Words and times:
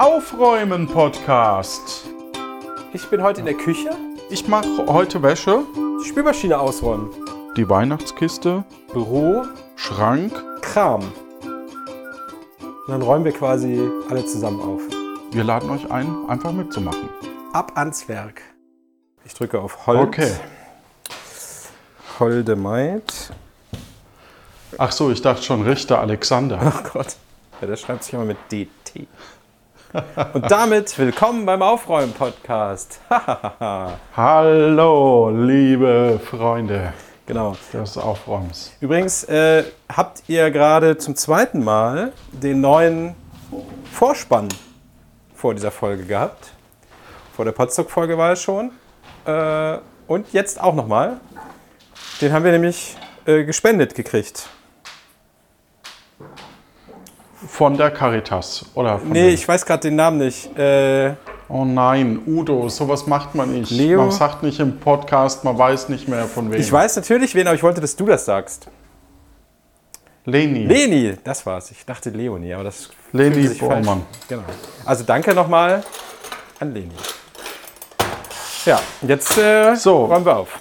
Aufräumen 0.00 0.88
Podcast. 0.88 2.06
Ich 2.94 3.06
bin 3.10 3.22
heute 3.22 3.40
in 3.40 3.44
der 3.44 3.54
Küche. 3.54 3.90
Ich 4.30 4.48
mache 4.48 4.86
heute 4.86 5.22
Wäsche, 5.22 5.62
Die 6.02 6.08
Spülmaschine 6.08 6.58
ausräumen. 6.58 7.10
die 7.54 7.68
Weihnachtskiste, 7.68 8.64
Büro, 8.94 9.44
Schrank. 9.76 10.32
Kram. 10.62 11.02
Und 12.62 12.88
dann 12.88 13.02
räumen 13.02 13.26
wir 13.26 13.32
quasi 13.32 13.78
alle 14.08 14.24
zusammen 14.24 14.62
auf. 14.62 14.80
Wir 15.32 15.44
laden 15.44 15.68
euch 15.68 15.90
ein, 15.90 16.08
einfach 16.30 16.52
mitzumachen. 16.52 17.10
Ab 17.52 17.72
ans 17.74 18.08
Werk. 18.08 18.40
Ich 19.26 19.34
drücke 19.34 19.60
auf 19.60 19.86
Holz. 19.86 20.00
Okay. 20.00 20.32
Holde 22.18 22.56
Maid. 22.56 23.32
Ach 24.78 24.92
so, 24.92 25.10
ich 25.10 25.20
dachte 25.20 25.42
schon 25.42 25.60
Richter 25.60 26.00
Alexander. 26.00 26.58
Oh 26.64 26.88
Gott. 26.90 27.16
Ja, 27.60 27.66
der 27.66 27.76
schreibt 27.76 28.04
sich 28.04 28.14
immer 28.14 28.24
mit 28.24 28.38
DT. 28.50 29.06
Und 30.32 30.48
damit 30.48 30.96
willkommen 30.98 31.44
beim 31.46 31.62
Aufräumen-Podcast. 31.62 33.00
Hallo, 34.16 35.30
liebe 35.30 36.20
Freunde 36.24 36.92
genau. 37.26 37.56
des 37.72 37.98
Aufräumens. 37.98 38.72
Übrigens 38.80 39.24
äh, 39.24 39.64
habt 39.92 40.22
ihr 40.28 40.52
gerade 40.52 40.96
zum 40.96 41.16
zweiten 41.16 41.64
Mal 41.64 42.12
den 42.30 42.60
neuen 42.60 43.16
Vorspann 43.90 44.48
vor 45.34 45.54
dieser 45.54 45.72
Folge 45.72 46.04
gehabt. 46.04 46.52
Vor 47.34 47.44
der 47.44 47.52
Potstock-Folge 47.52 48.16
war 48.16 48.32
es 48.32 48.42
schon. 48.42 48.70
Äh, 49.24 49.78
und 50.06 50.32
jetzt 50.32 50.60
auch 50.60 50.74
nochmal. 50.74 51.18
Den 52.20 52.32
haben 52.32 52.44
wir 52.44 52.52
nämlich 52.52 52.96
äh, 53.26 53.42
gespendet 53.42 53.96
gekriegt. 53.96 54.48
Von 57.48 57.76
der 57.76 57.90
Caritas, 57.90 58.66
oder? 58.74 58.98
Von 58.98 59.08
Nee, 59.10 59.28
wem? 59.28 59.34
ich 59.34 59.46
weiß 59.48 59.64
gerade 59.64 59.80
den 59.82 59.96
Namen 59.96 60.18
nicht. 60.18 60.56
Äh, 60.58 61.14
Oh 61.52 61.64
nein, 61.64 62.20
Udo, 62.28 62.68
sowas 62.68 63.08
macht 63.08 63.34
man 63.34 63.50
nicht. 63.52 63.72
Leo? 63.72 64.02
Man 64.02 64.12
sagt 64.12 64.44
nicht 64.44 64.60
im 64.60 64.78
Podcast, 64.78 65.42
man 65.42 65.58
weiß 65.58 65.88
nicht 65.88 66.06
mehr 66.06 66.26
von 66.26 66.48
wem. 66.52 66.60
ich 66.60 66.70
weiß 66.70 66.94
natürlich 66.94 67.34
wen, 67.34 67.46
aber 67.48 67.56
ich 67.56 67.62
wollte, 67.64 67.80
dass 67.80 67.96
du 67.96 68.06
das 68.06 68.24
sagst. 68.24 68.68
Leni. 70.26 70.64
Leni, 70.66 71.16
das 71.24 71.44
war's. 71.46 71.72
Ich 71.72 71.84
dachte 71.84 72.10
Leonie, 72.10 72.54
aber 72.54 72.64
das 72.64 72.90
Leni. 73.12 73.48
Bormann. 73.48 74.02
Genau. 74.28 74.42
Also 74.84 75.02
danke 75.02 75.34
nochmal 75.34 75.82
an 76.60 76.72
Leni. 76.72 76.92
Ja, 78.64 78.78
jetzt 79.02 79.36
äh, 79.38 79.74
So. 79.74 80.04
räumen 80.04 80.24
wir 80.26 80.36
auf. 80.36 80.60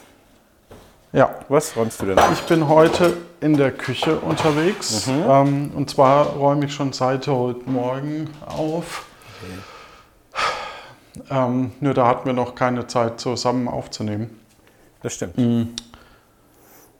Ja, 1.11 1.35
Was 1.49 1.75
räumst 1.75 2.01
du 2.01 2.05
denn 2.05 2.19
ich 2.33 2.41
bin 2.43 2.67
heute 2.67 3.17
in 3.41 3.57
der 3.57 3.71
Küche 3.71 4.17
unterwegs. 4.17 5.07
Mhm. 5.07 5.23
Ähm, 5.27 5.71
und 5.75 5.89
zwar 5.89 6.27
räume 6.27 6.65
ich 6.65 6.73
schon 6.73 6.93
seit 6.93 7.27
heute 7.27 7.67
Morgen 7.69 8.29
auf. 8.45 9.05
Ähm, 11.29 11.71
nur 11.79 11.93
da 11.93 12.07
hatten 12.07 12.25
wir 12.25 12.33
noch 12.33 12.53
keine 12.53 12.85
Zeit 12.87 13.19
zusammen 13.19 13.67
aufzunehmen. 13.67 14.39
Das 15.01 15.13
stimmt. 15.13 15.37
Mhm. 15.37 15.73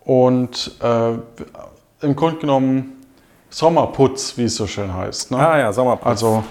Und 0.03 0.71
äh, 0.81 1.11
im 2.01 2.15
Grunde 2.15 2.39
genommen 2.39 3.03
Sommerputz, 3.51 4.37
wie 4.37 4.45
es 4.45 4.55
so 4.55 4.65
schön 4.65 4.93
heißt. 4.93 5.31
Ne? 5.31 5.37
Ah 5.37 5.59
ja, 5.59 5.73
Sommerputz. 5.73 6.07
Also, 6.07 6.43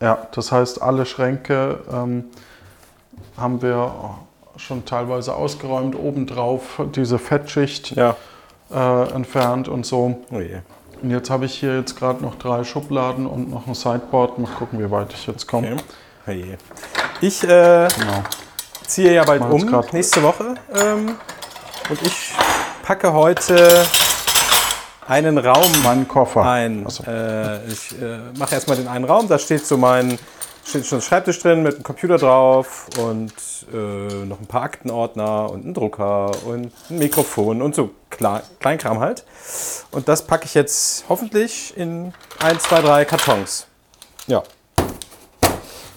ja, 0.00 0.26
das 0.32 0.50
heißt, 0.50 0.82
alle 0.82 1.06
Schränke 1.06 1.80
ähm, 1.92 2.24
haben 3.36 3.62
wir 3.62 4.18
schon 4.56 4.84
teilweise 4.84 5.34
ausgeräumt, 5.34 5.94
obendrauf 5.94 6.80
diese 6.94 7.18
Fettschicht 7.18 7.94
ja. 7.96 8.16
äh, 8.74 9.12
entfernt 9.12 9.68
und 9.68 9.86
so. 9.86 10.22
Oh 10.30 10.40
je. 10.40 10.58
Und 11.02 11.10
jetzt 11.10 11.28
habe 11.30 11.44
ich 11.44 11.54
hier 11.54 11.76
jetzt 11.78 11.96
gerade 11.98 12.22
noch 12.22 12.36
drei 12.36 12.64
Schubladen 12.64 13.26
und 13.26 13.50
noch 13.50 13.66
ein 13.66 13.74
Sideboard. 13.74 14.38
Mal 14.38 14.50
gucken, 14.58 14.78
wie 14.80 14.90
weit 14.90 15.12
ich 15.12 15.26
jetzt 15.26 15.46
komme. 15.46 15.76
Okay. 16.26 16.56
Oh. 16.56 17.02
Ich 17.20 17.42
äh, 17.44 17.46
Genau. 17.46 18.22
ziehe 18.86 19.12
ja 19.12 19.24
bald 19.24 19.42
um, 19.42 19.84
nächste 19.92 20.22
Woche. 20.22 20.54
Ähm, 20.74 21.14
und 21.88 22.02
ich 22.02 22.32
packe 22.82 23.12
heute 23.12 23.84
einen 25.06 25.38
Raum 25.38 25.70
Mein 25.84 26.08
Koffer. 26.08 26.42
ein. 26.44 26.86
So. 26.88 27.04
Äh, 27.04 27.64
ich 27.66 27.92
äh, 28.00 28.18
mache 28.38 28.54
erstmal 28.54 28.76
den 28.76 28.88
einen 28.88 29.04
Raum, 29.04 29.28
da 29.28 29.38
steht 29.38 29.66
so 29.66 29.76
mein 29.76 30.18
steht 30.66 30.86
schon 30.86 30.98
ein 30.98 31.02
Schreibtisch 31.02 31.38
drin 31.38 31.62
mit 31.62 31.74
einem 31.74 31.84
Computer 31.84 32.18
drauf 32.18 32.88
und 32.98 33.32
äh, 33.72 34.24
noch 34.24 34.40
ein 34.40 34.46
paar 34.46 34.62
Aktenordner 34.62 35.50
und 35.50 35.64
ein 35.64 35.74
Drucker 35.74 36.30
und 36.44 36.72
ein 36.90 36.98
Mikrofon 36.98 37.62
und 37.62 37.74
so 37.74 37.90
Kle 38.10 38.42
Kleinkram 38.60 38.98
halt. 38.98 39.24
Und 39.92 40.08
das 40.08 40.26
packe 40.26 40.44
ich 40.44 40.54
jetzt 40.54 41.04
hoffentlich 41.08 41.76
in 41.76 42.12
ein, 42.40 42.58
zwei, 42.58 42.80
drei 42.80 43.04
Kartons. 43.04 43.66
Ja. 44.26 44.42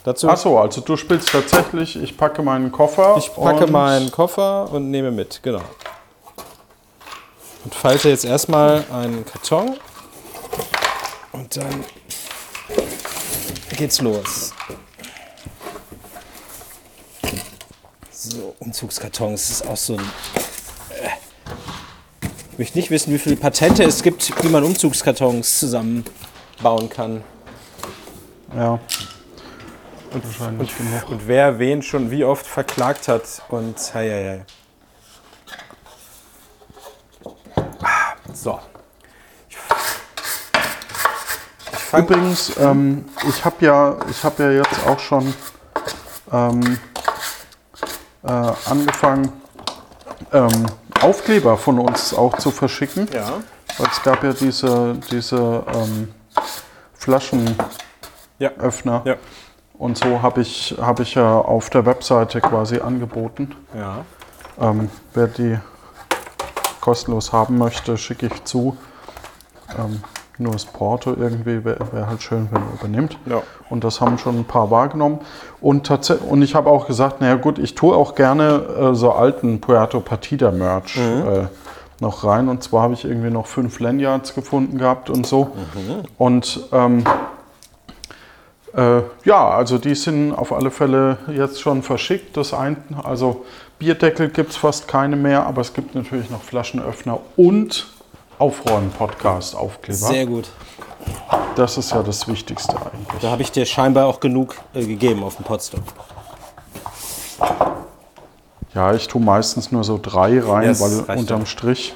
Dazu 0.03 0.29
Ach 0.29 0.37
so, 0.37 0.57
also 0.57 0.81
du 0.81 0.95
spielst 0.95 1.29
tatsächlich, 1.29 2.01
ich 2.01 2.17
packe 2.17 2.41
meinen 2.41 2.71
Koffer. 2.71 3.15
ich 3.17 3.33
packe 3.33 3.67
meinen 3.67 4.11
Koffer 4.11 4.71
und 4.71 4.89
nehme 4.91 5.11
mit, 5.11 5.41
genau. 5.43 5.61
Und 7.65 7.75
falte 7.75 8.09
jetzt 8.09 8.23
erstmal 8.23 8.85
einen 8.91 9.25
Karton 9.25 9.77
und 11.33 11.57
dann 11.57 11.83
geht's 13.79 14.01
los. 14.01 14.53
So, 18.11 18.53
Umzugskartons 18.59 19.41
das 19.47 19.51
ist 19.51 19.67
auch 19.67 19.77
so 19.77 19.93
ein. 19.93 20.01
Äh. 20.91 22.27
Ich 22.51 22.59
möchte 22.59 22.77
nicht 22.77 22.91
wissen, 22.91 23.13
wie 23.13 23.17
viele 23.17 23.37
Patente 23.37 23.83
es 23.83 24.03
gibt, 24.03 24.43
wie 24.43 24.49
man 24.49 24.65
Umzugskartons 24.65 25.59
zusammenbauen 25.59 26.89
kann. 26.89 27.23
Ja. 28.53 28.81
Und 30.11 30.23
genug. 30.77 31.09
Und 31.09 31.27
wer 31.27 31.57
wen 31.57 31.81
schon 31.81 32.11
wie 32.11 32.25
oft 32.25 32.45
verklagt 32.45 33.07
hat 33.07 33.41
und 33.47 33.77
hei, 33.93 34.09
hei, 34.09 34.45
hei. 37.23 37.65
Ah, 37.81 38.15
So. 38.33 38.59
Ich, 39.47 39.57
fang, 41.89 42.03
Übrigens, 42.03 42.55
ähm, 42.57 43.05
ich 43.27 43.43
habe 43.43 43.65
ja, 43.65 43.97
ich 44.09 44.23
hab 44.23 44.39
ja 44.39 44.51
jetzt 44.51 44.87
auch 44.87 44.99
schon 44.99 45.33
ähm, 46.31 46.77
äh, 48.23 48.51
angefangen, 48.69 49.31
ähm, 50.33 50.65
Aufkleber 51.01 51.57
von 51.57 51.79
uns 51.79 52.13
auch 52.13 52.37
zu 52.37 52.51
verschicken. 52.51 53.07
ja. 53.13 53.33
Weil 53.77 53.87
es 53.87 54.03
gab 54.03 54.23
ja 54.23 54.33
diese, 54.33 54.95
diese 55.09 55.63
ähm, 55.73 56.13
Flaschenöffner. 56.93 59.01
Ja. 59.05 59.05
Ja. 59.05 59.15
Und 59.77 59.97
so 59.97 60.21
habe 60.21 60.41
ich, 60.41 60.75
hab 60.79 60.99
ich 60.99 61.15
ja 61.15 61.37
auf 61.37 61.69
der 61.69 61.85
Webseite 61.85 62.41
quasi 62.41 62.79
angeboten. 62.79 63.55
Ja. 63.73 64.03
Ähm, 64.59 64.89
wer 65.13 65.27
die 65.27 65.57
kostenlos 66.81 67.31
haben 67.31 67.57
möchte, 67.57 67.97
schicke 67.97 68.25
ich 68.25 68.43
zu. 68.43 68.75
Nur 70.41 70.53
das 70.53 70.63
Porto 70.63 71.11
irgendwie 71.19 71.65
wäre 71.65 71.91
wär 71.91 72.07
halt 72.07 72.21
schön, 72.21 72.47
wenn 72.49 72.61
er 72.61 72.73
übernimmt. 72.79 73.17
Ja. 73.25 73.43
Und 73.69 73.83
das 73.83 73.99
haben 73.99 74.17
schon 74.17 74.39
ein 74.39 74.45
paar 74.45 74.71
wahrgenommen. 74.71 75.19
Und, 75.59 75.89
und 76.29 76.41
ich 76.41 76.55
habe 76.55 76.69
auch 76.69 76.87
gesagt, 76.87 77.19
naja 77.19 77.35
gut, 77.35 77.59
ich 77.59 77.75
tue 77.75 77.93
auch 77.93 78.15
gerne 78.15 78.61
äh, 78.79 78.95
so 78.95 79.11
alten 79.11 79.59
Puerto 79.59 79.99
Partida 79.99 80.51
Merch 80.51 80.97
äh, 80.97 81.47
noch 81.99 82.23
rein. 82.23 82.47
Und 82.47 82.63
zwar 82.63 82.83
habe 82.83 82.93
ich 82.93 83.03
irgendwie 83.03 83.29
noch 83.29 83.47
fünf 83.47 83.81
Lanyards 83.81 84.33
gefunden 84.33 84.77
gehabt 84.77 85.09
und 85.09 85.27
so. 85.27 85.51
Und 86.17 86.61
ähm, 86.71 87.03
äh, 88.73 89.01
ja, 89.25 89.49
also 89.49 89.77
die 89.77 89.95
sind 89.95 90.31
auf 90.31 90.53
alle 90.53 90.71
Fälle 90.71 91.17
jetzt 91.35 91.59
schon 91.59 91.83
verschickt. 91.83 92.37
Das 92.37 92.53
ein, 92.53 92.77
also 93.03 93.45
Bierdeckel 93.77 94.29
gibt 94.29 94.51
es 94.51 94.55
fast 94.55 94.87
keine 94.87 95.17
mehr, 95.17 95.45
aber 95.45 95.59
es 95.59 95.73
gibt 95.73 95.95
natürlich 95.95 96.29
noch 96.29 96.43
Flaschenöffner 96.43 97.19
und 97.35 97.87
Aufräumen-Podcast-Aufkleber. 98.39 99.97
Sehr 99.97 100.25
gut. 100.25 100.49
Das 101.55 101.77
ist 101.77 101.91
ja 101.91 102.01
das 102.01 102.27
Wichtigste 102.27 102.75
eigentlich. 102.75 103.21
Da 103.21 103.31
habe 103.31 103.41
ich 103.41 103.51
dir 103.51 103.65
scheinbar 103.65 104.05
auch 104.07 104.19
genug 104.19 104.55
äh, 104.73 104.85
gegeben 104.85 105.23
auf 105.23 105.35
dem 105.35 105.45
Potstock. 105.45 105.83
Ja, 108.73 108.93
ich 108.93 109.07
tue 109.07 109.21
meistens 109.21 109.71
nur 109.71 109.83
so 109.83 109.99
drei 110.01 110.39
rein, 110.39 110.67
das 110.67 110.79
weil 111.07 111.17
unterm. 111.17 111.45
Strich, 111.45 111.95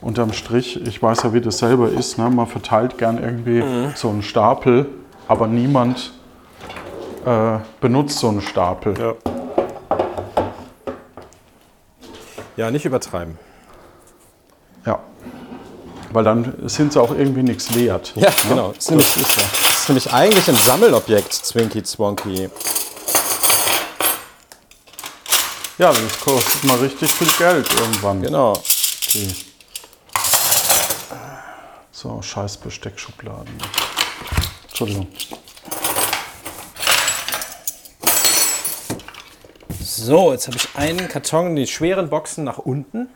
unterm 0.00 0.32
Strich, 0.32 0.80
ich 0.86 1.02
weiß 1.02 1.24
ja, 1.24 1.32
wie 1.34 1.40
das 1.40 1.58
selber 1.58 1.90
ist, 1.90 2.18
ne? 2.18 2.30
man 2.30 2.46
verteilt 2.46 2.98
gern 2.98 3.22
irgendwie 3.22 3.62
Mhm. 3.62 3.92
so 3.94 4.08
einen 4.08 4.22
Stapel, 4.22 4.86
aber 5.26 5.46
niemand 5.48 6.12
äh, 7.26 7.58
benutzt 7.80 8.18
so 8.18 8.28
einen 8.28 8.40
Stapel. 8.40 8.94
Ja. 8.98 9.14
Ja, 12.56 12.70
nicht 12.70 12.84
übertreiben. 12.84 13.38
Weil 16.10 16.24
dann 16.24 16.54
sind 16.68 16.92
sie 16.92 17.00
auch 17.00 17.10
irgendwie 17.10 17.42
nichts 17.42 17.74
wert. 17.74 18.12
Ja, 18.14 18.28
ja? 18.28 18.34
genau. 18.48 18.72
Das 18.72 18.84
ist, 18.84 18.90
nämlich, 18.90 19.16
ist, 19.16 19.36
ja. 19.36 19.42
das 19.42 19.80
ist 19.80 19.88
nämlich 19.88 20.12
eigentlich 20.12 20.48
ein 20.48 20.56
Sammelobjekt, 20.56 21.32
Zwinky 21.32 21.82
Zwonky. 21.82 22.48
Ja, 25.78 25.92
das 25.92 26.20
kostet 26.20 26.64
mal 26.64 26.78
richtig 26.78 27.10
viel 27.12 27.30
Geld 27.38 27.68
irgendwann. 27.78 28.22
Genau. 28.22 28.52
Okay. 28.52 29.34
So, 31.92 32.22
scheiß 32.22 32.56
Besteckschubladen. 32.58 33.54
Entschuldigung. 34.68 35.08
So, 39.80 40.32
jetzt 40.32 40.46
habe 40.46 40.56
ich 40.56 40.68
einen 40.76 41.08
Karton, 41.08 41.48
in 41.48 41.56
die 41.56 41.66
schweren 41.66 42.08
Boxen 42.08 42.44
nach 42.44 42.58
unten 42.58 43.08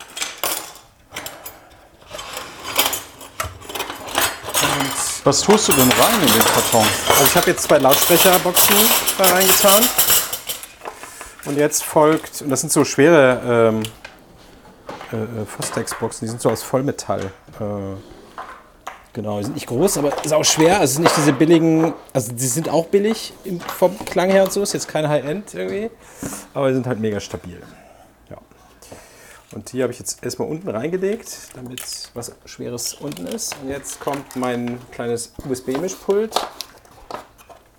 Was 5.25 5.41
tust 5.41 5.69
du 5.69 5.73
denn 5.73 5.89
rein 5.89 6.21
in 6.21 6.33
den 6.33 6.43
Karton? 6.43 6.85
also 7.11 7.25
ich 7.25 7.37
habe 7.37 7.51
jetzt 7.51 7.63
zwei 7.63 7.79
Lautsprecherboxen 7.79 8.77
da 9.19 9.25
reingetan. 9.25 9.85
Und 11.45 11.57
jetzt 11.57 11.85
folgt, 11.85 12.43
und 12.43 12.51
das 12.51 12.61
sind 12.61 12.73
so 12.73 12.85
schwere 12.85 13.71
ähm, 13.71 13.83
äh, 15.13 15.43
äh, 15.43 15.47
Fostex-Boxen, 15.47 16.27
die 16.27 16.31
sind 16.31 16.41
so 16.41 16.51
aus 16.51 16.65
Vollmetall. 16.65 17.21
Äh, 17.21 17.63
genau, 19.13 19.39
die 19.39 19.45
sind 19.45 19.55
nicht 19.55 19.69
groß, 19.69 19.99
aber 19.99 20.13
ist 20.25 20.33
auch 20.33 20.45
schwer. 20.45 20.81
Also 20.81 20.95
sind 20.95 21.05
nicht 21.05 21.17
diese 21.17 21.33
billigen, 21.33 21.95
also 22.13 22.33
die 22.33 22.47
sind 22.47 22.69
auch 22.69 22.87
billig 22.87 23.33
vom 23.79 23.97
Klang 24.05 24.29
her 24.31 24.43
und 24.43 24.53
so, 24.53 24.63
ist 24.63 24.73
jetzt 24.73 24.89
kein 24.89 25.09
High-End 25.09 25.55
irgendwie, 25.55 25.91
aber 26.53 26.69
die 26.69 26.75
sind 26.75 26.87
halt 26.89 26.99
mega 26.99 27.21
stabil. 27.21 27.63
Und 29.53 29.73
die 29.73 29.83
habe 29.83 29.93
ich 29.93 29.99
jetzt 29.99 30.25
erstmal 30.25 30.49
unten 30.49 30.69
reingelegt, 30.71 31.37
damit 31.55 31.83
was 32.15 32.33
Schweres 32.47 32.95
unten 32.95 33.27
ist. 33.27 33.55
Und 33.63 33.69
jetzt 33.69 34.01
kommt 34.01 34.35
mein 34.37 34.79
kleines 34.91 35.33
USB-Mischpult 35.49 36.35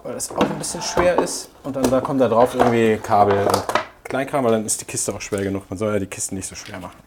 weil 0.05 0.15
das 0.15 0.31
auch 0.31 0.37
ein 0.41 0.57
bisschen 0.59 0.81
schwer 0.81 1.17
ist. 1.19 1.49
Und 1.63 1.77
dann 1.77 1.89
da 1.89 2.01
kommt 2.01 2.19
da 2.19 2.27
drauf 2.27 2.53
irgendwie 2.55 2.97
Kabel 3.01 3.47
und 3.47 3.63
Kleinkram, 4.03 4.43
weil 4.43 4.51
dann 4.51 4.65
ist 4.65 4.81
die 4.81 4.85
Kiste 4.85 5.13
auch 5.15 5.21
schwer 5.21 5.41
genug. 5.43 5.63
Man 5.69 5.79
soll 5.79 5.93
ja 5.93 5.99
die 5.99 6.07
Kisten 6.07 6.35
nicht 6.35 6.45
so 6.45 6.55
schwer 6.55 6.77
machen. 6.77 6.97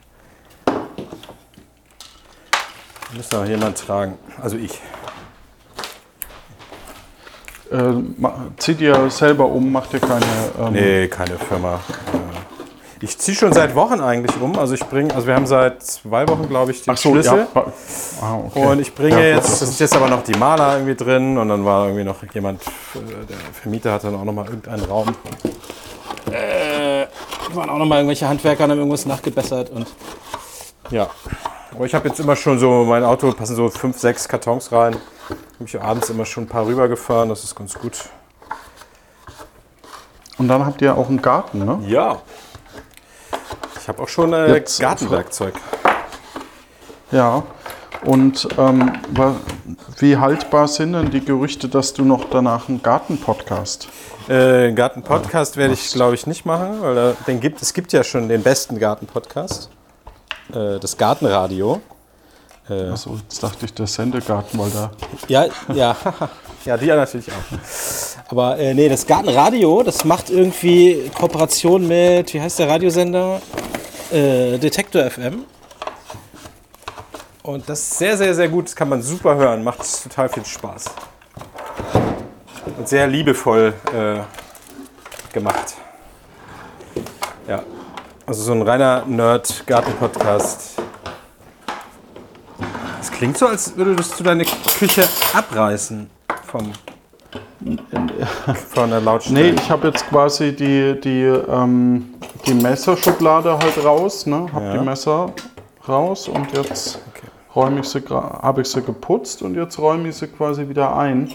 Muss 3.14 3.28
da 3.28 3.44
jemand 3.44 3.76
tragen. 3.78 4.16
Also 4.40 4.56
ich. 4.56 4.80
Äh, 7.70 7.92
ma- 8.16 8.46
zieh 8.56 8.74
dir 8.74 9.10
selber 9.10 9.44
um, 9.46 9.70
mach 9.70 9.88
dir 9.88 10.00
keine. 10.00 10.24
Ähm, 10.58 10.72
Nee, 10.72 11.08
keine 11.08 11.38
Firma. 11.38 11.80
Ich 13.00 13.18
ziehe 13.18 13.36
schon 13.36 13.52
seit 13.52 13.74
Wochen 13.74 14.00
eigentlich 14.00 14.40
um. 14.40 14.58
Also 14.58 14.74
ich 14.74 14.84
bringe, 14.84 15.14
also 15.14 15.26
wir 15.26 15.34
haben 15.34 15.46
seit 15.46 15.82
zwei 15.82 16.26
Wochen, 16.28 16.48
glaube 16.48 16.70
ich, 16.70 16.82
den 16.82 16.94
Ach 16.94 16.96
so, 16.98 17.10
Schlüssel. 17.10 17.46
ja. 17.54 17.64
Ah, 18.22 18.36
okay. 18.46 18.66
Und 18.66 18.80
ich 18.80 18.94
bringe 18.94 19.16
Ja, 19.16 19.36
jetzt, 19.36 19.60
das 19.60 19.68
ist 19.68 19.80
jetzt 19.80 19.94
aber 19.94 20.08
noch 20.08 20.22
die 20.22 20.34
Maler 20.34 20.74
irgendwie 20.74 20.94
drin 20.94 21.36
und 21.36 21.48
dann 21.48 21.64
war 21.64 21.86
irgendwie 21.86 22.04
noch 22.04 22.16
jemand, 22.32 22.62
äh, 22.62 23.26
der 23.28 23.36
Vermieter 23.52 23.92
hat 23.92 24.04
dann 24.04 24.14
auch 24.14 24.24
noch 24.24 24.32
mal 24.32 24.46
irgendeinen 24.46 24.84
Raum. 24.84 25.14
Äh, 26.30 27.06
waren 27.54 27.70
auch 27.70 27.78
noch 27.78 27.86
mal 27.86 27.96
irgendwelche 27.96 28.28
Handwerker 28.28 28.64
und 28.64 28.70
haben 28.70 28.78
irgendwas 28.78 29.06
nachgebessert 29.06 29.70
und 29.70 29.86
ja. 30.90 31.08
Aber 31.74 31.84
ich 31.84 31.94
habe 31.94 32.08
jetzt 32.08 32.18
immer 32.20 32.36
schon 32.36 32.58
so, 32.58 32.84
mein 32.84 33.04
Auto 33.04 33.30
passen 33.32 33.54
so 33.56 33.68
fünf, 33.68 33.98
sechs 33.98 34.26
Kartons 34.26 34.72
rein. 34.72 34.96
Habe 35.28 35.64
ich 35.66 35.80
abends 35.80 36.08
immer 36.08 36.24
schon 36.24 36.44
ein 36.44 36.48
paar 36.48 36.66
rübergefahren, 36.66 37.28
das 37.28 37.44
ist 37.44 37.54
ganz 37.54 37.74
gut. 37.74 38.08
Und 40.38 40.48
dann 40.48 40.64
habt 40.64 40.80
ihr 40.82 40.96
auch 40.96 41.08
einen 41.08 41.20
Garten, 41.20 41.64
ne? 41.64 41.78
Ja. 41.86 42.20
Ich 43.86 43.88
habe 43.88 44.02
auch 44.02 44.08
schon 44.08 44.32
äh, 44.32 44.52
Jetzt- 44.52 44.80
Gartenwerkzeug. 44.80 45.54
Ja. 47.12 47.44
Und 48.04 48.48
ähm, 48.58 48.98
wie 49.98 50.16
haltbar 50.16 50.66
sind 50.66 50.94
denn 50.94 51.12
die 51.12 51.24
Gerüchte, 51.24 51.68
dass 51.68 51.94
du 51.94 52.04
noch 52.04 52.28
danach 52.28 52.68
einen 52.68 52.82
Garten-Podcast? 52.82 53.86
Äh, 54.26 54.72
Garten-Podcast 54.72 55.56
werde 55.56 55.74
ich, 55.74 55.92
glaube 55.92 56.16
ich, 56.16 56.26
nicht 56.26 56.44
machen, 56.44 56.82
weil 56.82 57.14
den 57.28 57.38
gibt, 57.38 57.62
es 57.62 57.72
gibt 57.74 57.92
ja 57.92 58.02
schon 58.02 58.28
den 58.28 58.42
besten 58.42 58.80
Garten-Podcast. 58.80 59.70
Äh, 60.52 60.80
das 60.80 60.96
Gartenradio. 60.96 61.80
Also, 62.68 63.20
jetzt 63.22 63.40
dachte 63.40 63.66
ich, 63.66 63.72
der 63.72 63.86
Sendegarten, 63.86 64.58
weil 64.58 64.70
da. 64.70 64.90
Ja, 65.28 65.46
ja. 65.72 65.96
ja, 66.64 66.76
die 66.76 66.86
ja 66.86 66.96
natürlich 66.96 67.28
auch. 67.30 68.15
Aber 68.28 68.58
äh, 68.58 68.74
nee, 68.74 68.88
das 68.88 69.06
Gartenradio, 69.06 69.82
das 69.84 70.04
macht 70.04 70.30
irgendwie 70.30 71.10
Kooperation 71.16 71.86
mit, 71.86 72.34
wie 72.34 72.40
heißt 72.40 72.58
der 72.58 72.68
Radiosender? 72.68 73.40
Äh, 74.10 74.58
Detektor 74.58 75.08
FM. 75.08 75.44
Und 77.42 77.68
das 77.68 77.80
ist 77.80 77.98
sehr, 77.98 78.16
sehr, 78.16 78.34
sehr 78.34 78.48
gut. 78.48 78.66
Das 78.66 78.74
kann 78.74 78.88
man 78.88 79.00
super 79.02 79.36
hören. 79.36 79.62
Macht 79.62 79.80
total 80.02 80.28
viel 80.28 80.44
Spaß. 80.44 80.86
Und 82.76 82.88
sehr 82.88 83.06
liebevoll 83.06 83.72
äh, 83.94 85.32
gemacht. 85.32 85.74
Ja. 87.46 87.62
Also 88.26 88.42
so 88.42 88.52
ein 88.52 88.62
reiner 88.62 89.04
Nerd-Garten-Podcast. 89.06 90.74
Es 93.00 93.12
klingt 93.12 93.38
so, 93.38 93.46
als 93.46 93.76
würdest 93.76 94.18
du 94.18 94.24
deine 94.24 94.44
Küche 94.44 95.08
abreißen 95.32 96.10
vom, 96.44 96.72
von 98.74 98.90
der 98.90 99.00
Lautstärke. 99.00 99.40
Nee, 99.40 99.50
ich 99.60 99.70
habe 99.70 99.88
jetzt 99.88 100.08
quasi 100.08 100.54
die, 100.54 101.00
die, 101.00 101.22
ähm, 101.22 102.14
die 102.46 102.54
Messerschublade 102.54 103.58
halt 103.58 103.84
raus, 103.84 104.26
ne? 104.26 104.46
Hab 104.52 104.62
Ja. 104.62 104.76
die 104.78 104.84
Messer 104.84 105.32
raus 105.88 106.28
und 106.28 106.52
jetzt 106.56 106.98
räume 107.54 107.80
ich 107.80 107.88
sie, 107.88 108.00
gra- 108.00 108.42
habe 108.42 108.60
ich 108.62 108.68
sie 108.68 108.82
geputzt 108.82 109.42
und 109.42 109.54
jetzt 109.54 109.78
räume 109.78 110.08
ich 110.08 110.16
sie 110.16 110.26
quasi 110.26 110.68
wieder 110.68 110.94
ein. 110.96 111.32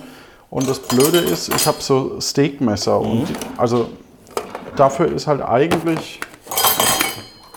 Und 0.49 0.67
das 0.69 0.79
Blöde 0.79 1.17
ist, 1.17 1.53
ich 1.53 1.65
habe 1.65 1.77
so 1.79 2.19
Steakmesser 2.19 2.99
und 2.99 3.27
die, 3.27 3.33
also 3.57 3.89
dafür 4.75 5.07
ist 5.11 5.25
halt 5.25 5.41
eigentlich 5.41 6.19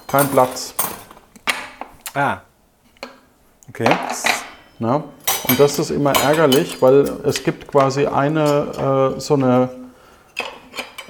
kein 0.07 0.29
Platz. 0.29 0.75
Ah. 2.15 2.39
Okay. 3.69 3.91
Ne? 4.79 5.03
Und 5.49 5.61
das 5.61 5.79
ist 5.79 5.91
immer 5.91 6.13
ärgerlich, 6.25 6.81
weil 6.81 7.11
es 7.25 7.43
gibt 7.45 7.69
quasi 7.69 8.07
eine 8.07 9.15
äh, 9.17 9.21
so 9.21 9.35
eine 9.35 9.69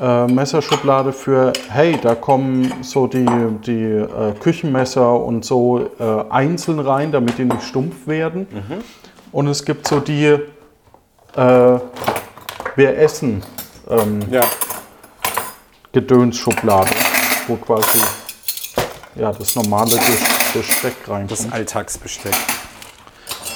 äh, 0.01 0.27
Messerschublade 0.27 1.13
für, 1.13 1.53
hey, 1.71 1.97
da 2.03 2.15
kommen 2.17 2.73
so 2.83 3.07
die, 3.07 3.27
die 3.65 3.83
äh, 3.83 4.33
Küchenmesser 4.41 5.15
und 5.15 5.45
so 5.45 5.89
äh, 6.01 6.31
einzeln 6.31 6.81
rein, 6.81 7.13
damit 7.13 7.39
die 7.39 7.45
nicht 7.45 7.63
stumpf 7.63 8.07
werden. 8.07 8.49
Und 9.31 9.47
es 9.47 9.65
gibt 9.65 9.87
so 9.87 10.01
die, 10.01 10.25
äh, 10.27 10.39
wir 11.37 12.99
essen 12.99 13.43
ähm, 13.89 14.21
Ja. 14.31 14.43
Gedönsschublade, 15.93 16.91
wo 17.47 17.55
quasi 17.55 17.99
ja, 19.15 19.33
das 19.33 19.55
normale 19.55 19.97
Besteck 20.53 20.97
reinkommt. 21.07 21.31
Das 21.31 21.53
Alltagsbesteck. 21.53 22.35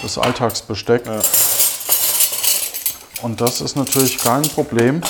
Das 0.02 0.19
Alltagsbesteck. 0.19 1.02
Und 3.23 3.40
das 3.40 3.61
ist 3.61 3.76
natürlich 3.76 4.19
kein 4.19 4.42
Problem. 4.42 5.00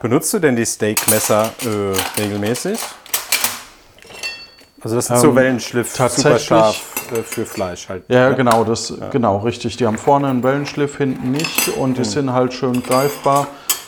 Benutzt 0.00 0.34
du 0.34 0.38
denn 0.38 0.56
die 0.56 0.66
Steakmesser 0.66 1.52
äh, 1.64 2.20
regelmäßig? 2.20 2.78
Also 4.82 4.96
das 4.96 5.06
sind 5.06 5.18
so 5.18 5.28
Ähm, 5.28 5.36
Wellenschliff, 5.36 5.92
super 5.92 6.08
tatsächlich- 6.08 6.44
scharf 6.44 6.76
äh, 7.12 7.22
für 7.22 7.46
Fleisch 7.46 7.88
halt. 7.88 8.04
Ja, 8.08 8.30
genau, 8.32 8.64
das 8.64 8.92
genau 9.10 9.38
richtig. 9.38 9.78
Die 9.78 9.86
haben 9.86 9.96
vorne 9.96 10.28
einen 10.28 10.42
Wellenschliff, 10.42 10.98
hinten 10.98 11.30
nicht 11.30 11.68
und 11.68 11.96
die 11.96 12.04
sind 12.04 12.32
halt 12.32 12.52
schön 12.52 12.82
greifbar. 12.82 13.46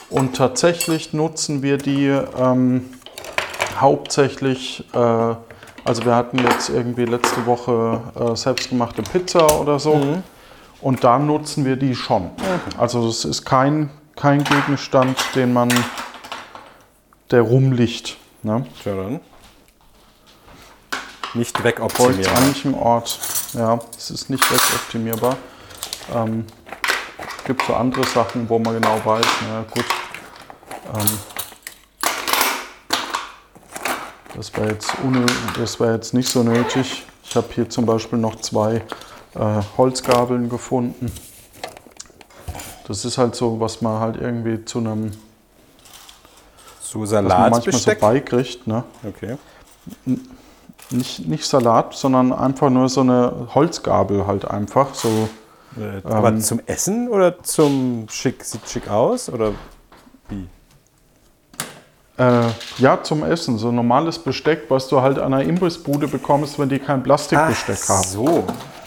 Und 0.09 0.37
tatsächlich 0.37 1.13
nutzen 1.13 1.63
wir 1.63 1.77
die 1.77 2.07
ähm, 2.07 2.89
hauptsächlich. 3.79 4.85
Äh, 4.95 5.35
also 5.87 6.05
wir 6.05 6.17
hatten 6.17 6.39
jetzt 6.39 6.69
irgendwie 6.69 7.05
letzte 7.05 7.47
Woche 7.47 8.01
äh, 8.19 8.35
selbstgemachte 8.35 9.03
Pizza 9.03 9.61
oder 9.61 9.79
so. 9.79 10.21
Und 10.81 11.05
da 11.05 11.19
nutzen 11.19 11.65
wir 11.65 11.77
die 11.77 11.95
schon. 11.95 12.31
Also 12.77 13.09
es 13.09 13.25
ist 13.25 13.45
kein, 13.45 13.91
kein 14.17 14.43
Gegenstand, 14.45 15.17
den 15.35 15.53
man, 15.53 15.73
der 17.31 17.43
rumliegt. 17.43 18.17
Ne? 18.43 18.67
Tja, 18.83 18.95
dann. 18.97 19.21
Nicht 21.35 21.63
wegoptimieren. 21.63 22.35
an 22.35 22.43
manchem 22.45 22.75
Ort. 22.75 23.19
Ja, 23.53 23.79
es 23.97 24.11
ist 24.11 24.29
nicht 24.29 24.45
wegoptimierbar. 24.51 25.37
Ähm, 26.15 26.47
gibt 27.45 27.63
so 27.63 27.75
andere 27.75 28.05
Sachen, 28.05 28.49
wo 28.49 28.59
man 28.59 28.75
genau 28.75 29.01
weiß, 29.05 29.27
na 29.49 29.65
gut. 29.71 29.85
Ähm, 30.95 31.19
das 34.37 34.55
wäre 34.55 34.73
jetzt, 34.73 34.93
das 35.59 35.79
jetzt 35.79 36.15
nicht 36.15 36.29
so 36.29 36.43
nötig. 36.43 37.05
Ich 37.25 37.35
habe 37.35 37.47
hier 37.55 37.69
zum 37.69 37.87
Beispiel 37.87 38.19
noch 38.19 38.37
zwei 38.37 38.83
äh, 39.35 39.63
Holzgabeln 39.77 40.49
gefunden. 40.49 41.11
Das 42.87 43.05
ist 43.05 43.19
halt 43.19 43.35
so, 43.35 43.59
was 43.59 43.81
man 43.81 43.99
halt 43.99 44.17
irgendwie 44.17 44.65
zu 44.65 44.79
einem, 44.79 45.13
So 46.81 47.01
was 47.01 47.11
man 47.13 47.51
manchmal 47.51 47.73
so 47.73 47.93
beikriegt. 47.99 48.67
Ne? 48.67 48.85
okay. 49.09 49.37
Nicht, 50.91 51.27
nicht 51.27 51.45
Salat, 51.45 51.95
sondern 51.95 52.33
einfach 52.33 52.71
nur 52.71 52.89
so 52.89 53.01
eine 53.01 53.49
Holzgabel 53.55 54.27
halt 54.27 54.45
einfach. 54.49 54.95
So, 54.95 55.29
Äh, 55.79 56.01
aber 56.05 56.29
Ähm. 56.29 56.41
zum 56.41 56.61
Essen 56.67 57.09
oder 57.09 57.43
zum 57.43 58.07
schick, 58.09 58.43
sieht 58.45 58.67
schick 58.67 58.89
aus? 58.89 59.29
Oder 59.29 59.53
wie? 60.29 60.49
Äh, 62.19 62.49
ja, 62.79 63.03
zum 63.03 63.25
Essen. 63.25 63.59
So 63.59 63.71
normales 63.71 64.19
Besteck, 64.19 64.65
was 64.69 64.89
du 64.89 65.03
halt 65.03 65.19
an 65.19 65.35
einer 65.35 65.43
Imbissbude 65.43 66.09
bekommst, 66.09 66.59
wenn 66.59 66.69
die 66.69 66.79
kein 66.79 67.03
Plastikbesteck 67.03 67.89
haben. 67.89 68.05
so. 68.05 68.45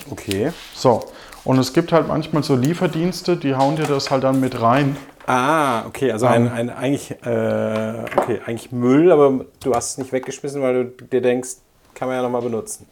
Okay. 0.10 0.52
So. 0.74 1.06
Und 1.44 1.58
es 1.60 1.74
gibt 1.74 1.92
halt 1.92 2.08
manchmal 2.08 2.44
so 2.44 2.56
Lieferdienste, 2.56 3.38
die 3.38 3.56
hauen 3.56 3.76
dir 3.76 3.86
das 3.86 4.12
halt 4.12 4.24
dann 4.24 4.40
mit 4.40 4.62
rein. 4.62 4.98
Ah, 5.26 5.86
okay, 5.86 6.12
also 6.12 6.26
ein, 6.26 6.52
ein 6.52 6.72
eigentlich, 6.72 7.12
äh, 7.24 8.06
okay, 8.18 8.42
eigentlich 8.46 8.72
Müll, 8.72 9.12
aber 9.12 9.46
du 9.64 9.76
hast 9.76 9.92
es 9.92 9.98
nicht 10.00 10.12
weggeschmissen, 10.12 10.62
weil 10.62 10.86
du 10.86 11.06
dir 11.06 11.22
denkst, 11.22 11.58
kann 11.94 12.08
man 12.08 12.18
ja 12.18 12.24
nochmal 12.24 12.42
benutzen. 12.42 12.88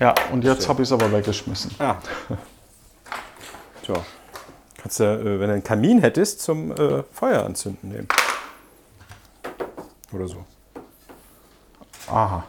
Ja, 0.00 0.12
und 0.32 0.42
jetzt 0.42 0.68
habe 0.68 0.82
ich 0.82 0.88
es 0.88 0.92
aber 0.92 1.10
weggeschmissen. 1.12 1.70
Ah. 1.78 1.96
Tja. 3.84 3.94
Kannst 4.82 5.00
du, 5.00 5.04
äh, 5.04 5.40
wenn 5.40 5.48
du 5.48 5.54
einen 5.54 5.64
Kamin 5.64 6.00
hättest, 6.00 6.42
zum 6.42 6.72
äh, 6.72 7.04
Feuer 7.12 7.44
anzünden 7.44 7.88
nehmen. 7.88 8.08
Oder 10.12 10.28
so. 10.28 10.44
Aha. 12.08 12.44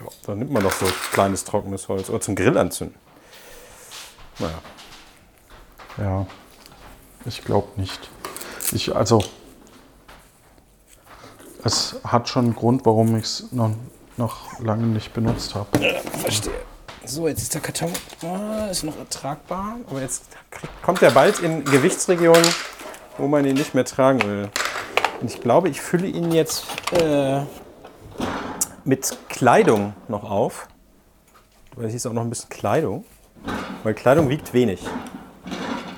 Ja, 0.00 0.06
dann 0.26 0.38
nimmt 0.38 0.52
man 0.52 0.62
doch 0.62 0.72
so 0.72 0.86
kleines 1.12 1.44
trockenes 1.44 1.88
Holz. 1.88 2.08
Oder 2.08 2.20
zum 2.20 2.34
Grill 2.34 2.56
anzünden. 2.56 2.96
Naja. 4.38 4.58
Ja, 5.96 6.26
ich 7.24 7.44
glaube 7.44 7.68
nicht. 7.80 8.10
Ich, 8.72 8.94
also, 8.94 9.22
es 11.62 11.96
hat 12.04 12.28
schon 12.28 12.46
einen 12.46 12.54
Grund, 12.54 12.84
warum 12.84 13.16
ich 13.16 13.24
es 13.24 13.52
noch, 13.52 13.70
noch 14.16 14.58
lange 14.60 14.86
nicht 14.86 15.12
benutzt 15.14 15.54
habe. 15.54 15.68
Verstehe. 16.20 16.52
So, 17.06 17.28
jetzt 17.28 17.42
ist 17.42 17.54
der 17.54 17.60
Karton 17.60 17.92
oh, 18.22 18.70
ist 18.70 18.82
noch 18.82 18.96
ertragbar. 18.98 19.76
Aber 19.88 20.00
jetzt 20.00 20.24
kommt 20.82 21.02
er 21.02 21.10
bald 21.10 21.38
in 21.40 21.64
Gewichtsregionen, 21.64 22.48
wo 23.18 23.28
man 23.28 23.44
ihn 23.44 23.54
nicht 23.54 23.74
mehr 23.74 23.84
tragen 23.84 24.22
will. 24.22 24.50
Und 25.24 25.30
ich 25.30 25.40
glaube, 25.40 25.70
ich 25.70 25.80
fülle 25.80 26.06
ihn 26.06 26.32
jetzt 26.32 26.66
äh, 26.92 27.40
mit 28.84 29.16
Kleidung 29.30 29.94
noch 30.06 30.30
auf. 30.30 30.68
Weil 31.74 31.86
hier 31.86 31.96
ist 31.96 32.04
auch 32.04 32.12
noch 32.12 32.20
ein 32.20 32.28
bisschen 32.28 32.50
Kleidung. 32.50 33.06
Weil 33.84 33.94
Kleidung 33.94 34.28
wiegt 34.28 34.52
wenig. 34.52 34.84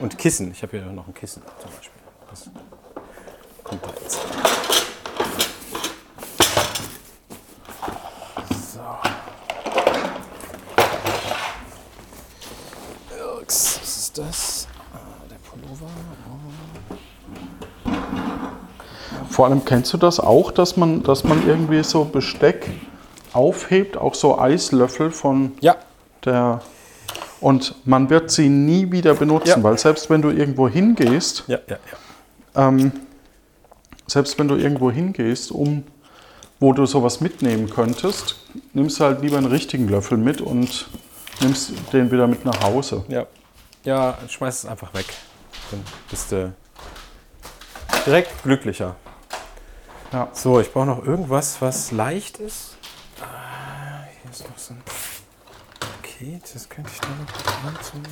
Und 0.00 0.16
Kissen. 0.16 0.52
Ich 0.52 0.62
habe 0.62 0.78
hier 0.78 0.86
noch 0.92 1.08
ein 1.08 1.14
Kissen 1.14 1.42
zum 1.60 1.70
Beispiel. 1.72 2.00
Das 2.30 2.50
kommt 3.64 3.84
da 3.84 3.90
jetzt. 4.00 4.20
So. 8.72 8.80
Irks, 13.18 13.80
Was 13.82 13.96
ist 13.96 14.18
das? 14.18 14.68
Ah, 14.94 14.98
der 15.28 15.38
Pullover. 15.50 15.90
Vor 19.36 19.44
allem 19.44 19.66
kennst 19.66 19.92
du 19.92 19.98
das 19.98 20.18
auch, 20.18 20.50
dass 20.50 20.78
man, 20.78 21.02
dass 21.02 21.22
man 21.22 21.46
irgendwie 21.46 21.82
so 21.82 22.06
Besteck 22.06 22.70
aufhebt, 23.34 23.98
auch 23.98 24.14
so 24.14 24.38
Eislöffel 24.38 25.10
von 25.10 25.52
Ja, 25.60 25.76
der. 26.24 26.62
Und 27.42 27.74
man 27.84 28.08
wird 28.08 28.30
sie 28.30 28.48
nie 28.48 28.90
wieder 28.90 29.12
benutzen, 29.12 29.58
Ja. 29.58 29.62
weil 29.62 29.76
selbst 29.76 30.08
wenn 30.08 30.22
du 30.22 30.30
irgendwo 30.30 30.70
hingehst, 30.70 31.44
ja, 31.48 31.58
ähm, 32.54 32.92
selbst 34.06 34.38
wenn 34.38 34.48
du 34.48 34.54
irgendwo 34.54 34.90
hingehst, 34.90 35.50
um 35.50 35.84
wo 36.58 36.72
du 36.72 36.86
sowas 36.86 37.20
mitnehmen 37.20 37.68
könntest, 37.68 38.36
nimmst 38.72 39.00
du 39.00 39.04
halt 39.04 39.20
lieber 39.20 39.36
einen 39.36 39.48
richtigen 39.48 39.86
Löffel 39.86 40.16
mit 40.16 40.40
und 40.40 40.88
nimmst 41.42 41.72
den 41.92 42.10
wieder 42.10 42.26
mit 42.26 42.46
nach 42.46 42.62
Hause. 42.62 43.04
Ja, 43.08 43.26
ja 43.84 44.16
schmeiß 44.26 44.64
es 44.64 44.66
einfach 44.70 44.94
weg. 44.94 45.04
Dann 45.70 45.82
bist 46.08 46.32
du 46.32 46.54
direkt 48.06 48.42
glücklicher. 48.42 48.96
Ja. 50.12 50.28
So, 50.32 50.60
ich 50.60 50.72
brauche 50.72 50.86
noch 50.86 51.04
irgendwas, 51.04 51.60
was 51.60 51.90
leicht 51.90 52.38
ist. 52.38 52.76
Ah, 53.20 54.04
hier 54.22 54.30
ist 54.30 54.48
noch 54.48 54.58
so 54.58 54.74
ein 54.74 54.82
Paket. 55.78 56.42
Das 56.54 56.68
könnte 56.68 56.90
ich 56.92 57.00
da 57.00 57.08
noch 57.08 57.74
anziehen. 57.74 58.06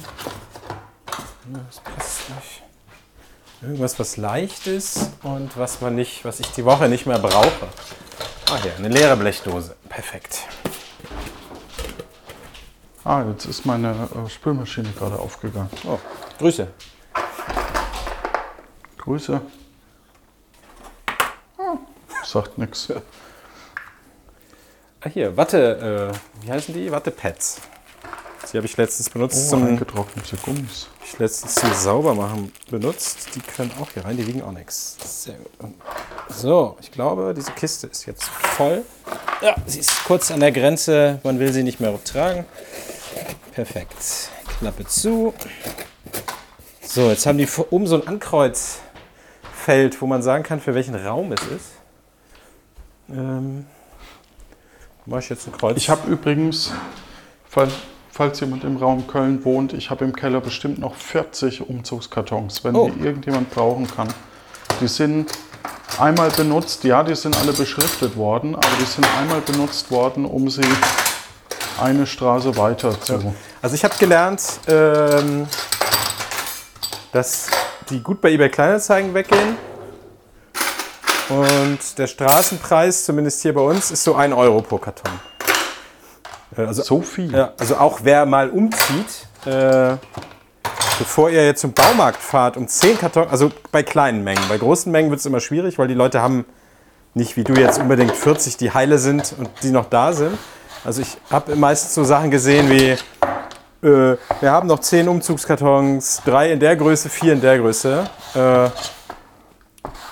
Ja, 1.52 1.60
das 1.66 1.80
passt 1.80 2.30
nicht. 2.30 2.62
Irgendwas, 3.62 3.98
was 3.98 4.16
leicht 4.16 4.66
ist 4.66 5.10
und 5.22 5.56
was 5.56 5.80
man 5.80 5.94
nicht, 5.94 6.24
was 6.24 6.40
ich 6.40 6.50
die 6.52 6.64
Woche 6.64 6.88
nicht 6.88 7.06
mehr 7.06 7.18
brauche. 7.18 7.68
Ah, 8.50 8.58
hier, 8.62 8.76
eine 8.76 8.88
leere 8.88 9.16
Blechdose. 9.16 9.74
Perfekt. 9.88 10.40
Ah, 13.04 13.22
jetzt 13.30 13.44
ist 13.46 13.64
meine 13.64 13.90
äh, 14.14 14.28
Spülmaschine 14.28 14.90
gerade 14.92 15.18
aufgegangen. 15.18 15.70
Oh, 15.86 15.98
Grüße. 16.38 16.68
Grüße. 18.98 19.40
Sagt 22.24 22.58
nichts. 22.58 22.88
Ah, 25.00 25.08
hier, 25.12 25.36
Watte, 25.36 26.12
äh, 26.42 26.44
wie 26.46 26.50
heißen 26.52 26.72
die? 26.74 26.90
Wattepads. 26.90 27.60
Die 28.52 28.56
habe 28.58 28.66
ich 28.66 28.76
letztens 28.76 29.10
benutzt, 29.10 29.46
Oh, 29.46 29.50
zum, 29.50 29.66
eingetrocknete 29.66 30.36
Gummis. 30.38 30.88
ich 31.04 31.18
letztens 31.18 31.56
zum 31.56 31.72
Saubermachen 31.74 32.52
benutzt. 32.70 33.28
Die 33.34 33.40
können 33.40 33.72
auch 33.80 33.90
hier 33.92 34.04
rein, 34.04 34.16
die 34.16 34.26
wiegen 34.26 34.42
auch 34.42 34.52
nichts. 34.52 34.96
Sehr 35.24 35.34
gut. 35.34 35.72
So, 36.28 36.76
ich 36.80 36.90
glaube, 36.92 37.34
diese 37.36 37.52
Kiste 37.52 37.86
ist 37.88 38.06
jetzt 38.06 38.24
voll. 38.24 38.82
Ja, 39.42 39.56
sie 39.66 39.80
ist 39.80 40.04
kurz 40.04 40.30
an 40.30 40.40
der 40.40 40.52
Grenze, 40.52 41.20
man 41.24 41.38
will 41.38 41.52
sie 41.52 41.62
nicht 41.62 41.80
mehr 41.80 41.98
tragen. 42.04 42.44
Perfekt. 43.52 44.30
Klappe 44.58 44.86
zu. 44.86 45.34
So, 46.82 47.08
jetzt 47.10 47.26
haben 47.26 47.38
die 47.38 47.46
vor- 47.46 47.66
oben 47.72 47.86
so 47.86 47.96
ein 48.00 48.06
Ankreuzfeld, 48.06 50.00
wo 50.00 50.06
man 50.06 50.22
sagen 50.22 50.44
kann, 50.44 50.60
für 50.60 50.74
welchen 50.74 50.94
Raum 50.94 51.32
es 51.32 51.42
ist. 51.42 51.66
Ähm, 53.10 53.66
mache 55.06 55.20
ich 55.20 55.28
jetzt 55.28 55.46
ein 55.46 55.52
Kreuz. 55.52 55.76
Ich 55.76 55.90
habe 55.90 56.10
übrigens, 56.10 56.72
fall- 57.48 57.70
falls 58.10 58.40
jemand 58.40 58.64
im 58.64 58.76
Raum 58.76 59.06
Köln 59.06 59.44
wohnt, 59.44 59.72
ich 59.72 59.90
habe 59.90 60.04
im 60.04 60.14
Keller 60.14 60.40
bestimmt 60.40 60.78
noch 60.78 60.94
40 60.94 61.68
Umzugskartons, 61.68 62.64
wenn 62.64 62.74
Oh. 62.76 62.88
die 62.90 63.04
irgendjemand 63.04 63.50
brauchen 63.50 63.86
kann. 63.86 64.08
Die 64.80 64.88
sind 64.88 65.30
einmal 65.98 66.30
benutzt, 66.30 66.84
ja, 66.84 67.02
die 67.02 67.14
sind 67.14 67.36
alle 67.36 67.52
beschriftet 67.52 68.16
worden, 68.16 68.54
aber 68.56 68.66
die 68.80 68.84
sind 68.86 69.06
einmal 69.18 69.40
benutzt 69.40 69.90
worden, 69.90 70.24
um 70.24 70.48
sie 70.48 70.62
eine 71.80 72.06
Straße 72.06 72.56
weiter 72.56 72.98
zu. 73.00 73.34
Also 73.60 73.74
ich 73.74 73.84
habe 73.84 73.94
gelernt, 73.98 74.42
ähm, 74.68 75.46
dass 77.12 77.48
die 77.90 78.00
gut 78.02 78.20
bei 78.20 78.30
eBay 78.32 78.48
Kleinanzeigen 78.48 79.12
weggehen. 79.14 79.56
Und 81.28 81.78
der 81.98 82.06
Straßenpreis, 82.06 83.04
zumindest 83.04 83.42
hier 83.42 83.54
bei 83.54 83.60
uns, 83.60 83.90
ist 83.90 84.04
so 84.04 84.14
1 84.14 84.34
Euro 84.34 84.60
pro 84.60 84.78
Karton. 84.78 85.10
Äh, 86.56 86.62
Also, 86.62 86.82
So 86.82 87.00
viel. 87.02 87.32
ja, 87.34 87.52
also 87.58 87.76
auch 87.76 88.00
wer 88.02 88.26
mal 88.26 88.50
umzieht, 88.50 89.26
äh, 89.46 89.96
bevor 90.98 91.30
ihr 91.30 91.44
jetzt 91.46 91.60
zum 91.62 91.72
Baumarkt 91.72 92.20
fahrt, 92.20 92.56
um 92.56 92.68
10 92.68 92.98
Karton, 92.98 93.26
also 93.28 93.50
bei 93.72 93.82
kleinen 93.82 94.22
Mengen. 94.22 94.42
Bei 94.48 94.58
großen 94.58 94.92
Mengen 94.92 95.10
wird 95.10 95.20
es 95.20 95.26
immer 95.26 95.40
schwierig, 95.40 95.78
weil 95.78 95.88
die 95.88 95.94
Leute 95.94 96.20
haben 96.20 96.44
nicht 97.14 97.36
wie 97.36 97.44
du 97.44 97.54
jetzt 97.54 97.78
unbedingt 97.78 98.12
40, 98.14 98.56
die 98.56 98.72
heile 98.72 98.98
sind 98.98 99.34
und 99.38 99.48
die 99.62 99.70
noch 99.70 99.86
da 99.88 100.12
sind. 100.12 100.36
Also 100.84 101.00
ich 101.00 101.16
habe 101.30 101.56
meistens 101.56 101.94
so 101.94 102.04
Sachen 102.04 102.30
gesehen 102.30 102.68
wie, 102.70 102.90
äh, 103.86 104.16
wir 104.40 104.50
haben 104.50 104.68
noch 104.68 104.80
10 104.80 105.08
Umzugskartons, 105.08 106.22
drei 106.24 106.52
in 106.52 106.60
der 106.60 106.76
Größe, 106.76 107.08
vier 107.08 107.32
in 107.32 107.40
der 107.40 107.58
Größe. 107.58 108.08
Äh, 108.34 108.68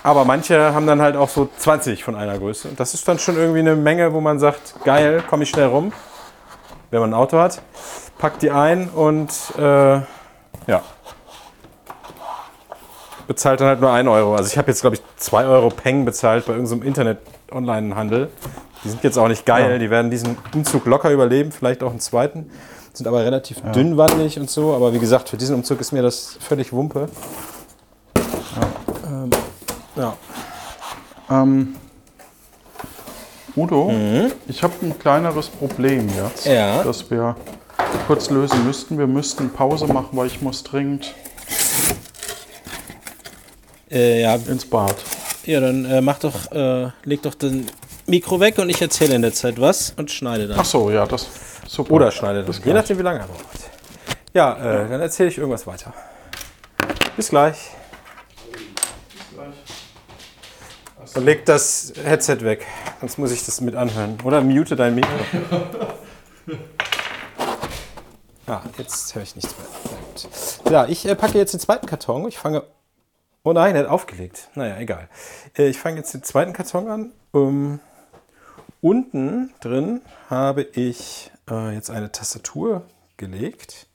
aber 0.03 0.25
manche 0.25 0.75
haben 0.75 0.87
dann 0.87 1.01
halt 1.01 1.17
auch 1.17 1.29
so 1.29 1.49
20 1.57 2.05
von 2.05 2.17
einer 2.17 2.39
Größe. 2.39 2.69
Und 2.69 2.81
das 2.81 2.95
ist 2.95 3.07
dann 3.07 3.19
schon 3.19 3.37
irgendwie 3.37 3.61
eine 3.61 3.77
Menge, 3.77 4.13
wo 4.13 4.21
man 4.21 4.39
sagt, 4.39 4.75
geil, 4.85 5.23
komme 5.29 5.45
ich 5.45 5.51
schnell 5.51 5.67
rum, 5.67 5.93
wenn 6.91 7.01
man 7.01 7.11
ein 7.11 7.15
Auto 7.15 7.39
hat. 7.39 7.61
Packt 8.19 8.43
die 8.43 8.51
ein 8.51 8.89
und 8.89 9.31
äh, 9.59 9.63
ja. 10.67 10.83
Bezahlt 13.27 13.61
dann 13.61 13.69
halt 13.69 13.81
nur 13.81 13.93
1 13.93 14.09
Euro. 14.09 14.35
Also 14.35 14.51
ich 14.51 14.59
habe 14.59 14.69
jetzt, 14.69 14.81
glaube 14.81 14.97
ich, 14.97 15.03
2 15.17 15.47
Euro 15.47 15.69
Peng 15.69 16.05
bezahlt 16.05 16.47
bei 16.47 16.53
irgendeinem 16.53 16.83
Internet-Online-Handel. 16.83 18.31
Die 18.85 18.89
sind 18.89 19.05
jetzt 19.05 19.17
auch 19.17 19.29
nicht 19.29 19.47
geil. 19.47 19.73
Ja. 19.73 19.79
Die 19.79 19.91
werden 19.91 20.11
diesen 20.11 20.37
Umzug 20.55 20.87
locker 20.87 21.11
überleben, 21.11 21.53
vielleicht 21.53 21.83
auch 21.83 21.91
einen 21.91 22.01
zweiten. 22.01 22.51
Sind 22.93 23.07
aber 23.07 23.25
relativ 23.25 23.61
dünnwandig 23.73 24.39
und 24.39 24.51
so. 24.51 24.75
Aber 24.75 24.93
wie 24.93 24.99
gesagt, 24.99 25.29
für 25.29 25.37
diesen 25.37 25.55
Umzug 25.55 25.81
ist 25.81 25.93
mir 25.93 26.03
das 26.03 26.37
völlig 26.41 26.73
Wumpe. 26.73 27.09
Ja. 29.97 30.17
Ähm, 31.31 31.77
Udo, 33.55 33.93
ich 34.49 34.63
habe 34.63 34.73
ein 34.83 34.99
kleineres 34.99 35.49
Problem 35.49 36.09
jetzt, 36.17 36.47
Ja. 36.47 36.83
das 36.83 37.11
wir 37.11 37.37
kurz 38.07 38.31
lösen 38.31 38.65
müssten. 38.67 38.99
Wir 38.99 39.07
müssten 39.07 39.51
Pause 39.51 39.87
machen, 39.87 40.09
weil 40.13 40.27
ich 40.27 40.41
muss 40.41 40.63
dringend 40.65 41.15
Äh, 43.91 44.23
ja, 44.23 44.35
ins 44.37 44.65
Bad. 44.65 44.95
ja, 45.45 45.61
dann 45.61 45.85
äh, 45.85 46.01
mach 46.01 46.19
doch, 46.19 46.51
äh, 46.53 46.89
leg 47.05 47.21
doch 47.23 47.35
den 47.35 47.67
Mikro 48.07 48.41
weg 48.41 48.57
und 48.59 48.71
ich 48.71 48.81
erzähle 48.81 49.15
in 49.15 49.21
der 49.23 49.35
Zeit 49.35 49.61
was 49.61 49.93
und 49.99 50.11
schneide 50.11 50.49
dann. 50.49 50.59
Ach 50.59 50.65
so, 50.65 50.91
ja, 50.91 51.05
das 51.07 51.29
super. 51.69 51.93
Oder 51.93 52.11
schneidet 52.11 52.47
Bis 52.47 52.59
es. 52.59 52.65
Je 52.65 52.73
nachdem, 52.73 52.99
wie 52.99 53.03
lange 53.03 53.19
er 53.21 53.27
braucht. 53.27 53.45
Ja, 54.33 54.55
äh, 54.85 54.89
dann 54.89 55.01
erzähle 55.03 55.29
ich 55.29 55.37
irgendwas 55.37 55.67
weiter. 55.67 55.93
Bis 57.17 57.29
gleich. 57.29 57.57
Und 61.15 61.25
leg 61.25 61.45
das 61.45 61.93
Headset 62.03 62.39
weg, 62.41 62.67
sonst 63.01 63.19
muss 63.19 63.33
ich 63.33 63.45
das 63.45 63.61
mit 63.61 63.75
anhören. 63.75 64.19
Oder 64.25 64.41
mute 64.41 64.77
dein 64.77 64.95
Mikro. 64.95 65.11
Ah, 68.45 68.61
jetzt 68.77 69.15
höre 69.15 69.23
ich 69.23 69.37
nichts 69.37 69.55
mehr. 69.57 70.73
Ja, 70.73 70.87
ich 70.87 71.07
äh, 71.07 71.15
packe 71.15 71.39
jetzt 71.39 71.55
den 71.55 71.61
zweiten 71.61 71.87
Karton. 71.87 72.27
Ich 72.27 72.39
fange 72.39 72.65
Oh 73.45 73.53
nein, 73.53 73.75
er 73.75 73.83
hat 73.83 73.89
aufgelegt. 73.89 74.51
Naja, 74.55 74.79
egal. 74.79 75.09
Äh, 75.59 75.69
ich 75.69 75.79
fange 75.79 75.97
jetzt 75.97 76.15
den 76.15 76.23
zweiten 76.23 76.53
Karton 76.53 76.89
an. 76.89 77.13
Ähm, 77.35 77.81
unten 78.81 79.53
drin 79.61 80.01
habe 80.31 80.63
ich 80.63 81.33
äh, 81.51 81.75
jetzt 81.75 81.91
eine 81.91 82.13
Tastatur 82.13 82.83
gelegt. 83.17 83.89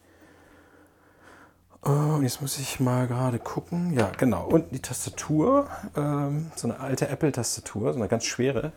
Und 1.88 2.24
jetzt 2.24 2.42
muss 2.42 2.60
ich 2.60 2.82
mal 2.82 3.08
gerade 3.08 3.40
gucken. 3.40 3.94
Ja, 3.94 4.12
genau. 4.18 4.46
Unten 4.46 4.76
die 4.76 4.82
Tastatur. 4.82 5.70
Ähm, 5.96 6.52
so 6.54 6.68
eine 6.68 6.82
alte 6.82 7.08
Apple-Tastatur, 7.08 7.94
so 7.94 8.00
eine 8.00 8.10
ganz 8.10 8.26
schwere. 8.26 8.74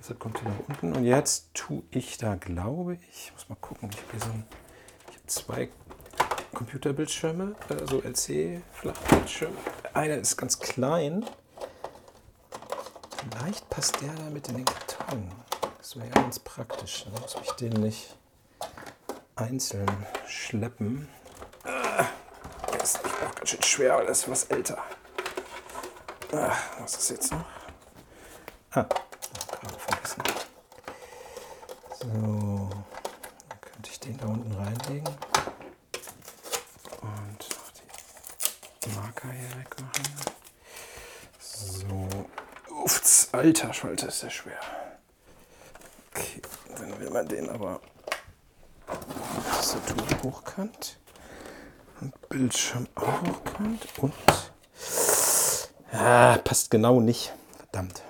Deshalb 0.00 0.18
kommt 0.18 0.40
die 0.40 0.44
nach 0.44 0.68
unten. 0.68 0.96
Und 0.96 1.04
jetzt 1.04 1.54
tue 1.54 1.84
ich 1.92 2.18
da, 2.18 2.34
glaube 2.34 2.94
ich, 2.94 3.26
ich 3.26 3.32
muss 3.34 3.48
mal 3.48 3.54
gucken. 3.60 3.90
Ich 3.92 3.98
habe 3.98 4.10
hier 4.10 4.20
so 4.20 4.30
ein, 4.30 4.44
ich 5.10 5.16
habe 5.16 5.26
zwei 5.28 5.68
Computerbildschirme, 6.54 7.54
also 7.68 8.00
LC-Flachbildschirme. 8.02 9.54
Einer 9.94 10.16
ist 10.16 10.36
ganz 10.36 10.58
klein. 10.58 11.24
Vielleicht 13.30 13.70
passt 13.70 14.02
der 14.02 14.12
damit 14.24 14.48
in 14.48 14.56
den 14.56 14.64
Karton. 14.64 15.30
Das 15.78 15.94
wäre 15.94 16.08
ja 16.08 16.14
ganz 16.14 16.40
praktisch. 16.40 17.04
Dann 17.04 17.22
muss 17.22 17.36
ich 17.44 17.52
den 17.52 17.74
nicht 17.74 18.16
einzeln 19.36 19.86
schleppen. 20.26 21.06
Der 22.94 23.04
ist 23.04 23.22
auch 23.22 23.34
ganz 23.34 23.50
schön 23.50 23.62
schwer, 23.62 23.94
aber 23.94 24.04
das 24.04 24.20
ist 24.20 24.30
was 24.30 24.44
älter. 24.44 24.82
Ah, 26.32 26.56
was 26.80 26.94
ist 26.96 27.10
jetzt 27.10 27.32
noch? 27.32 27.44
Ah, 28.70 28.86
gerade 29.50 29.78
vergessen. 29.78 30.22
So, 32.00 32.70
dann 33.48 33.60
könnte 33.60 33.90
ich 33.90 34.00
den 34.00 34.16
da 34.16 34.26
unten 34.26 34.52
reinlegen. 34.54 35.08
Und 37.02 37.48
noch 37.50 37.70
die 38.84 38.90
Marker 38.90 39.28
hier 39.32 39.58
wegmachen. 39.58 40.04
So. 41.40 42.08
Uffs, 42.84 43.28
alter 43.32 43.74
Schwalter, 43.74 44.08
ist 44.08 44.22
der 44.22 44.30
schwer. 44.30 44.60
Okay, 46.14 46.40
dann 46.76 46.98
will 46.98 47.10
man 47.10 47.28
den 47.28 47.50
aber 47.50 47.80
Tastatur 49.50 50.22
hochkant 50.22 50.98
Bildschirm 52.38 52.86
auch 52.94 53.20
hochkant 53.20 53.88
und 53.98 54.14
ah, 55.90 56.38
passt 56.44 56.70
genau 56.70 57.00
nicht. 57.00 57.32
Verdammt. 57.56 58.00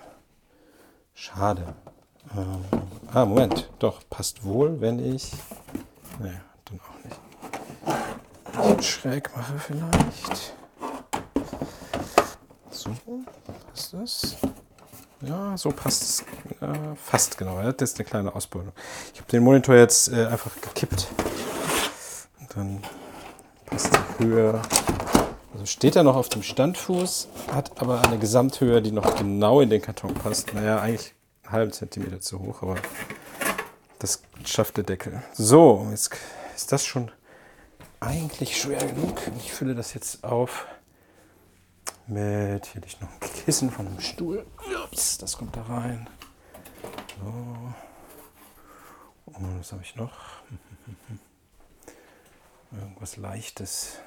Schade. 1.15 1.75
Ähm, 2.37 2.63
ah, 3.15 3.25
Moment. 3.25 3.71
Doch, 3.79 4.03
passt 4.11 4.45
wohl, 4.45 4.83
wenn 4.83 4.99
ich. 4.99 5.33
Naja, 6.19 6.43
dann 6.67 6.79
auch 6.81 7.05
nicht. 8.67 8.81
Ich 8.81 8.91
schräg 8.91 9.35
mache 9.35 9.59
vielleicht. 9.59 10.53
So, 12.71 12.91
passt 13.73 13.95
das? 13.95 14.37
Ja, 15.23 15.57
so 15.57 15.71
passt 15.71 16.03
es. 16.03 16.21
Äh, 16.61 16.97
fast 17.03 17.39
genau. 17.39 17.63
Das 17.63 17.93
ist 17.93 17.99
eine 17.99 18.05
kleine 18.07 18.35
Ausbildung. 18.35 18.75
Ich 19.15 19.21
habe 19.21 19.31
den 19.31 19.43
Monitor 19.43 19.75
jetzt 19.75 20.13
äh, 20.13 20.27
einfach 20.27 20.55
gekippt. 20.61 21.09
Und 22.41 22.55
dann 22.55 22.83
passt 24.19 24.21
die 24.21 24.25
Höhe. 24.25 24.61
Also 25.53 25.67
steht 25.67 25.97
er 25.97 26.03
noch 26.03 26.17
auf 26.17 26.29
dem 26.29 26.43
Standfuß, 26.43 27.29
hat 27.53 27.81
aber 27.81 28.03
eine 28.03 28.19
Gesamthöhe, 28.19 28.83
die 28.83 28.93
noch 28.93 29.17
genau 29.17 29.61
in 29.61 29.71
den 29.71 29.81
Karton 29.81 30.15
passt. 30.15 30.55
Naja, 30.55 30.81
eigentlich 30.81 31.15
einen 31.45 31.53
halben 31.53 31.73
Zentimeter 31.73 32.21
zu 32.21 32.39
hoch, 32.41 32.63
aber 32.63 32.77
das 33.99 34.23
schafft 34.45 34.77
der 34.77 34.85
Deckel. 34.85 35.23
So, 35.35 35.87
jetzt 35.91 36.11
ist 36.55 36.71
das 36.73 36.85
schon 36.85 37.11
eigentlich 38.01 38.61
schwer 38.61 38.79
genug. 38.87 39.21
Ich 39.39 39.53
fülle 39.53 39.75
das 39.75 39.95
jetzt 39.95 40.23
auf 40.25 40.67
mit, 42.07 42.67
hier 42.67 42.81
liegt 42.81 43.03
noch 43.03 43.11
ein 43.11 43.21
Kissen 43.21 43.71
von 43.71 43.87
einem 43.87 44.01
Stuhl. 44.01 44.47
Ups, 44.85 45.19
das 45.19 45.37
kommt 45.37 45.57
da 45.57 45.63
rein. 45.63 46.09
So. 47.21 47.75
Und 49.27 49.59
was 49.59 49.73
habe 49.73 49.83
ich 49.83 49.95
noch? 49.97 50.13
Irgendwas 52.71 53.17
Leichtes. 53.17 53.99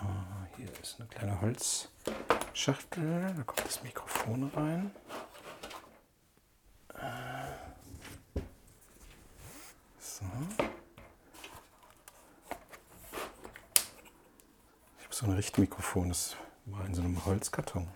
Ah, 0.00 0.46
hier 0.56 0.68
ist 0.80 0.96
eine 0.98 1.08
kleine 1.08 1.40
Holzschachtel. 1.40 3.34
Da 3.36 3.42
kommt 3.42 3.64
das 3.66 3.82
Mikrofon 3.82 4.50
rein. 4.54 4.92
So. 9.98 10.24
Ich 14.98 15.04
habe 15.04 15.14
so 15.14 15.26
ein 15.26 15.32
Richtmikrofon, 15.32 16.10
das 16.10 16.36
war 16.66 16.84
in 16.86 16.94
so 16.94 17.02
einem 17.02 17.24
Holzkarton. 17.24 17.88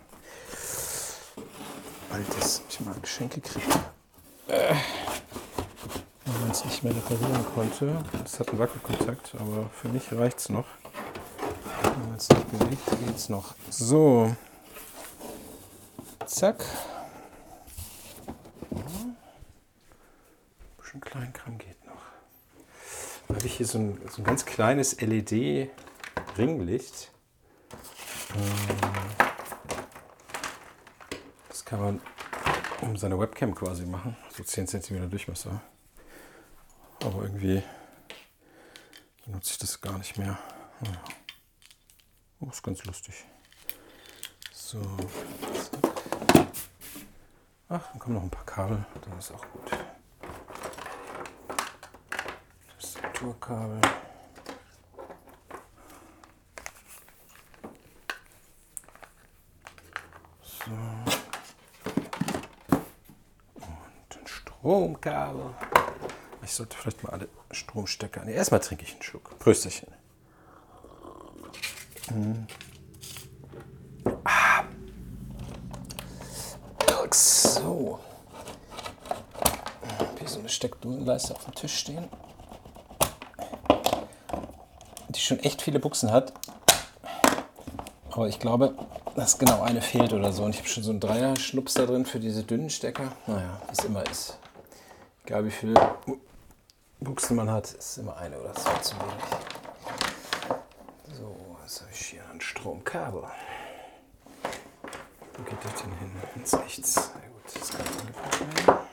Altes, 2.11 2.63
ich 2.69 2.81
mal 2.81 2.95
Geschenke 3.01 3.41
gekriegt. 3.41 3.79
Äh, 4.49 4.75
weil 6.27 6.41
man 6.41 6.51
es 6.51 6.65
nicht 6.65 6.83
mehr 6.83 6.95
reparieren 6.95 7.47
konnte. 7.55 8.05
Das 8.23 8.41
hat 8.41 8.49
einen 8.51 8.59
Wackelkontakt, 8.59 9.35
aber 9.39 9.71
für 9.71 9.89
mich 9.89 10.13
reicht 10.13 10.39
es 10.39 10.49
noch. 10.49 10.67
Nicht 12.29 12.53
bewegt, 12.53 12.87
geht 12.87 13.17
es 13.17 13.29
noch. 13.29 13.55
So. 13.71 14.35
Zack. 16.27 16.65
Ein 18.71 19.17
bisschen 20.79 21.01
Kleinkram 21.01 21.59
geht 21.59 21.85
noch. 21.85 22.03
Dann 23.29 23.37
habe 23.37 23.47
ich 23.47 23.57
hier 23.57 23.67
so 23.67 23.79
ein, 23.79 24.01
so 24.11 24.23
ein 24.23 24.25
ganz 24.25 24.45
kleines 24.45 25.01
LED-Ringlicht. 25.01 27.11
Das 31.49 31.65
kann 31.65 31.81
man 31.81 32.01
um 32.83 32.97
seine 32.97 33.19
Webcam 33.19 33.53
quasi 33.55 33.85
machen. 33.85 34.17
So 34.31 34.45
10 34.45 34.69
cm 34.69 35.11
Durchmesser. 35.11 35.61
Aber 37.05 37.23
irgendwie 37.23 37.63
benutze 39.25 39.53
ich 39.53 39.59
das 39.59 39.81
gar 39.81 39.99
nicht 39.99 40.19
mehr. 40.19 40.39
Naja. 40.81 41.03
Oh, 42.45 42.49
ist 42.51 42.63
ganz 42.63 42.85
lustig. 42.85 43.25
So. 44.53 44.81
Ach, 47.69 47.89
dann 47.91 47.99
kommen 48.01 48.17
noch 48.17 48.23
ein 48.25 48.31
paar 48.31 48.45
Kabel. 48.45 48.85
Das 49.17 49.27
ist 49.27 49.37
auch 49.37 49.47
gut. 49.53 49.71
Tastaturkabel. 52.81 53.81
So. 60.43 60.71
Und 63.55 64.19
ein 64.19 64.27
Stromkabel. 64.27 65.55
Ich 66.43 66.53
sollte 66.53 66.77
vielleicht 66.77 67.05
mal 67.05 67.11
alle 67.11 67.29
Stromstecker. 67.53 68.25
Nee, 68.25 68.35
erstmal 68.35 68.59
trinke 68.59 68.83
ich 68.85 68.95
einen 68.95 69.03
Schluck. 69.03 69.39
Prösterchen. 69.39 69.92
Mm. 72.15 72.47
Ah. 74.25 74.65
So. 77.15 77.99
Hier 80.19 80.29
so 80.29 80.39
eine 80.39 80.49
Steckdosenleiste 80.49 81.35
auf 81.35 81.45
dem 81.45 81.55
Tisch 81.55 81.77
stehen. 81.77 82.09
Die 85.11 85.21
schon 85.21 85.39
echt 85.41 85.61
viele 85.61 85.79
Buchsen 85.79 86.11
hat. 86.11 86.33
Aber 88.11 88.29
ich 88.29 88.39
glaube, 88.39 88.75
dass 89.15 89.39
genau 89.39 89.61
eine 89.63 89.83
fehlt 89.83 90.13
oder 90.13 90.33
so. 90.33 90.45
Und 90.45 90.51
ich 90.51 90.59
habe 90.59 90.69
schon 90.69 90.83
so 90.83 90.91
einen 90.91 91.01
Dreier-Schnups 91.01 91.75
da 91.75 91.85
drin 91.85 92.07
für 92.07 92.19
diese 92.19 92.45
dünnen 92.45 92.71
Stecker. 92.71 93.13
Naja, 93.27 93.61
wie 93.67 93.73
es 93.73 93.85
immer 93.85 94.09
ist. 94.09 94.39
Egal 95.27 95.45
wie 95.45 95.51
viele 95.51 95.75
Buchsen 97.01 97.37
man 97.37 97.51
hat, 97.51 97.73
ist 97.73 97.99
immer 97.99 98.17
eine 98.17 98.41
oder 98.41 98.55
zwei 98.55 98.75
zu 98.79 98.95
wenig. 98.97 99.52
Jetzt 101.73 101.81
habe 101.81 101.91
ich 101.91 102.07
hier 102.07 102.29
ein 102.31 102.39
Stromkabel. 102.39 103.23
Wo 105.33 105.43
geht 105.43 105.65
das 105.65 105.83
denn 105.83 105.93
hin? 105.95 106.13
Ins 106.37 106.53
Rechts. 106.53 107.13
Na 107.15 107.21
gut, 107.29 107.45
das 107.47 107.71
kann 107.71 107.87
angepackt 107.99 108.41
werden. 108.67 108.87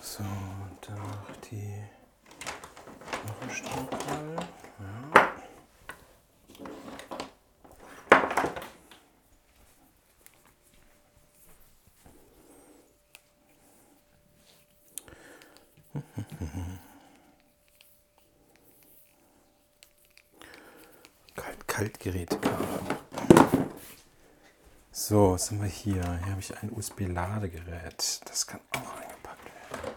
So, 0.00 0.24
und 0.24 0.78
dann 0.88 0.98
noch 0.98 1.36
die 1.48 1.84
noch 3.24 3.40
ein 3.40 3.50
Stromkabel. 3.50 4.34
Ja. 4.34 5.26
Kalt 21.34 21.68
Kaltgerätekabel. 21.68 22.96
So, 25.08 25.34
was 25.34 25.52
haben 25.52 25.62
wir 25.62 25.68
hier? 25.68 26.02
Hier 26.02 26.32
habe 26.32 26.40
ich 26.40 26.52
ein 26.60 26.72
USB-Ladegerät. 26.72 28.22
Das 28.24 28.44
kann 28.44 28.58
auch 28.72 28.96
eingepackt 29.00 29.44
werden. 29.44 29.94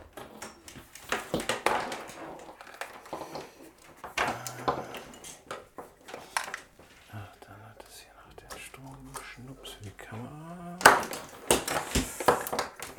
Ah, 7.11 7.27
Dann 7.41 7.59
hat 7.69 7.83
es 7.89 8.01
hier 8.01 8.11
noch 8.23 8.33
den 8.35 8.59
Stromschnups 8.59 9.71
für 9.71 9.83
die 9.83 9.97
Kamera. 9.97 10.77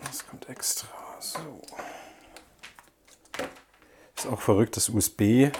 Das 0.04 0.26
kommt 0.26 0.48
extra. 0.48 0.88
So. 1.20 1.62
Ist 4.16 4.26
auch 4.26 4.40
verrückt, 4.40 4.76
dass 4.76 4.88
USB 4.88 5.52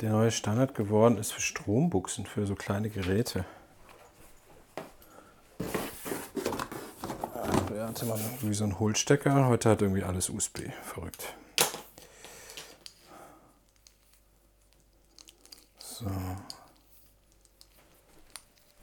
der 0.00 0.10
neue 0.10 0.30
Standard 0.30 0.74
geworden 0.74 1.18
ist 1.18 1.32
für 1.32 1.42
Strombuchsen, 1.42 2.24
für 2.24 2.46
so 2.46 2.54
kleine 2.54 2.88
Geräte. 2.88 3.44
Früher 7.74 7.93
hatte 8.10 8.22
man 8.22 8.32
irgendwie 8.34 8.54
so 8.54 8.64
einen 8.64 8.78
Hohlstecker, 8.78 9.46
heute 9.46 9.70
hat 9.70 9.82
irgendwie 9.82 10.02
alles 10.02 10.28
USB. 10.28 10.60
Verrückt. 10.82 11.34
So. 15.78 16.10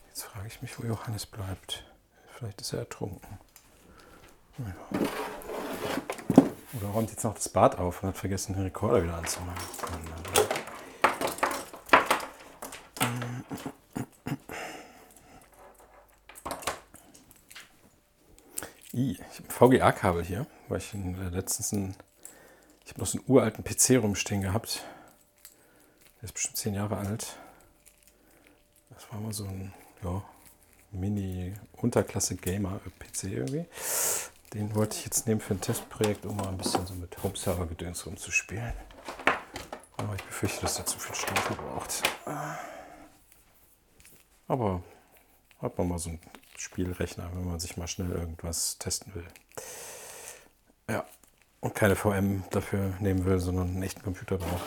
Jetzt 0.08 0.24
frage 0.24 0.48
ich 0.48 0.62
mich, 0.62 0.80
wo 0.80 0.88
Johannes 0.88 1.26
bleibt. 1.26 1.86
Vielleicht 2.34 2.62
ist 2.62 2.74
er 2.74 2.80
ertrunken. 2.80 3.38
Oder 6.74 6.88
räumt 6.88 7.10
jetzt 7.10 7.24
noch 7.24 7.34
das 7.36 7.50
Bad 7.50 7.78
auf 7.78 8.02
und 8.02 8.10
hat 8.10 8.18
vergessen, 8.18 8.54
den 8.54 8.64
Rekorder 8.64 9.04
wieder 9.04 9.16
anzumachen. 9.16 9.62
Mann, 9.82 10.04
Mann, 10.04 10.24
Mann. 10.36 10.52
I, 18.94 19.12
ich 19.12 19.20
habe 19.20 19.48
ein 19.48 19.51
VGA-Kabel 19.62 20.24
hier, 20.24 20.48
weil 20.70 20.80
ich 20.80 20.92
letztens 21.32 21.72
einen, 21.72 21.96
ich 22.84 22.90
habe 22.90 23.02
noch 23.02 23.06
so 23.06 23.20
einen 23.20 23.30
uralten 23.30 23.64
PC 23.64 24.02
rumstehen 24.02 24.42
gehabt. 24.42 24.84
Der 26.18 26.24
ist 26.24 26.34
bestimmt 26.34 26.58
zehn 26.58 26.74
Jahre 26.74 26.98
alt. 26.98 27.38
Das 28.90 29.06
war 29.12 29.20
mal 29.20 29.34
so 29.34 29.46
ein 29.46 29.72
ja, 30.04 30.24
Mini-Unterklasse-Gamer-PC 30.90 33.26
irgendwie. 33.26 33.68
Den 34.56 34.74
wollte 34.74 34.98
ich 34.98 35.06
jetzt 35.06 35.28
nehmen 35.28 35.42
für 35.42 35.54
ein 35.54 35.62
Testprojekt, 35.62 36.26
um 36.26 36.38
mal 36.38 36.48
ein 36.48 36.58
bisschen 36.58 36.88
so 36.88 36.96
mit 36.96 37.22
Home-Server-Gedöns 37.22 38.08
rumzuspielen. 38.08 38.74
Aber 39.98 40.16
ich 40.16 40.24
befürchte, 40.24 40.62
dass 40.62 40.80
er 40.80 40.88
zu 40.88 40.98
viel 40.98 41.14
Strom 41.14 41.38
verbraucht. 41.38 42.02
Aber 44.48 44.82
hat 45.62 45.78
man 45.78 45.88
mal 45.88 46.00
so 46.00 46.10
einen 46.10 46.20
Spielrechner, 46.62 47.28
wenn 47.34 47.46
man 47.46 47.60
sich 47.60 47.76
mal 47.76 47.88
schnell 47.88 48.12
irgendwas 48.12 48.78
testen 48.78 49.16
will. 49.16 49.26
Ja, 50.88 51.06
und 51.60 51.74
keine 51.74 51.96
VM 51.96 52.44
dafür 52.52 52.94
nehmen 53.00 53.26
will, 53.26 53.40
sondern 53.40 53.70
einen 53.70 53.82
echten 53.82 54.04
Computer 54.04 54.38
braucht. 54.38 54.62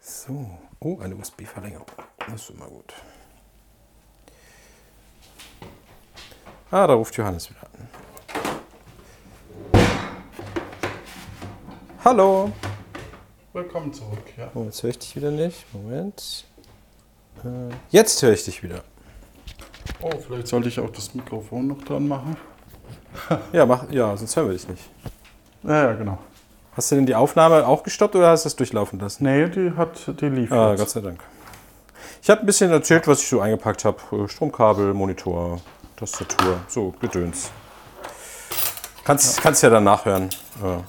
So, 0.00 0.58
oh, 0.80 0.98
eine 1.00 1.16
USB-Verlängerung. 1.16 1.86
Das 2.18 2.42
ist 2.42 2.50
immer 2.50 2.66
gut. 2.66 2.92
Ah, 6.70 6.86
da 6.86 6.92
ruft 6.92 7.16
Johannes 7.16 7.48
wieder 7.48 7.62
an. 7.62 7.88
Hallo. 12.04 12.52
Willkommen 13.54 13.94
zurück, 13.94 14.36
ja. 14.36 14.50
Oh, 14.54 14.64
jetzt 14.64 14.82
höre 14.82 14.90
ich 14.90 14.98
dich 14.98 15.16
wieder 15.16 15.30
nicht. 15.30 15.64
Moment. 15.72 16.44
Äh, 17.44 17.74
Jetzt 17.90 18.22
höre 18.22 18.32
ich 18.32 18.44
dich 18.44 18.62
wieder. 18.62 18.84
Oh, 20.00 20.10
vielleicht 20.26 20.48
sollte 20.48 20.68
ich 20.68 20.78
auch 20.80 20.90
das 20.90 21.14
Mikrofon 21.14 21.68
noch 21.68 21.82
dran 21.82 22.08
machen. 22.08 22.36
Ja, 23.52 23.66
mach, 23.66 23.90
ja, 23.90 24.16
sonst 24.16 24.34
hören 24.36 24.46
wir 24.48 24.54
dich 24.54 24.66
nicht. 24.68 24.82
Ja, 25.64 25.84
ja, 25.88 25.92
genau. 25.92 26.18
Hast 26.74 26.90
du 26.90 26.94
denn 26.96 27.04
die 27.04 27.14
Aufnahme 27.14 27.66
auch 27.66 27.82
gestoppt 27.82 28.16
oder 28.16 28.30
hast 28.30 28.44
du 28.44 28.48
es 28.48 28.56
durchlaufen 28.56 28.98
lassen? 28.98 29.24
Nee, 29.24 29.48
die 29.48 29.72
hat, 29.76 30.18
die 30.20 30.28
lief 30.30 30.50
Ah, 30.50 30.70
jetzt. 30.70 30.80
Gott 30.80 30.90
sei 30.90 31.00
Dank. 31.02 31.20
Ich 32.22 32.30
habe 32.30 32.40
ein 32.40 32.46
bisschen 32.46 32.70
erzählt, 32.70 33.06
was 33.06 33.20
ich 33.20 33.28
so 33.28 33.40
eingepackt 33.40 33.84
habe. 33.84 33.98
Stromkabel, 34.28 34.94
Monitor, 34.94 35.60
Tastatur, 35.96 36.60
so 36.68 36.94
Gedöns. 37.00 37.50
Kannst, 39.04 39.42
kannst 39.42 39.62
ja 39.62 39.68
dann 39.70 39.84
nachhören. 39.84 40.30
Ja. 40.62 40.82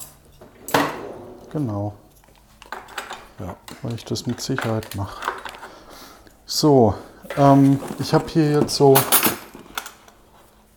Genau. 1.52 1.94
Ja. 3.38 3.54
Weil 3.82 3.94
ich 3.94 4.04
das 4.06 4.26
mit 4.26 4.40
Sicherheit 4.40 4.94
mache. 4.96 5.20
So, 6.46 6.94
ähm, 7.36 7.80
ich 7.98 8.12
habe 8.14 8.24
hier 8.28 8.60
jetzt 8.60 8.74
so 8.76 8.94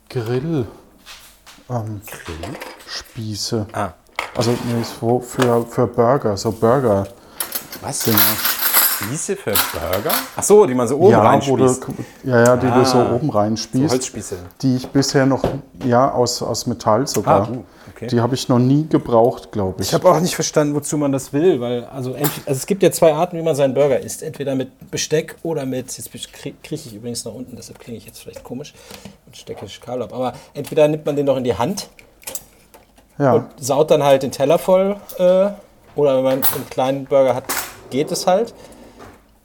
Grill 0.09 0.67
ähm, 1.69 2.01
Spieße. 2.87 3.67
Ah, 3.73 3.89
Also 4.35 4.51
nee, 4.51 4.83
so 4.99 5.19
für, 5.19 5.65
für 5.65 5.87
Burger, 5.87 6.37
so 6.37 6.51
Burger. 6.51 7.07
was? 7.81 8.09
Spieße 8.97 9.35
für 9.35 9.51
Burger? 9.51 10.11
Ach 10.35 10.43
so, 10.43 10.65
die 10.65 10.73
man 10.73 10.87
so 10.87 10.97
oben 10.97 11.11
ja, 11.11 11.21
reinspießt. 11.21 11.87
du, 11.87 12.29
ja, 12.29 12.43
ja, 12.43 12.57
die 12.57 12.67
du 12.67 12.83
so 12.85 12.97
Ah, 12.97 13.13
oben 13.13 13.27
So 13.27 13.37
reinspießt. 13.37 13.91
Holzspieße. 13.93 14.37
die 14.61 14.77
ich 14.77 14.87
bisher 14.87 15.25
noch, 15.27 15.43
ja, 15.85 16.11
aus, 16.11 16.41
aus 16.41 16.65
Metall 16.65 17.05
sogar. 17.05 17.47
Ah, 17.47 17.51
uh, 17.51 17.63
okay. 17.89 18.07
Die 18.07 18.19
habe 18.19 18.33
ich 18.33 18.49
noch 18.49 18.57
nie 18.57 18.87
gebraucht, 18.87 19.51
glaube 19.51 19.81
ich. 19.81 19.89
Ich 19.89 19.93
habe 19.93 20.09
auch 20.09 20.19
nicht 20.19 20.33
verstanden, 20.33 20.73
wozu 20.73 20.97
man 20.97 21.11
das 21.11 21.31
will, 21.31 21.61
weil 21.61 21.85
also, 21.85 22.15
also 22.15 22.31
es 22.45 22.65
gibt 22.65 22.81
ja 22.81 22.91
zwei 22.91 23.13
Arten, 23.13 23.37
wie 23.37 23.43
man 23.43 23.55
seinen 23.55 23.75
Burger 23.75 23.99
isst. 23.99 24.23
Entweder 24.23 24.55
mit 24.55 24.89
Besteck 24.89 25.35
oder 25.43 25.67
mit, 25.67 25.95
jetzt 25.95 26.11
kriege 26.33 26.55
ich 26.71 26.95
übrigens 26.95 27.23
nach 27.23 27.33
unten, 27.33 27.55
deshalb 27.55 27.77
klinge 27.77 27.99
ich 27.99 28.05
jetzt 28.05 28.19
vielleicht 28.19 28.43
komisch 28.43 28.73
und 29.27 29.37
stecke 29.37 29.67
Kabel 29.79 30.03
ab, 30.03 30.13
aber 30.13 30.33
entweder 30.55 30.87
nimmt 30.87 31.05
man 31.05 31.15
den 31.15 31.27
noch 31.27 31.37
in 31.37 31.43
die 31.43 31.55
Hand 31.55 31.89
ja, 33.19 33.33
und 33.33 33.45
saut 33.59 33.91
dann 33.91 34.01
halt 34.01 34.23
den 34.23 34.31
Teller 34.31 34.57
voll 34.57 34.95
äh, 35.19 35.49
oder 35.95 36.17
wenn 36.17 36.23
man 36.23 36.33
einen 36.33 36.69
kleinen 36.69 37.05
Burger 37.05 37.35
hat, 37.35 37.45
geht 37.89 38.11
es 38.11 38.25
halt. 38.25 38.53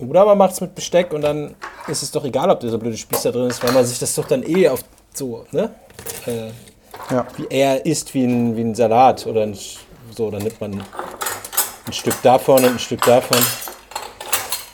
Oder 0.08 0.24
man 0.24 0.38
macht 0.38 0.52
es 0.52 0.60
mit 0.60 0.74
Besteck 0.74 1.12
und 1.12 1.22
dann 1.22 1.54
ist 1.86 2.02
es 2.02 2.10
doch 2.10 2.24
egal, 2.24 2.50
ob 2.50 2.60
dieser 2.60 2.78
blöde 2.78 2.96
Spieß 2.96 3.22
da 3.22 3.30
drin 3.30 3.48
ist, 3.48 3.62
weil 3.62 3.72
man 3.72 3.84
sich 3.84 3.98
das 3.98 4.14
doch 4.14 4.26
dann 4.26 4.42
eh 4.42 4.68
auf 4.68 4.80
so, 5.14 5.46
ne? 5.52 5.70
Äh, 6.26 6.48
ja. 7.10 7.26
wie 7.36 7.46
er 7.50 7.84
isst 7.86 8.12
wie 8.14 8.24
ein, 8.24 8.56
wie 8.56 8.62
ein 8.62 8.74
Salat 8.74 9.26
oder 9.26 9.42
ein, 9.42 9.56
so, 10.10 10.30
dann 10.30 10.42
nimmt 10.42 10.60
man 10.60 10.82
ein 11.86 11.92
Stück 11.92 12.20
davon 12.22 12.64
und 12.64 12.72
ein 12.72 12.78
Stück 12.78 13.02
davon. 13.02 13.38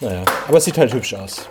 Naja, 0.00 0.22
aber 0.46 0.58
es 0.58 0.64
sieht 0.64 0.78
halt 0.78 0.92
hübsch 0.94 1.14
aus. 1.14 1.46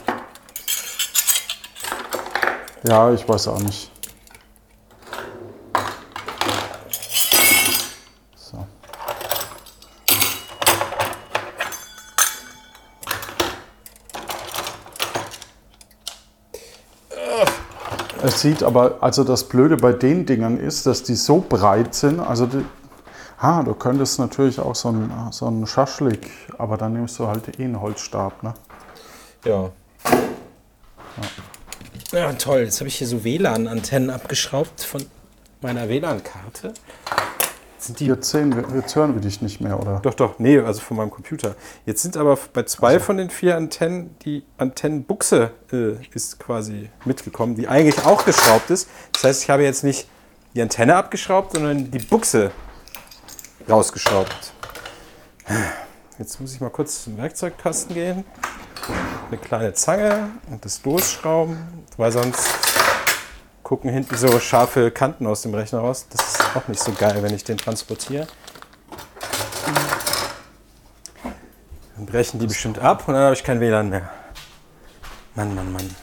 ja, 2.87 3.11
ich 3.13 3.27
weiß 3.27 3.49
auch 3.49 3.59
nicht. 3.59 3.91
Es 18.27 18.41
sieht 18.41 18.61
aber, 18.61 18.97
also 18.99 19.23
das 19.23 19.45
Blöde 19.45 19.77
bei 19.77 19.93
den 19.93 20.25
Dingern 20.25 20.59
ist, 20.59 20.85
dass 20.85 21.01
die 21.01 21.15
so 21.15 21.39
breit 21.39 21.95
sind. 21.95 22.19
Also, 22.19 22.45
die, 22.45 22.65
ah, 23.39 23.63
du 23.63 23.73
könntest 23.73 24.19
natürlich 24.19 24.59
auch 24.59 24.75
so 24.75 24.89
einen 24.89 25.31
so 25.31 25.47
einen 25.47 25.65
Schaschlik, 25.65 26.29
aber 26.57 26.75
dann 26.75 26.91
nimmst 26.91 27.17
du 27.19 27.27
halt 27.27 27.57
eh 27.57 27.63
einen 27.63 27.79
Holzstab, 27.79 28.43
ne? 28.43 28.53
Ja. 29.45 29.69
Ja, 32.11 32.33
toll. 32.33 32.59
Jetzt 32.59 32.81
habe 32.81 32.89
ich 32.89 32.97
hier 32.97 33.07
so 33.07 33.23
WLAN-Antennen 33.23 34.09
abgeschraubt 34.09 34.83
von 34.83 35.05
meiner 35.61 35.87
WLAN-Karte. 35.87 36.73
Sind 37.79 37.99
die 37.99 38.07
Jetzt, 38.07 38.29
sehen 38.31 38.55
wir, 38.55 38.63
jetzt 38.75 38.95
hören 38.95 39.13
wir 39.13 39.21
dich 39.21 39.41
nicht 39.41 39.61
mehr, 39.61 39.79
oder? 39.79 39.99
Doch, 39.99 40.15
doch, 40.15 40.39
nee, 40.39 40.57
also 40.57 40.81
von 40.81 40.97
meinem 40.97 41.11
Computer. 41.11 41.55
Jetzt 41.85 42.01
sind 42.01 42.17
aber 42.17 42.37
bei 42.53 42.63
zwei 42.63 42.99
von 42.99 43.17
den 43.17 43.29
vier 43.29 43.55
Antennen 43.55 44.15
die 44.23 44.43
Antennenbuchse 44.57 45.51
äh, 45.71 45.93
ist 46.13 46.39
quasi 46.39 46.89
mitgekommen, 47.05 47.55
die 47.55 47.67
eigentlich 47.67 48.03
auch 48.03 48.25
geschraubt 48.25 48.71
ist. 48.71 48.89
Das 49.13 49.23
heißt, 49.23 49.43
ich 49.43 49.49
habe 49.49 49.63
jetzt 49.63 49.83
nicht 49.83 50.07
die 50.55 50.61
Antenne 50.61 50.95
abgeschraubt, 50.95 51.53
sondern 51.53 51.91
die 51.91 51.99
Buchse 51.99 52.51
rausgeschraubt. 53.69 54.53
Jetzt 56.17 56.41
muss 56.41 56.53
ich 56.53 56.59
mal 56.59 56.71
kurz 56.71 57.03
zum 57.03 57.17
Werkzeugkasten 57.17 57.93
gehen. 57.93 58.25
Eine 59.27 59.37
kleine 59.37 59.73
Zange 59.73 60.29
und 60.49 60.65
das 60.65 60.83
losschrauben, 60.83 61.57
weil 61.97 62.11
sonst 62.11 62.66
gucken 63.67 63.89
hinten 63.89 64.15
so 64.15 64.39
scharfe 64.39 64.91
Kanten 64.91 65.27
aus 65.27 65.41
dem 65.41 65.53
Rechner 65.53 65.79
raus. 65.79 66.05
Das 66.09 66.25
ist 66.35 66.55
auch 66.55 66.69
nicht 66.69 66.81
so 66.81 66.93
geil, 66.93 67.21
wenn 67.21 67.33
ich 67.33 67.43
den 67.43 67.57
transportiere. 67.57 68.25
Dann 71.97 72.05
brechen 72.05 72.39
die 72.39 72.47
bestimmt 72.47 72.79
ab 72.79 73.05
und 73.09 73.13
dann 73.13 73.23
habe 73.23 73.33
ich 73.33 73.43
kein 73.43 73.59
WLAN 73.59 73.89
mehr. 73.89 74.09
Mann, 75.35 75.53
Mann, 75.53 75.73
Mann. 75.73 75.95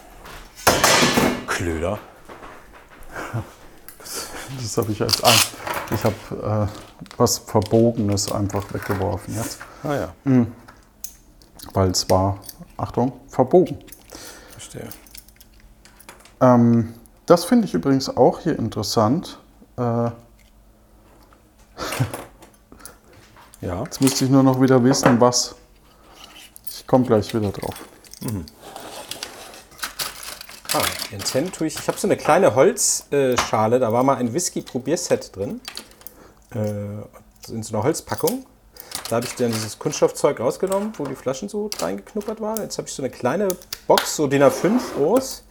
Klöder. 1.47 1.99
Das 4.61 4.77
habe 4.77 4.93
ich 4.93 5.01
als 5.01 5.25
ein. 5.25 5.39
Ich 5.91 6.05
habe 6.05 6.69
äh, 6.71 7.09
was 7.17 7.39
Verbogenes 7.39 8.31
einfach 8.31 8.63
weggeworfen 8.75 9.35
jetzt. 9.35 9.59
Ah 9.83 9.95
ja, 9.95 10.15
Weil 11.73 11.91
es 11.91 12.09
war, 12.11 12.39
Achtung, 12.77 13.21
verbogen. 13.27 13.79
verstehe. 14.53 14.91
Ähm, 16.43 16.95
das 17.27 17.45
finde 17.45 17.67
ich 17.67 17.75
übrigens 17.75 18.15
auch 18.17 18.41
hier 18.41 18.59
interessant. 18.59 19.39
Äh, 19.77 20.11
Ja. 23.61 23.83
jetzt 23.85 24.01
müsste 24.03 24.27
ich 24.27 24.31
nur 24.31 24.43
noch 24.43 24.61
wieder 24.61 24.83
wissen, 24.85 25.21
was. 25.21 25.55
Ich 26.69 26.87
komme 26.87 27.07
gleich 27.07 27.33
wieder 27.35 27.51
drauf. 27.51 27.75
Ah, 30.75 30.83
die 31.11 31.15
Antennen 31.15 31.51
tue 31.51 31.69
ich. 31.69 31.79
Ich 31.79 31.89
habe 31.89 31.97
so 31.97 32.07
eine 32.07 32.17
kleine 32.17 32.55
Holzschale, 32.55 33.79
da 33.79 33.93
war 33.93 34.03
mal 34.03 34.17
ein 34.17 34.33
Whisky-Probierset 34.35 35.35
drin. 35.35 35.61
Äh, 36.55 37.51
in 37.51 37.63
so 37.63 37.75
einer 37.75 37.85
Holzpackung. 37.85 38.45
Da 39.09 39.17
habe 39.17 39.27
ich 39.27 39.35
dann 39.35 39.53
dieses 39.53 39.79
Kunststoffzeug 39.79 40.41
rausgenommen, 40.41 40.93
wo 40.97 41.05
die 41.05 41.15
Flaschen 41.15 41.49
so 41.49 41.69
reingeknuppert 41.79 42.41
waren. 42.41 42.63
Jetzt 42.63 42.79
habe 42.79 42.89
ich 42.89 42.95
so 42.95 43.03
eine 43.03 43.11
kleine 43.11 43.49
Box, 43.87 44.17
so 44.17 44.27
DIN 44.27 44.43
A5 44.43 44.81
groß, 44.97 45.45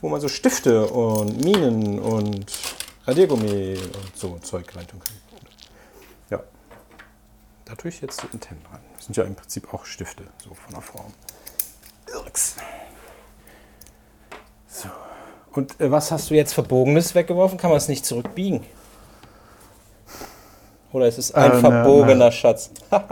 wo 0.00 0.08
man 0.08 0.20
so 0.20 0.28
Stifte 0.28 0.86
und 0.86 1.44
Minen 1.44 1.98
und 1.98 2.46
Radiergummi 3.06 3.76
und 3.76 4.16
so 4.16 4.38
Zeug 4.38 4.74
reintun 4.76 5.00
kann. 5.00 5.14
Ja. 6.30 6.42
Da 7.64 7.74
tue 7.74 7.90
ich 7.90 8.00
jetzt 8.00 8.22
die 8.22 8.28
Antennen 8.32 8.64
rein. 8.70 8.80
Das 8.96 9.06
sind 9.06 9.16
ja 9.16 9.24
im 9.24 9.34
Prinzip 9.34 9.74
auch 9.74 9.84
Stifte, 9.84 10.24
so 10.42 10.54
von 10.54 10.74
der 10.74 10.82
Form. 10.82 11.12
Irks. 12.14 12.56
Und 15.52 15.78
äh, 15.80 15.90
was 15.90 16.10
hast 16.10 16.30
du 16.30 16.34
jetzt 16.34 16.54
Verbogenes 16.54 17.14
weggeworfen? 17.14 17.58
Kann 17.58 17.70
man 17.70 17.76
es 17.76 17.88
nicht 17.88 18.06
zurückbiegen? 18.06 18.64
Oder 20.92 21.08
ist 21.08 21.18
es 21.18 21.32
ein 21.34 21.50
Äh, 21.50 21.54
ne, 21.54 21.60
verbogener 21.60 22.32
Schatz? 22.32 22.70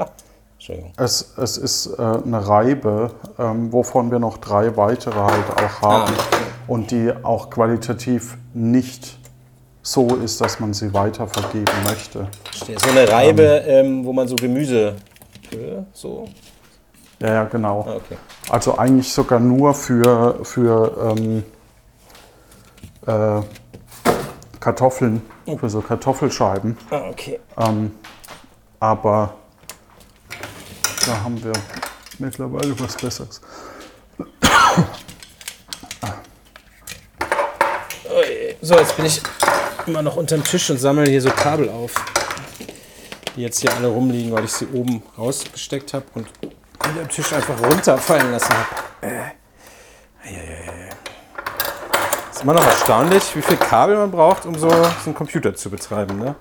Entschuldigung. 0.55 0.93
Es, 0.97 1.35
es 1.39 1.57
ist 1.57 1.87
äh, 1.99 2.03
eine 2.03 2.47
Reibe, 2.47 3.13
ähm, 3.39 3.73
wovon 3.73 4.11
wir 4.11 4.19
noch 4.19 4.39
drei 4.39 4.77
weitere 4.77 5.15
halt 5.19 5.45
auch 5.57 5.83
haben. 5.83 6.13
Ah. 6.15 6.37
Und 6.67 6.91
die 6.91 7.13
auch 7.23 7.51
qualitativ 7.51 8.37
nicht 8.53 9.19
so 9.83 10.07
ist, 10.17 10.41
dass 10.41 10.61
man 10.61 10.75
sie 10.75 10.93
weiter 10.93 11.27
vergeben 11.27 11.73
möchte. 11.85 12.29
So 12.53 12.91
eine 12.91 13.11
Reibe, 13.11 13.43
ähm, 13.67 14.05
wo 14.05 14.13
man 14.13 14.29
so 14.29 14.37
Gemüse. 14.37 14.97
Äh, 15.51 15.83
So? 15.93 16.29
Ja, 17.21 17.29
ja, 17.35 17.45
genau. 17.45 17.87
Ah, 17.89 17.97
okay. 17.97 18.17
Also 18.51 18.79
eigentlich 18.79 19.13
sogar 19.13 19.41
nur 19.41 19.75
für, 19.75 20.39
für 20.45 21.15
ähm, 21.17 21.43
äh, 23.07 23.43
Kartoffeln, 24.61 25.23
für 25.59 25.71
so 25.71 25.81
Kartoffelscheiben. 25.81 26.77
Ah, 26.91 27.09
okay. 27.11 27.41
Ähm, 27.57 27.93
aber 28.79 29.35
da 31.07 31.23
haben 31.23 31.43
wir 31.43 31.53
mittlerweile 32.19 32.79
was 32.79 32.97
Besseres. 32.97 33.41
So, 38.63 38.75
jetzt 38.75 38.97
bin 38.97 39.07
ich 39.07 39.21
immer 39.87 40.03
noch 40.03 40.17
unterm 40.17 40.45
Tisch 40.45 40.69
und 40.71 40.79
sammle 40.79 41.09
hier 41.09 41.23
so 41.23 41.31
Kabel 41.31 41.69
auf. 41.71 41.95
Die 43.35 43.43
jetzt 43.43 43.61
hier 43.61 43.75
alle 43.75 43.89
rumliegen, 43.89 44.33
weil 44.33 44.45
ich 44.45 44.53
sie 44.53 44.67
oben 44.67 45.03
rausgesteckt 45.17 45.95
habe 45.95 46.05
und 46.15 46.29
unter 46.85 47.01
dem 47.01 47.09
Tisch 47.09 47.33
einfach 47.33 47.59
runterfallen 47.61 48.33
lassen 48.33 48.55
habe. 48.55 48.67
Ist 52.41 52.45
immer 52.45 52.55
noch 52.55 52.67
erstaunlich, 52.67 53.37
wie 53.37 53.43
viel 53.43 53.59
Kabel 53.59 53.99
man 53.99 54.11
braucht, 54.11 54.47
um 54.47 54.55
so, 54.55 54.71
so 54.71 54.77
einen 55.05 55.15
Computer 55.15 55.55
zu 55.55 55.69
betreiben. 55.69 56.19
Ne? 56.19 56.35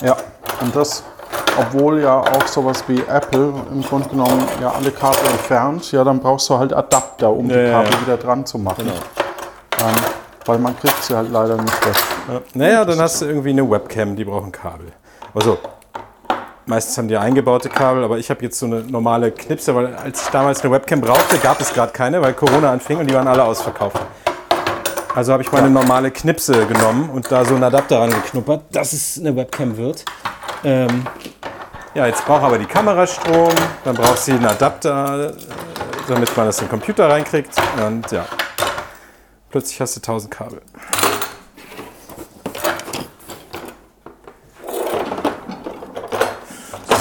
Ja, 0.00 0.16
und 0.62 0.74
das, 0.74 1.04
obwohl 1.58 2.00
ja 2.00 2.18
auch 2.18 2.46
sowas 2.46 2.82
wie 2.86 3.02
Apple 3.02 3.52
im 3.70 3.82
Grunde 3.82 4.08
genommen 4.08 4.42
ja 4.58 4.70
alle 4.70 4.90
Kabel 4.90 5.18
entfernt, 5.30 5.92
ja, 5.92 6.02
dann 6.02 6.18
brauchst 6.18 6.48
du 6.48 6.56
halt 6.58 6.72
Adapter, 6.72 7.28
um 7.28 7.50
Ja, 7.50 7.56
die 7.62 7.70
Kabel 7.70 7.92
ja. 7.92 8.00
wieder 8.00 8.16
dran 8.16 8.46
zu 8.46 8.56
machen. 8.56 8.86
Ähm, 8.88 9.94
weil 10.46 10.58
man 10.60 10.74
kriegt 10.78 11.04
sie 11.04 11.14
halt 11.14 11.30
leider 11.30 11.56
nicht 11.56 11.86
weg. 11.86 11.96
Ja. 12.32 12.40
Naja, 12.54 12.84
dann 12.86 13.00
hast 13.00 13.20
du 13.20 13.26
irgendwie 13.26 13.50
eine 13.50 13.70
Webcam, 13.70 14.16
die 14.16 14.24
brauchen 14.24 14.50
Kabel. 14.50 14.86
Also, 15.34 15.58
meistens 16.66 16.96
haben 16.98 17.08
die 17.08 17.16
eingebaute 17.16 17.68
Kabel, 17.68 18.04
aber 18.04 18.18
ich 18.18 18.30
habe 18.30 18.42
jetzt 18.44 18.58
so 18.58 18.66
eine 18.66 18.82
normale 18.82 19.30
Knipse, 19.32 19.74
weil 19.74 19.94
als 19.96 20.22
ich 20.22 20.28
damals 20.28 20.62
eine 20.62 20.72
Webcam 20.72 21.00
brauchte, 21.00 21.38
gab 21.38 21.60
es 21.60 21.72
gerade 21.72 21.92
keine, 21.92 22.20
weil 22.22 22.34
Corona 22.34 22.72
anfing 22.72 22.98
und 22.98 23.08
die 23.08 23.14
waren 23.14 23.28
alle 23.28 23.44
ausverkauft. 23.44 24.00
Also 25.14 25.32
habe 25.32 25.42
ich 25.42 25.50
meine 25.50 25.68
normale 25.68 26.10
Knipse 26.10 26.66
genommen 26.66 27.10
und 27.10 27.30
da 27.32 27.44
so 27.44 27.54
einen 27.54 27.64
Adapter 27.64 28.00
rangeknuppert. 28.00 28.62
Dass 28.72 28.92
es 28.92 29.18
eine 29.18 29.34
Webcam 29.34 29.76
wird. 29.76 30.04
Ähm, 30.64 31.04
Ja, 31.94 32.06
jetzt 32.06 32.24
braucht 32.24 32.44
aber 32.44 32.56
die 32.58 32.66
Kamera 32.66 33.04
Strom, 33.04 33.52
dann 33.82 33.96
braucht 33.96 34.18
sie 34.18 34.32
einen 34.32 34.46
Adapter, 34.46 35.30
äh, 35.30 35.32
damit 36.06 36.36
man 36.36 36.46
das 36.46 36.58
in 36.60 36.66
den 36.66 36.70
Computer 36.70 37.08
reinkriegt. 37.10 37.50
Und 37.84 38.08
ja, 38.12 38.24
plötzlich 39.50 39.80
hast 39.80 39.96
du 39.96 40.00
1000 40.00 40.32
Kabel. 40.32 40.62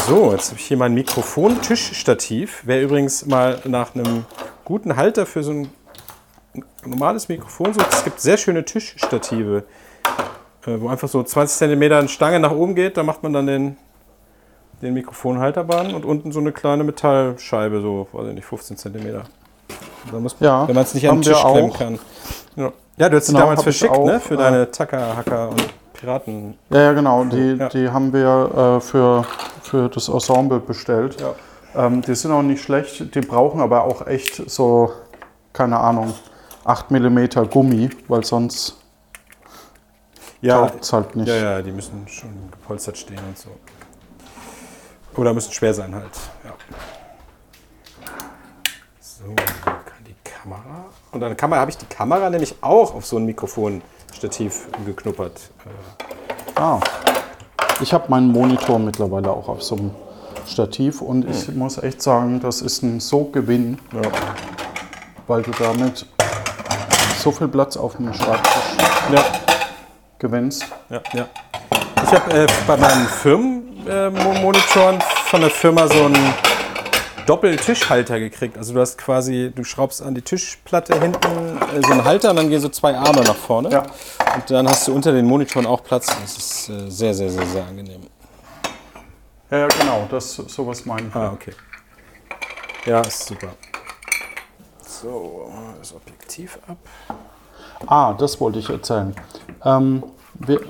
So, 0.09 0.31
jetzt 0.31 0.49
habe 0.49 0.59
ich 0.59 0.65
hier 0.65 0.75
mein 0.77 0.95
Mikrofon-Tischstativ. 0.95 2.63
Wer 2.65 2.81
übrigens 2.81 3.27
mal 3.27 3.59
nach 3.65 3.93
einem 3.93 4.25
guten 4.65 4.95
Halter 4.95 5.27
für 5.27 5.43
so 5.43 5.51
ein 5.51 5.69
normales 6.83 7.29
Mikrofon 7.29 7.75
sucht, 7.75 7.93
es 7.93 8.03
gibt 8.03 8.19
sehr 8.19 8.37
schöne 8.37 8.65
Tischstative, 8.65 9.65
äh, 10.65 10.81
wo 10.81 10.89
einfach 10.89 11.07
so 11.07 11.21
20 11.21 11.55
cm 11.59 11.83
eine 11.93 12.07
Stange 12.07 12.39
nach 12.39 12.49
oben 12.49 12.73
geht. 12.73 12.97
Da 12.97 13.03
macht 13.03 13.21
man 13.21 13.33
dann 13.33 13.45
den, 13.45 13.77
den 14.81 14.95
Mikrofonhalterbahn 14.95 15.93
und 15.93 16.05
unten 16.05 16.31
so 16.31 16.39
eine 16.39 16.53
kleine 16.53 16.83
Metallscheibe, 16.83 17.79
so, 17.79 18.07
weiß 18.11 18.29
ich 18.29 18.33
nicht, 18.33 18.45
15 18.45 18.77
cm. 18.77 19.21
Da 20.11 20.19
muss 20.19 20.39
man, 20.39 20.49
Ja, 20.49 20.67
wenn 20.67 20.73
man 20.73 20.85
es 20.85 20.95
nicht 20.95 21.07
an 21.07 21.17
den 21.17 21.21
Tisch 21.21 21.39
klemmen 21.39 21.71
kann. 21.71 21.99
Ja, 22.55 22.71
ja 22.97 23.09
du 23.09 23.15
hast 23.15 23.27
sie 23.27 23.33
Genau, 23.33 23.45
damals 23.45 23.61
verschickt, 23.61 23.95
ne? 23.95 24.19
Für 24.19 24.33
äh, 24.33 24.37
deine 24.37 24.71
Tacker, 24.71 25.15
Hacker 25.15 25.49
und 25.49 25.63
Piraten. 25.99 26.57
Ja, 26.69 26.81
ja, 26.81 26.93
genau. 26.93 27.25
Die, 27.25 27.55
Ja. 27.59 27.69
die 27.69 27.89
haben 27.89 28.13
wir 28.13 28.77
äh, 28.77 28.81
für, 28.81 29.25
für 29.61 29.89
das 29.89 30.07
Ensemble 30.07 30.59
bestellt. 30.59 31.19
Ja. 31.19 31.33
Ähm, 31.85 32.01
die 32.01 32.15
sind 32.15 32.31
auch 32.31 32.41
nicht 32.41 32.63
schlecht. 32.63 33.13
Die 33.13 33.21
brauchen 33.21 33.59
aber 33.61 33.83
auch 33.83 34.07
echt 34.07 34.49
so, 34.49 34.91
keine 35.53 35.77
Ahnung, 35.79 36.13
8 36.63 36.89
mm 36.91 37.27
Gummi, 37.51 37.89
weil 38.07 38.23
sonst 38.23 38.77
Ja, 40.41 40.67
taugt 40.67 40.83
es 40.83 40.93
halt 40.93 41.15
nicht. 41.15 41.27
ja, 41.27 41.35
ja, 41.35 41.61
die 41.61 41.71
müssen 41.71 42.07
schon 42.07 42.49
gepolstert 42.51 42.97
stehen 42.97 43.19
und 43.27 43.37
so. 43.37 43.49
Oder 45.17 45.33
müssen 45.33 45.51
schwer 45.51 45.73
sein 45.73 45.93
halt. 45.93 46.05
Ja. 46.45 46.51
So, 49.01 49.25
kann 49.35 50.03
die 50.07 50.15
Kamera. 50.23 50.85
Und 51.11 51.19
dann 51.19 51.35
Kamera 51.35 51.59
habe 51.61 51.71
ich 51.71 51.77
die 51.77 51.85
Kamera 51.87 52.29
nämlich 52.29 52.55
auch 52.61 52.95
auf 52.95 53.05
so 53.05 53.17
ein 53.17 53.25
Mikrofonstativ 54.13 54.67
geknuppert. 54.85 55.39
Äh, 55.65 55.69
Ah. 56.61 56.79
Ich 57.81 57.93
habe 57.93 58.05
meinen 58.09 58.31
Monitor 58.31 58.79
mittlerweile 58.79 59.29
auch 59.31 59.47
auf 59.47 59.63
so 59.63 59.75
einem 59.77 59.91
Stativ 60.45 61.01
und 61.01 61.25
ich 61.29 61.47
muss 61.55 61.77
echt 61.81 62.01
sagen, 62.01 62.41
das 62.41 62.61
ist 62.61 62.83
ein 62.83 62.99
so 62.99 63.23
Gewinn, 63.25 63.77
Ja. 63.93 64.01
weil 65.27 65.41
du 65.43 65.51
damit 65.51 66.05
so 67.19 67.31
viel 67.31 67.47
Platz 67.47 67.77
auf 67.77 67.95
dem 67.95 68.13
Schreibtisch 68.13 68.51
Ja, 69.13 69.23
gewinnst. 70.17 70.65
ja, 70.89 70.99
ja. 71.13 71.27
Ich 72.03 72.11
habe 72.11 72.33
äh, 72.33 72.47
bei 72.67 72.75
meinen 72.75 73.05
Firmenmonitoren 73.07 74.99
von 75.27 75.39
der 75.41 75.49
Firma 75.51 75.87
so 75.87 76.05
einen 76.05 76.33
Doppeltischhalter 77.29 78.19
gekriegt. 78.19 78.57
Also 78.57 78.73
du 78.73 78.79
hast 78.79 78.97
quasi, 78.97 79.51
du 79.53 79.63
schraubst 79.63 80.01
an 80.01 80.15
die 80.15 80.23
Tischplatte 80.23 80.99
hinten 80.99 81.27
äh, 81.27 81.81
so 81.85 81.91
einen 81.91 82.03
Halter 82.03 82.31
und 82.31 82.37
dann 82.37 82.49
gehen 82.49 82.59
so 82.59 82.69
zwei 82.69 82.97
Arme 82.97 83.21
nach 83.21 83.35
vorne. 83.35 83.69
Ja. 83.69 83.83
Und 84.33 84.49
dann 84.49 84.67
hast 84.67 84.87
du 84.87 84.95
unter 84.95 85.11
den 85.11 85.27
Monitoren 85.27 85.67
auch 85.67 85.83
Platz. 85.83 86.07
Das 86.07 86.37
ist 86.37 86.69
äh, 86.69 86.89
sehr, 86.89 87.13
sehr, 87.13 87.29
sehr, 87.29 87.45
sehr 87.45 87.67
angenehm. 87.67 88.01
Ja, 89.51 89.59
ja, 89.59 89.67
genau, 89.67 90.07
das 90.09 90.33
sowas 90.33 90.85
meinen 90.85 91.13
wir. 91.13 91.21
Ah, 91.21 91.31
okay. 91.31 91.53
Ja, 92.87 93.01
ist 93.01 93.27
super. 93.27 93.49
So, 94.87 95.51
das 95.77 95.93
Objektiv 95.93 96.57
ab. 96.67 96.77
Ah, 97.85 98.13
das 98.13 98.41
wollte 98.41 98.57
ich 98.57 98.69
erzählen. 98.71 99.15
Ähm, 99.63 100.01
wir, 100.33 100.61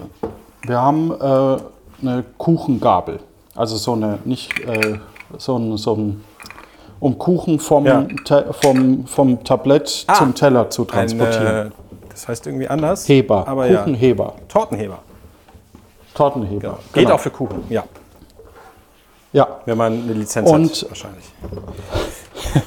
wir 0.63 0.82
haben 0.82 1.12
äh, 1.12 1.58
eine 2.02 2.26
Kuchengabel. 2.38 3.22
Also 3.56 3.78
so 3.78 3.93
eine, 3.93 4.19
nicht 4.26 4.60
äh, 4.60 5.00
so 5.38 5.58
ein, 5.58 5.78
so 5.78 5.95
ein, 5.95 6.26
um 6.99 7.17
Kuchen 7.17 7.59
vom, 7.59 7.85
Ja. 7.85 8.05
Vom, 8.62 9.05
vom 9.07 9.43
Tablett 9.43 10.03
Ah, 10.07 10.15
zum 10.15 10.35
Teller 10.35 10.69
zu 10.69 10.85
transportieren. 10.85 11.67
äh, 11.67 11.71
das 12.09 12.27
heißt 12.27 12.47
irgendwie 12.47 12.67
anders. 12.67 13.07
Heber, 13.07 13.47
Aber 13.47 13.67
ja. 13.67 13.79
Kuchenheber, 13.79 14.33
Tortenheber. 14.47 14.99
Tortenheber. 16.13 16.59
Genau. 16.59 16.77
Geht 16.93 17.03
Genau. 17.05 17.15
auch 17.15 17.19
für 17.19 17.29
Kuchen, 17.29 17.63
ja. 17.69 17.83
Ja, 19.31 19.47
Wenn 19.65 19.77
man 19.77 19.93
eine 19.93 20.13
Lizenz 20.13 20.49
Und- 20.49 20.69
hat, 20.71 20.89
wahrscheinlich. 20.89 21.25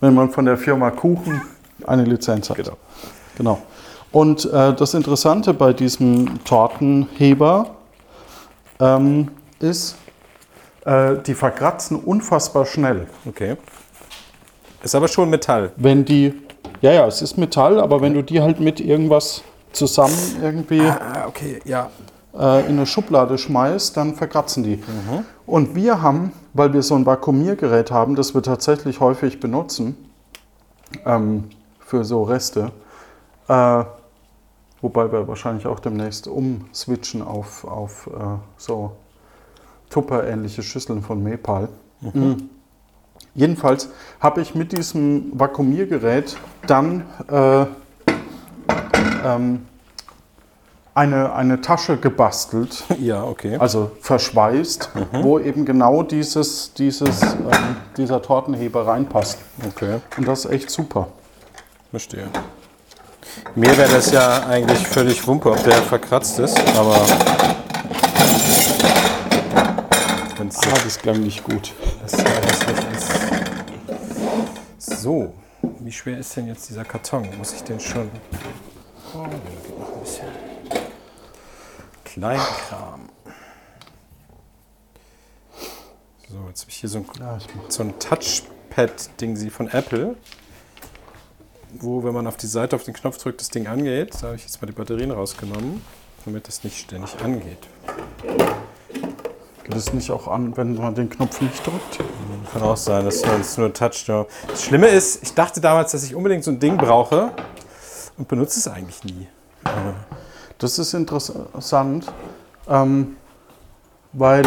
wenn 0.00 0.14
man 0.14 0.30
von 0.30 0.44
der 0.44 0.56
Firma 0.58 0.90
Kuchen 0.90 1.40
eine 1.86 2.04
Lizenz 2.04 2.50
hat. 2.50 2.56
Genau. 2.58 2.76
Genau. 3.36 3.58
Und 4.12 4.44
äh, 4.52 4.74
das 4.74 4.92
Interessante 4.94 5.54
bei 5.54 5.72
diesem 5.72 6.44
Tortenheber 6.44 7.70
ähm, 8.78 9.28
ist, 9.58 9.96
äh, 10.84 11.16
die 11.26 11.34
verkratzen 11.34 11.96
unfassbar 11.98 12.66
schnell. 12.66 13.06
Okay. 13.26 13.56
Ist 14.82 14.94
aber 14.94 15.08
schon 15.08 15.30
Metall. 15.30 15.72
Wenn 15.76 16.04
die, 16.04 16.34
Ja, 16.80 16.92
ja, 16.92 17.06
es 17.06 17.22
ist 17.22 17.38
Metall, 17.38 17.80
aber 17.80 18.00
wenn 18.00 18.14
du 18.14 18.22
die 18.22 18.40
halt 18.40 18.58
mit 18.60 18.80
irgendwas 18.80 19.42
zusammen 19.72 20.16
irgendwie 20.42 20.80
Ah, 20.80 21.26
okay, 21.28 21.60
ja. 21.64 21.88
äh, 22.34 22.60
in 22.66 22.72
eine 22.76 22.86
Schublade 22.86 23.38
schmeißt, 23.38 23.96
dann 23.96 24.14
verkratzen 24.16 24.64
die. 24.64 24.82
Und 25.46 25.74
wir 25.74 26.02
haben, 26.02 26.32
weil 26.52 26.72
wir 26.72 26.82
so 26.82 26.94
ein 26.96 27.06
Vakuumiergerät 27.06 27.90
haben, 27.90 28.16
das 28.16 28.34
wir 28.34 28.42
tatsächlich 28.42 29.00
häufig 29.00 29.38
benutzen, 29.40 29.96
ähm, 31.06 31.48
für 31.80 32.04
so 32.04 32.24
Reste, 32.24 32.72
äh, 33.48 33.84
wobei 34.80 35.12
wir 35.12 35.28
wahrscheinlich 35.28 35.66
auch 35.66 35.78
demnächst 35.78 36.26
umswitchen 36.26 37.22
auf, 37.22 37.64
auf 37.64 38.08
äh, 38.08 38.38
so 38.56 38.92
Tupper-ähnliche 39.92 40.62
Schüsseln 40.62 41.02
von 41.02 41.22
Mepal. 41.22 41.68
Mhm. 42.00 42.48
Jedenfalls 43.34 43.88
habe 44.20 44.40
ich 44.40 44.54
mit 44.54 44.76
diesem 44.76 45.30
Vakuumiergerät 45.38 46.36
dann 46.66 47.04
äh, 47.30 47.66
ähm, 49.24 49.66
eine, 50.94 51.32
eine 51.32 51.60
Tasche 51.60 51.96
gebastelt, 51.96 52.84
Ja, 52.98 53.24
okay. 53.24 53.56
also 53.56 53.92
verschweißt, 54.00 54.90
wo 55.22 55.38
eben 55.38 55.64
genau 55.64 56.02
dieses, 56.02 56.74
dieses, 56.74 57.22
ähm, 57.22 57.76
dieser 57.96 58.20
Tortenheber 58.20 58.86
reinpasst. 58.86 59.38
Okay, 59.66 60.00
Und 60.18 60.28
das 60.28 60.44
ist 60.44 60.50
echt 60.50 60.70
super. 60.70 61.08
verstehe. 61.90 62.26
Mir 63.54 63.76
wäre 63.78 63.90
das 63.90 64.10
ja 64.12 64.46
eigentlich 64.46 64.86
völlig 64.86 65.26
Wumpe, 65.26 65.50
ob 65.52 65.62
der 65.64 65.74
verkratzt 65.74 66.38
ist, 66.38 66.58
aber. 66.76 66.96
Wenn's 70.52 70.66
Ah, 70.66 70.78
das 70.84 70.98
klang 70.98 71.20
nicht 71.22 71.44
gut. 71.44 71.72
das 72.02 72.12
sehr 72.12 72.42
hässlich 72.42 72.76
ist. 74.76 75.00
So, 75.00 75.32
wie 75.80 75.92
schwer 75.92 76.18
ist 76.18 76.36
denn 76.36 76.46
jetzt 76.46 76.68
dieser 76.68 76.84
Karton? 76.84 77.26
Muss 77.38 77.54
ich 77.54 77.62
den 77.62 77.80
schon. 77.80 78.10
Oh, 79.14 79.22
der 79.22 79.38
geht 79.38 79.78
noch 79.78 79.94
ein 79.94 80.00
bisschen. 80.00 80.26
Kleinkram. 82.04 83.08
So, 86.28 86.36
jetzt 86.48 86.60
habe 86.62 86.70
ich 86.70 86.76
hier 86.76 86.88
so 86.90 86.98
ein 86.98 87.06
Ja, 87.18 87.38
so 87.68 87.82
ein 87.84 87.98
Touchpad-Ding 87.98 89.36
sie 89.36 89.48
von 89.48 89.68
Apple, 89.68 90.16
wo, 91.72 92.04
wenn 92.04 92.12
man 92.12 92.26
auf 92.26 92.36
die 92.36 92.46
Seite 92.46 92.76
auf 92.76 92.84
den 92.84 92.92
Knopf 92.92 93.16
drückt, 93.16 93.40
das 93.40 93.48
Ding 93.48 93.66
angeht. 93.68 94.14
Da 94.20 94.26
habe 94.28 94.36
ich 94.36 94.42
jetzt 94.42 94.60
mal 94.60 94.66
die 94.66 94.74
Batterien 94.74 95.12
rausgenommen, 95.12 95.82
damit 96.26 96.46
das 96.46 96.62
nicht 96.62 96.78
ständig 96.78 97.18
angeht. 97.22 97.68
Es 99.76 99.92
nicht 99.92 100.10
auch 100.10 100.28
an, 100.28 100.56
wenn 100.56 100.74
man 100.76 100.94
den 100.94 101.08
Knopf 101.08 101.40
nicht 101.40 101.66
drückt? 101.66 101.98
Kann 102.52 102.62
auch 102.62 102.76
sein, 102.76 103.04
dass 103.04 103.22
es 103.22 103.56
nur 103.56 103.72
Touch. 103.72 104.06
ja. 104.06 104.26
Das 104.48 104.64
Schlimme 104.64 104.88
ist, 104.88 105.22
ich 105.22 105.34
dachte 105.34 105.60
damals, 105.60 105.92
dass 105.92 106.04
ich 106.04 106.14
unbedingt 106.14 106.44
so 106.44 106.50
ein 106.50 106.60
Ding 106.60 106.76
brauche 106.76 107.30
und 108.18 108.28
benutze 108.28 108.58
es 108.58 108.68
eigentlich 108.68 109.04
nie. 109.04 109.26
Das 110.58 110.78
ist 110.78 110.94
interessant, 110.94 112.06
ähm, 112.68 113.16
weil, 114.12 114.44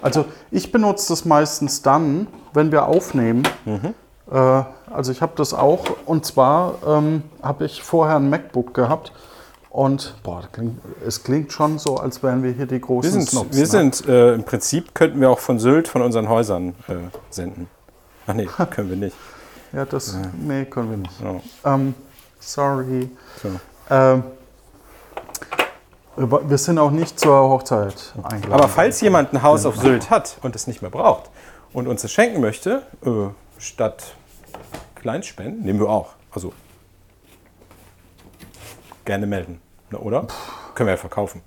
also 0.00 0.24
ich 0.50 0.70
benutze 0.72 1.08
das 1.12 1.24
meistens 1.24 1.82
dann, 1.82 2.28
wenn 2.52 2.72
wir 2.72 2.86
aufnehmen. 2.86 3.42
Äh, 4.30 4.62
also 4.90 5.12
ich 5.12 5.20
habe 5.22 5.32
das 5.36 5.54
auch 5.54 5.84
und 6.06 6.24
zwar 6.24 6.74
ähm, 6.86 7.22
habe 7.42 7.66
ich 7.66 7.82
vorher 7.82 8.16
ein 8.16 8.30
MacBook 8.30 8.74
gehabt 8.74 9.12
und 9.70 10.14
boah, 10.22 10.48
klingt, 10.50 10.80
es 11.06 11.22
klingt 11.22 11.52
schon 11.52 11.78
so, 11.78 11.96
als 11.96 12.22
wären 12.22 12.42
wir 12.42 12.52
hier 12.52 12.66
die 12.66 12.80
großen 12.80 13.04
Wir 13.04 13.10
sind, 13.10 13.28
Snobs, 13.28 13.56
wir 13.56 13.60
ne? 13.60 13.66
sind 13.66 14.08
äh, 14.08 14.34
im 14.34 14.44
Prinzip 14.44 14.94
könnten 14.94 15.20
wir 15.20 15.30
auch 15.30 15.38
von 15.38 15.58
Sylt, 15.58 15.88
von 15.88 16.02
unseren 16.02 16.28
Häusern 16.28 16.74
äh, 16.88 16.94
senden. 17.30 17.68
Ach 18.26 18.34
nee, 18.34 18.48
können 18.70 18.88
wir 18.88 18.96
nicht. 18.96 19.16
Ja, 19.72 19.84
das, 19.84 20.16
nee, 20.40 20.64
können 20.64 20.90
wir 20.90 20.96
nicht. 20.96 21.20
Ja. 21.20 21.74
Ähm, 21.74 21.94
sorry. 22.40 23.10
So. 23.42 23.48
Ähm, 23.90 24.22
wir 26.16 26.50
wir 26.50 26.58
sind 26.58 26.78
auch 26.78 26.90
nicht 26.90 27.20
zur 27.20 27.36
Hochzeit 27.36 28.14
eingeladen. 28.22 28.52
Aber 28.52 28.68
falls 28.68 29.00
jemand 29.02 29.32
ein 29.34 29.42
Haus 29.42 29.66
auf 29.66 29.76
Sylt 29.76 30.10
hat 30.10 30.38
und 30.42 30.56
es 30.56 30.66
nicht 30.66 30.82
mehr 30.82 30.90
braucht 30.90 31.30
und 31.72 31.86
uns 31.86 32.02
es 32.02 32.10
schenken 32.10 32.40
möchte, 32.40 32.82
äh, 33.04 33.10
statt 33.58 34.14
Kleinspenden, 34.96 35.62
nehmen 35.62 35.78
wir 35.78 35.90
auch. 35.90 36.14
Also 36.32 36.52
gerne 39.08 39.26
melden, 39.26 39.58
Na, 39.90 39.98
oder? 39.98 40.26
Können 40.74 40.86
wir 40.88 40.92
ja 40.92 40.96
verkaufen. 40.98 41.40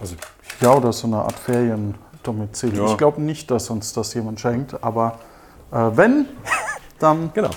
Also 0.00 0.16
Ja, 0.60 0.72
oder 0.74 0.90
so 0.92 1.06
eine 1.06 1.18
Art 1.18 1.34
Feriendomizil. 1.38 2.74
Ja. 2.76 2.86
Ich 2.86 2.96
glaube 2.96 3.20
nicht, 3.20 3.50
dass 3.50 3.68
uns 3.68 3.92
das 3.92 4.14
jemand 4.14 4.40
schenkt, 4.40 4.82
aber 4.82 5.18
äh, 5.70 5.76
wenn, 5.94 6.26
dann 6.98 7.30
genau. 7.34 7.50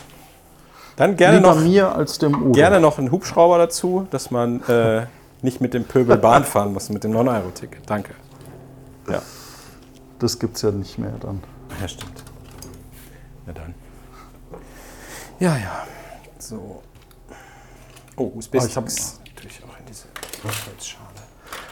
Dann 0.97 1.15
gerne 1.15 1.39
noch, 1.41 1.59
mir 1.59 1.95
als 1.95 2.19
dem 2.19 2.51
gerne 2.51 2.79
noch 2.79 2.99
einen 2.99 3.09
Hubschrauber 3.11 3.57
dazu, 3.57 4.05
dass 4.11 4.29
man 4.29 4.61
äh, 4.67 5.07
nicht 5.41 5.59
mit 5.61 5.73
dem 5.73 5.85
Pöbel 5.85 6.17
Bahn 6.27 6.43
fahren 6.43 6.73
muss, 6.73 6.89
mit 6.89 7.03
dem 7.05 7.13
9-Euro-Ticket. 7.13 7.89
Danke. 7.89 8.13
Ja, 9.09 9.21
Das 10.19 10.37
gibt 10.37 10.57
es 10.57 10.61
ja 10.61 10.71
nicht 10.71 10.97
mehr 10.99 11.13
dann. 11.21 11.41
ja, 11.81 11.87
stimmt. 11.87 12.23
Ja, 13.47 13.53
dann. 13.53 13.73
Ja, 15.39 15.57
ja. 15.57 15.83
So. 16.37 16.83
Oh, 18.17 18.31
USB 18.35 18.55
Ah, 18.59 18.65
ich 18.65 18.75
hab- 18.77 18.85
natürlich 18.85 19.61
auch 19.63 19.79
in 19.79 19.85
diese 19.87 20.05
Holzschale. 20.43 21.03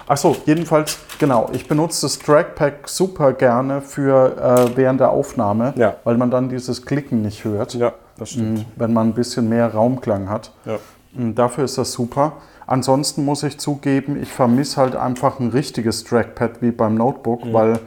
Achso, 0.07 0.35
jedenfalls, 0.45 0.97
genau. 1.19 1.49
Ich 1.53 1.67
benutze 1.67 2.01
das 2.01 2.19
Trackpack 2.19 2.89
super 2.89 3.33
gerne 3.33 3.81
für 3.81 4.67
äh, 4.71 4.75
während 4.77 4.99
der 4.99 5.11
Aufnahme, 5.11 5.73
Ja. 5.77 5.95
weil 6.03 6.17
man 6.17 6.31
dann 6.31 6.49
dieses 6.49 6.85
Klicken 6.85 7.21
nicht 7.21 7.43
hört, 7.45 7.73
Ja, 7.75 7.93
das 8.17 8.31
stimmt. 8.31 8.59
mh, 8.59 8.65
wenn 8.75 8.93
man 8.93 9.09
ein 9.09 9.13
bisschen 9.13 9.47
mehr 9.47 9.73
Raumklang 9.73 10.27
hat. 10.29 10.51
Ja. 10.65 10.79
Und 11.15 11.35
Dafür 11.35 11.65
ist 11.65 11.77
das 11.77 11.91
super. 11.91 12.33
Ansonsten 12.67 13.25
muss 13.25 13.43
ich 13.43 13.57
zugeben, 13.59 14.21
ich 14.21 14.31
vermisse 14.31 14.77
halt 14.77 14.95
einfach 14.95 15.39
ein 15.39 15.49
richtiges 15.49 16.03
Trackpad 16.03 16.61
wie 16.61 16.71
beim 16.71 16.95
Notebook, 16.95 17.45
Mhm. 17.45 17.53
weil 17.53 17.79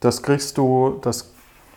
das 0.00 0.22
kriegst 0.22 0.56
du, 0.58 0.98
das 1.02 1.30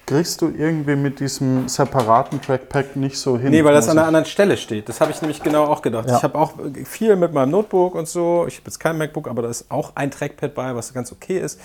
kriegst 0.05 0.41
du 0.41 0.49
irgendwie 0.49 0.95
mit 0.95 1.19
diesem 1.19 1.67
separaten 1.69 2.41
Trackpad 2.41 2.95
nicht 2.97 3.17
so 3.17 3.37
hin. 3.37 3.51
Nee, 3.51 3.63
weil 3.63 3.73
das 3.73 3.87
an 3.87 3.97
einer 3.97 4.07
anderen 4.07 4.25
Stelle 4.25 4.57
steht. 4.57 4.89
Das 4.89 4.99
habe 4.99 5.11
ich 5.11 5.21
nämlich 5.21 5.41
genau 5.41 5.65
auch 5.65 5.81
gedacht. 5.81 6.09
Ja. 6.09 6.17
Ich 6.17 6.23
habe 6.23 6.37
auch 6.37 6.53
viel 6.85 7.15
mit 7.15 7.33
meinem 7.33 7.51
Notebook 7.51 7.95
und 7.95 8.07
so. 8.07 8.45
Ich 8.47 8.57
habe 8.57 8.65
jetzt 8.65 8.79
kein 8.79 8.97
MacBook, 8.97 9.27
aber 9.27 9.43
da 9.43 9.49
ist 9.49 9.71
auch 9.71 9.93
ein 9.95 10.11
Trackpad 10.11 10.53
bei, 10.53 10.75
was 10.75 10.93
ganz 10.93 11.11
okay 11.11 11.39
ist. 11.39 11.59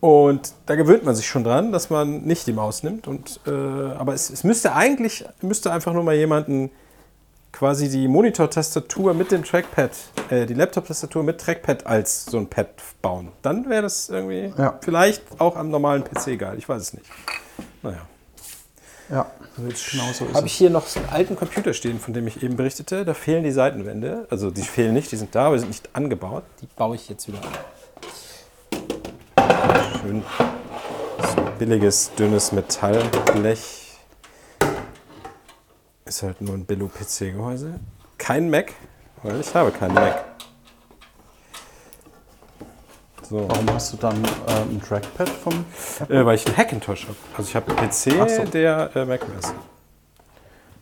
Und 0.00 0.52
da 0.66 0.76
gewöhnt 0.76 1.04
man 1.04 1.14
sich 1.14 1.26
schon 1.26 1.44
dran, 1.44 1.72
dass 1.72 1.90
man 1.90 2.22
nicht 2.22 2.46
die 2.46 2.52
Maus 2.52 2.82
nimmt. 2.82 3.06
Und, 3.06 3.40
äh, 3.46 3.50
aber 3.50 4.14
es, 4.14 4.30
es 4.30 4.44
müsste 4.44 4.74
eigentlich, 4.74 5.24
müsste 5.42 5.72
einfach 5.72 5.92
nur 5.92 6.02
mal 6.02 6.14
jemanden 6.14 6.70
quasi 7.52 7.88
die 7.88 8.06
Monitor-Tastatur 8.08 9.14
mit 9.14 9.30
dem 9.32 9.44
Trackpad, 9.44 9.90
äh, 10.30 10.46
die 10.46 10.54
Laptop-Tastatur 10.54 11.22
mit 11.22 11.40
Trackpad 11.40 11.86
als 11.86 12.26
so 12.26 12.38
ein 12.38 12.48
Pad 12.48 12.68
bauen. 13.02 13.32
Dann 13.42 13.68
wäre 13.68 13.82
das 13.82 14.08
irgendwie 14.08 14.52
Ja. 14.56 14.78
vielleicht 14.80 15.22
auch 15.40 15.56
am 15.56 15.70
normalen 15.70 16.04
PC 16.04 16.36
geil. 16.38 16.54
Ich 16.58 16.68
weiß 16.68 16.80
es 16.82 16.92
nicht. 16.94 17.06
Naja. 17.82 18.06
Ja, 19.10 19.26
genau 19.56 20.12
so 20.12 20.24
ist 20.26 20.34
Habe 20.34 20.46
ich 20.46 20.52
hier 20.52 20.70
noch 20.70 20.86
so 20.86 21.00
einen 21.00 21.08
alten 21.08 21.34
Computer 21.34 21.74
stehen, 21.74 21.98
von 21.98 22.14
dem 22.14 22.28
ich 22.28 22.44
eben 22.44 22.54
berichtete. 22.56 23.04
Da 23.04 23.12
fehlen 23.14 23.42
die 23.42 23.50
Seitenwände. 23.50 24.28
Also 24.30 24.52
die 24.52 24.62
fehlen 24.62 24.94
nicht, 24.94 25.10
die 25.10 25.16
sind 25.16 25.34
da, 25.34 25.46
aber 25.48 25.58
sind 25.58 25.68
nicht 25.68 25.88
angebaut. 25.94 26.44
Die 26.62 26.66
baue 26.76 26.94
ich 26.94 27.08
jetzt 27.08 27.26
wieder 27.26 27.38
an. 27.38 27.48
Schön 30.00 30.22
so 31.18 31.42
billiges, 31.58 32.12
dünnes 32.14 32.52
Metallblech. 32.52 33.79
Ist 36.10 36.24
halt 36.24 36.40
nur 36.40 36.54
ein 36.56 36.64
Billo-PC-Gehäuse. 36.64 37.78
Kein 38.18 38.50
Mac, 38.50 38.72
weil 39.22 39.38
ich 39.38 39.54
habe 39.54 39.70
keinen 39.70 39.94
Mac. 39.94 40.24
So. 43.28 43.48
Warum 43.48 43.72
hast 43.72 43.92
du 43.92 43.96
dann 43.96 44.16
äh, 44.24 44.28
ein 44.62 44.82
Trackpad 44.82 45.28
vom 45.28 45.64
Äh, 46.08 46.26
weil 46.26 46.34
ich 46.34 46.44
einen 46.48 46.56
Hackintosh 46.56 47.04
habe. 47.04 47.14
Also 47.38 47.48
ich 47.48 47.54
habe 47.54 47.76
einen 47.76 47.88
PC, 47.88 48.28
so. 48.28 48.44
der 48.50 48.90
äh, 48.96 49.04
Mac 49.04 49.20
ist. 49.38 49.54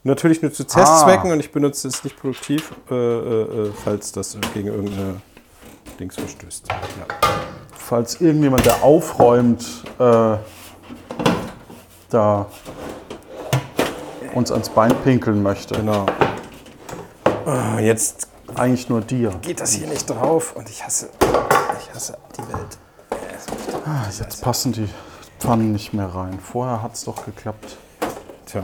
Natürlich 0.02 0.40
nur 0.40 0.50
zu 0.50 0.64
Testzwecken 0.64 1.28
Ah. 1.28 1.34
und 1.34 1.40
ich 1.40 1.52
benutze 1.52 1.88
es 1.88 2.02
nicht 2.05 2.18
produktiv, 2.18 2.72
äh, 2.90 2.94
äh, 2.94 3.66
äh, 3.66 3.72
falls 3.84 4.12
das 4.12 4.34
gegen 4.55 4.68
irgendeine 4.68 5.20
Dings 6.00 6.14
verstößt. 6.14 6.68
Ja. 6.70 6.78
falls 7.76 8.18
irgendjemand, 8.22 8.64
der 8.64 8.82
aufräumt, 8.82 9.66
da 9.98 10.40
uns 14.34 14.50
ans 14.50 14.68
Bein 14.70 14.94
pinkeln 15.04 15.42
möchte. 15.42 15.74
Genau. 15.74 16.06
Ah, 17.46 17.78
jetzt 17.80 18.28
Eigentlich 18.54 18.88
nur 18.88 19.00
dir. 19.02 19.30
geht 19.42 19.60
das 19.60 19.72
hier 19.72 19.86
nicht 19.86 20.08
drauf 20.08 20.56
und 20.56 20.68
ich 20.70 20.82
hasse, 20.84 21.10
ich 21.80 21.94
hasse 21.94 22.16
die 22.36 22.42
Welt. 22.52 22.78
Ah, 23.84 24.04
Jetzt 24.18 24.42
passen 24.42 24.72
die 24.72 24.88
Pfannen 25.38 25.72
nicht 25.72 25.92
mehr 25.92 26.06
rein. 26.06 26.38
Vorher 26.40 26.82
hat 26.82 26.94
es 26.94 27.04
doch 27.04 27.24
geklappt. 27.24 27.76
Tja. 28.46 28.62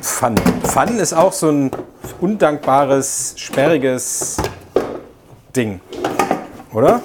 Pfannen. 0.00 0.38
Pfannen 0.62 0.98
ist 0.98 1.12
auch 1.12 1.32
so 1.32 1.48
ein 1.50 1.70
undankbares, 2.20 3.34
sperriges 3.36 4.36
Ding. 5.54 5.80
Oder? 6.72 7.00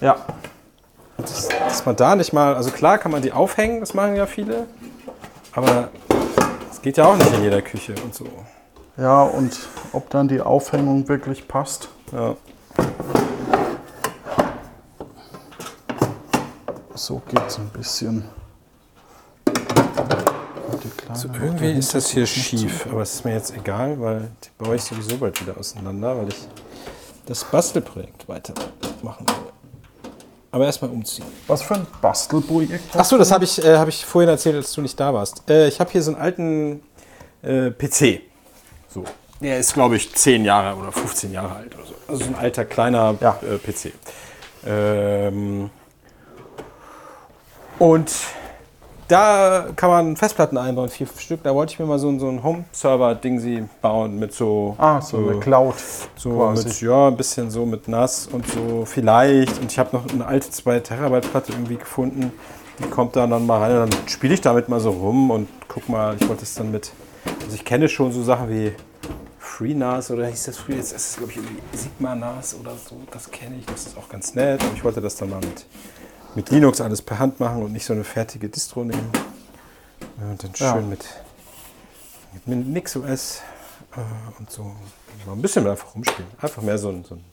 Ja, 0.00 0.16
Das, 1.16 1.48
das 1.48 1.84
man 1.86 1.96
da 1.96 2.14
nicht 2.16 2.32
mal, 2.32 2.54
also 2.54 2.70
klar 2.70 2.98
kann 2.98 3.10
man 3.12 3.22
die 3.22 3.32
aufhängen, 3.32 3.80
das 3.80 3.94
machen 3.94 4.14
ja 4.16 4.26
viele, 4.26 4.66
aber 5.56 5.88
das 6.68 6.80
geht 6.82 6.98
ja 6.98 7.06
auch 7.06 7.16
nicht 7.16 7.32
in 7.32 7.42
jeder 7.42 7.62
Küche 7.62 7.94
und 8.04 8.14
so. 8.14 8.26
Ja, 8.98 9.22
und 9.22 9.58
ob 9.92 10.08
dann 10.10 10.28
die 10.28 10.40
Aufhängung 10.40 11.08
wirklich 11.08 11.48
passt. 11.48 11.88
Ja. 12.12 12.36
So 16.94 17.22
geht 17.28 17.46
es 17.46 17.58
ein 17.58 17.68
bisschen. 17.70 18.24
Also 21.08 21.28
irgendwie 21.40 21.72
ist 21.72 21.94
das 21.94 22.10
hier 22.10 22.26
schief, 22.26 22.86
aber 22.90 23.02
es 23.02 23.14
ist 23.14 23.24
mir 23.24 23.32
jetzt 23.32 23.56
egal, 23.56 23.98
weil 24.00 24.30
die 24.44 24.50
baue 24.58 24.76
ich 24.76 24.82
sowieso 24.82 25.16
bald 25.16 25.40
wieder 25.40 25.56
auseinander, 25.56 26.18
weil 26.18 26.28
ich 26.28 26.48
das 27.26 27.44
Bastelprojekt 27.44 28.28
weitermachen 28.28 29.26
will. 29.26 29.45
Aber 30.56 30.64
erstmal 30.64 30.90
umziehen. 30.90 31.26
Was 31.48 31.60
für 31.60 31.74
ein 31.74 31.86
Bastelprojekt? 32.00 32.96
Achso, 32.96 33.18
das 33.18 33.30
habe 33.30 33.44
ich, 33.44 33.62
äh, 33.62 33.76
hab 33.76 33.88
ich 33.88 34.06
vorhin 34.06 34.30
erzählt, 34.30 34.56
als 34.56 34.72
du 34.72 34.80
nicht 34.80 34.98
da 34.98 35.12
warst. 35.12 35.42
Äh, 35.50 35.68
ich 35.68 35.78
habe 35.80 35.90
hier 35.92 36.02
so 36.02 36.12
einen 36.12 36.18
alten 36.22 36.82
äh, 37.42 37.70
PC. 37.72 38.22
So. 38.88 39.04
Der 39.42 39.58
ist, 39.58 39.74
glaube 39.74 39.96
ich, 39.96 40.14
10 40.14 40.46
Jahre 40.46 40.74
oder 40.78 40.92
15 40.92 41.30
Jahre 41.30 41.56
alt 41.56 41.74
oder 41.74 41.84
so. 41.84 41.94
Also 42.08 42.24
so 42.24 42.30
ein 42.30 42.36
alter, 42.36 42.64
kleiner 42.64 43.16
Ja. 43.20 43.38
äh, 43.42 43.58
PC. 43.58 43.92
Ähm, 44.66 45.68
und 47.78 48.10
da 49.08 49.66
kann 49.76 49.90
man 49.90 50.16
Festplatten 50.16 50.58
einbauen, 50.58 50.88
vier 50.88 51.06
Stück. 51.18 51.42
Da 51.42 51.54
wollte 51.54 51.72
ich 51.72 51.78
mir 51.78 51.86
mal 51.86 51.98
so, 51.98 52.08
ein- 52.08 52.18
so 52.18 52.28
ein 52.28 52.42
Home-Server-Ding 52.42 53.68
bauen 53.80 54.18
mit 54.18 54.32
so. 54.32 54.74
Ah, 54.78 55.00
so 55.00 55.18
eine 55.18 55.38
Cloud. 55.40 55.74
So 56.16 56.30
quasi. 56.30 56.68
mit, 56.68 56.80
ja, 56.80 57.08
ein 57.08 57.16
bisschen 57.16 57.50
so 57.50 57.64
mit 57.66 57.88
NAS 57.88 58.26
und 58.32 58.46
so 58.48 58.84
vielleicht. 58.84 59.58
Und 59.60 59.70
ich 59.70 59.78
habe 59.78 59.96
noch 59.96 60.08
eine 60.12 60.26
alte 60.26 60.50
2 60.50 60.80
Terabyte 60.80 61.30
Platte 61.30 61.52
irgendwie 61.52 61.76
gefunden. 61.76 62.32
Die 62.78 62.84
kommt 62.90 63.16
da 63.16 63.26
dann 63.26 63.46
mal 63.46 63.58
rein 63.62 63.82
und 63.82 63.94
dann 63.94 64.08
spiele 64.08 64.34
ich 64.34 64.40
damit 64.42 64.68
mal 64.68 64.80
so 64.80 64.90
rum 64.90 65.30
und 65.30 65.48
guck 65.68 65.88
mal, 65.88 66.14
ich 66.20 66.28
wollte 66.28 66.42
es 66.42 66.54
dann 66.54 66.70
mit. 66.70 66.92
Also 67.42 67.54
ich 67.54 67.64
kenne 67.64 67.88
schon 67.88 68.12
so 68.12 68.22
Sachen 68.22 68.50
wie 68.50 68.72
FreeNAS 69.38 70.10
oder 70.10 70.26
hieß 70.26 70.44
das 70.44 70.58
früher, 70.58 70.76
jetzt 70.76 70.92
ist 70.92 71.10
es 71.10 71.16
glaube 71.16 71.30
ich 71.32 71.38
irgendwie 71.38 71.56
Sigma 71.72 72.14
NAS 72.14 72.54
oder 72.60 72.72
so, 72.72 72.96
das 73.10 73.30
kenne 73.30 73.56
ich, 73.58 73.64
das 73.66 73.86
ist 73.86 73.96
auch 73.96 74.08
ganz 74.08 74.34
nett. 74.34 74.60
Aber 74.62 74.72
ich 74.74 74.84
wollte 74.84 75.00
das 75.00 75.16
dann 75.16 75.30
mal 75.30 75.40
mit, 75.40 75.64
mit 76.36 76.50
Linux 76.50 76.80
alles 76.80 77.02
per 77.02 77.18
Hand 77.18 77.40
machen 77.40 77.62
und 77.62 77.72
nicht 77.72 77.84
so 77.86 77.92
eine 77.94 78.04
fertige 78.04 78.48
Distro 78.48 78.84
nehmen. 78.84 79.10
Ja, 80.20 80.30
Und 80.30 80.44
dann 80.44 80.54
schön 80.54 80.66
Ja. 80.66 80.74
mit, 80.82 81.04
mit 82.44 82.66
NixOS 82.68 83.40
äh, 83.96 84.38
und 84.38 84.50
so. 84.50 84.62
Mal 85.26 85.32
ein 85.32 85.42
bisschen 85.42 85.66
einfach 85.66 85.94
rumspielen. 85.94 86.30
Einfach 86.40 86.62
mehr 86.62 86.78
so 86.78 86.90
ein, 86.90 87.04
so 87.04 87.16
ein 87.16 87.24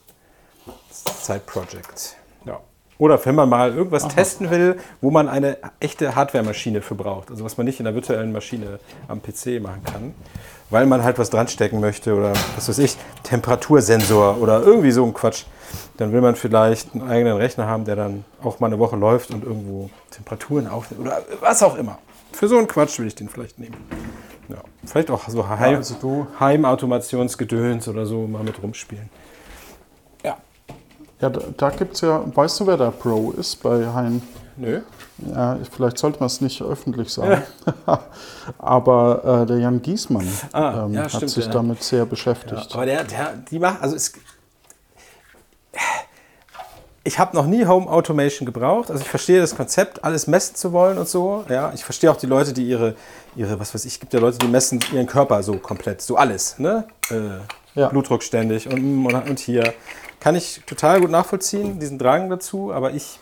Side-Project. 1.22 2.16
Ja. 2.46 2.60
Oder 2.98 3.24
wenn 3.26 3.36
man 3.36 3.50
mal 3.50 3.74
irgendwas 3.74 4.08
testen 4.08 4.50
will, 4.50 4.80
wo 5.02 5.12
man 5.12 5.28
eine 5.28 5.58
echte 5.80 6.16
Hardware-Maschine 6.16 6.82
für 6.82 6.96
braucht. 6.96 7.30
Also 7.30 7.44
was 7.44 7.58
man 7.58 7.66
nicht 7.66 7.80
in 7.80 7.84
der 7.84 7.94
virtuellen 7.94 8.32
Maschine 8.32 8.80
am 9.08 9.22
PC 9.22 9.62
machen 9.62 9.84
kann. 9.84 10.16
Weil 10.70 10.86
man 10.86 11.04
halt 11.04 11.20
was 11.20 11.30
dran 11.30 11.48
stecken 11.48 11.80
möchte 11.80 12.16
oder 12.16 12.34
was 12.56 12.68
weiß 12.70 12.80
ich, 12.80 12.98
Temperatursensor 13.24 14.38
oder 14.42 14.62
irgendwie 14.62 14.92
so 14.92 15.04
ein 15.06 15.14
Quatsch. 15.14 15.44
Dann 15.98 16.12
will 16.12 16.22
man 16.22 16.36
vielleicht 16.36 16.94
einen 16.94 17.08
eigenen 17.10 17.38
Rechner 17.38 17.68
haben, 17.68 17.86
der 17.86 17.96
dann 17.96 18.26
auch 18.44 18.60
mal 18.60 18.68
eine 18.68 18.80
Woche 18.80 18.96
läuft 18.96 19.32
und 19.32 19.44
irgendwo 19.44 19.90
Temperaturen 20.10 20.68
aufnimmt 20.68 21.02
oder 21.06 21.22
was 21.42 21.62
auch 21.62 21.76
immer. 21.76 22.00
Für 22.32 22.48
so 22.48 22.58
einen 22.58 22.68
Quatsch 22.68 22.98
will 23.00 23.06
ich 23.08 23.14
den 23.16 23.30
vielleicht 23.30 23.60
nehmen. 23.60 23.76
Ja. 24.50 24.58
Vielleicht 24.86 25.12
auch 25.12 25.28
so 25.30 25.48
Heim, 25.48 25.76
also 25.78 25.96
du- 26.02 26.28
Heimautomationsgedöns 26.40 27.88
oder 27.88 28.06
so 28.06 28.26
mal 28.28 28.44
mit 28.44 28.62
rumspielen. 28.62 29.10
Ja. 30.24 30.38
Ja, 31.22 31.30
da, 31.30 31.42
da 31.56 31.70
gibt 31.70 31.94
es 31.96 32.02
ja, 32.02 32.24
weißt 32.34 32.60
du, 32.60 32.68
wer 32.68 32.78
der 32.78 32.92
Pro 32.92 33.32
ist 33.32 33.62
bei 33.62 33.86
Hein? 33.88 34.22
Nö. 34.58 34.82
Ja, 35.32 35.58
ich- 35.62 35.70
vielleicht 35.70 35.98
sollte 35.98 36.20
man 36.20 36.28
es 36.28 36.42
nicht 36.42 36.62
öffentlich 36.62 37.12
sagen. 37.12 37.42
Aber 38.58 39.42
äh, 39.44 39.46
der 39.46 39.58
Jan 39.60 39.82
Giesmann 39.82 40.28
Ah, 40.52 40.86
ähm, 40.86 40.94
ja, 40.94 41.04
hat 41.04 41.12
stimmt, 41.12 41.30
sich 41.32 41.46
ja. 41.46 41.52
damit 41.52 41.84
sehr 41.84 42.06
beschäftigt. 42.06 42.74
Aber 42.74 42.86
der, 42.86 43.04
der, 43.04 43.34
die 43.50 43.60
macht, 43.60 43.82
also 43.82 43.96
es. 43.96 44.14
Ich 47.06 47.20
habe 47.20 47.36
noch 47.36 47.46
nie 47.46 47.66
Home 47.66 47.90
Automation 47.90 48.46
gebraucht. 48.46 48.90
Also 48.90 49.02
ich 49.04 49.10
verstehe 49.10 49.42
das 49.42 49.56
Konzept, 49.56 50.04
alles 50.06 50.26
messen 50.28 50.56
zu 50.56 50.72
wollen 50.72 50.98
und 50.98 51.08
so. 51.10 51.44
Ja, 51.50 51.72
ich 51.74 51.84
verstehe 51.84 52.10
auch 52.10 52.16
die 52.16 52.28
Leute, 52.28 52.54
die 52.54 52.66
ihre, 52.68 52.96
ihre, 53.36 53.60
was 53.60 53.74
weiß 53.74 53.84
ich, 53.86 54.00
gibt 54.00 54.14
ja 54.14 54.20
Leute, 54.22 54.38
die 54.38 54.48
messen 54.48 54.80
ihren 54.94 55.06
Körper 55.08 55.44
so 55.44 55.58
komplett, 55.58 56.02
so 56.02 56.16
alles, 56.16 56.60
ne? 56.60 56.86
Äh, 57.12 57.40
Ja. 57.76 57.90
Blutdruck 57.90 58.24
ständig 58.24 58.68
und, 58.72 59.06
und, 59.06 59.30
und 59.30 59.40
hier. 59.40 59.74
Kann 60.22 60.36
ich 60.36 60.62
total 60.66 61.02
gut 61.02 61.10
nachvollziehen, 61.10 61.80
diesen 61.80 61.98
Drang 62.00 62.30
dazu, 62.30 62.72
aber 62.72 62.92
ich 62.92 63.20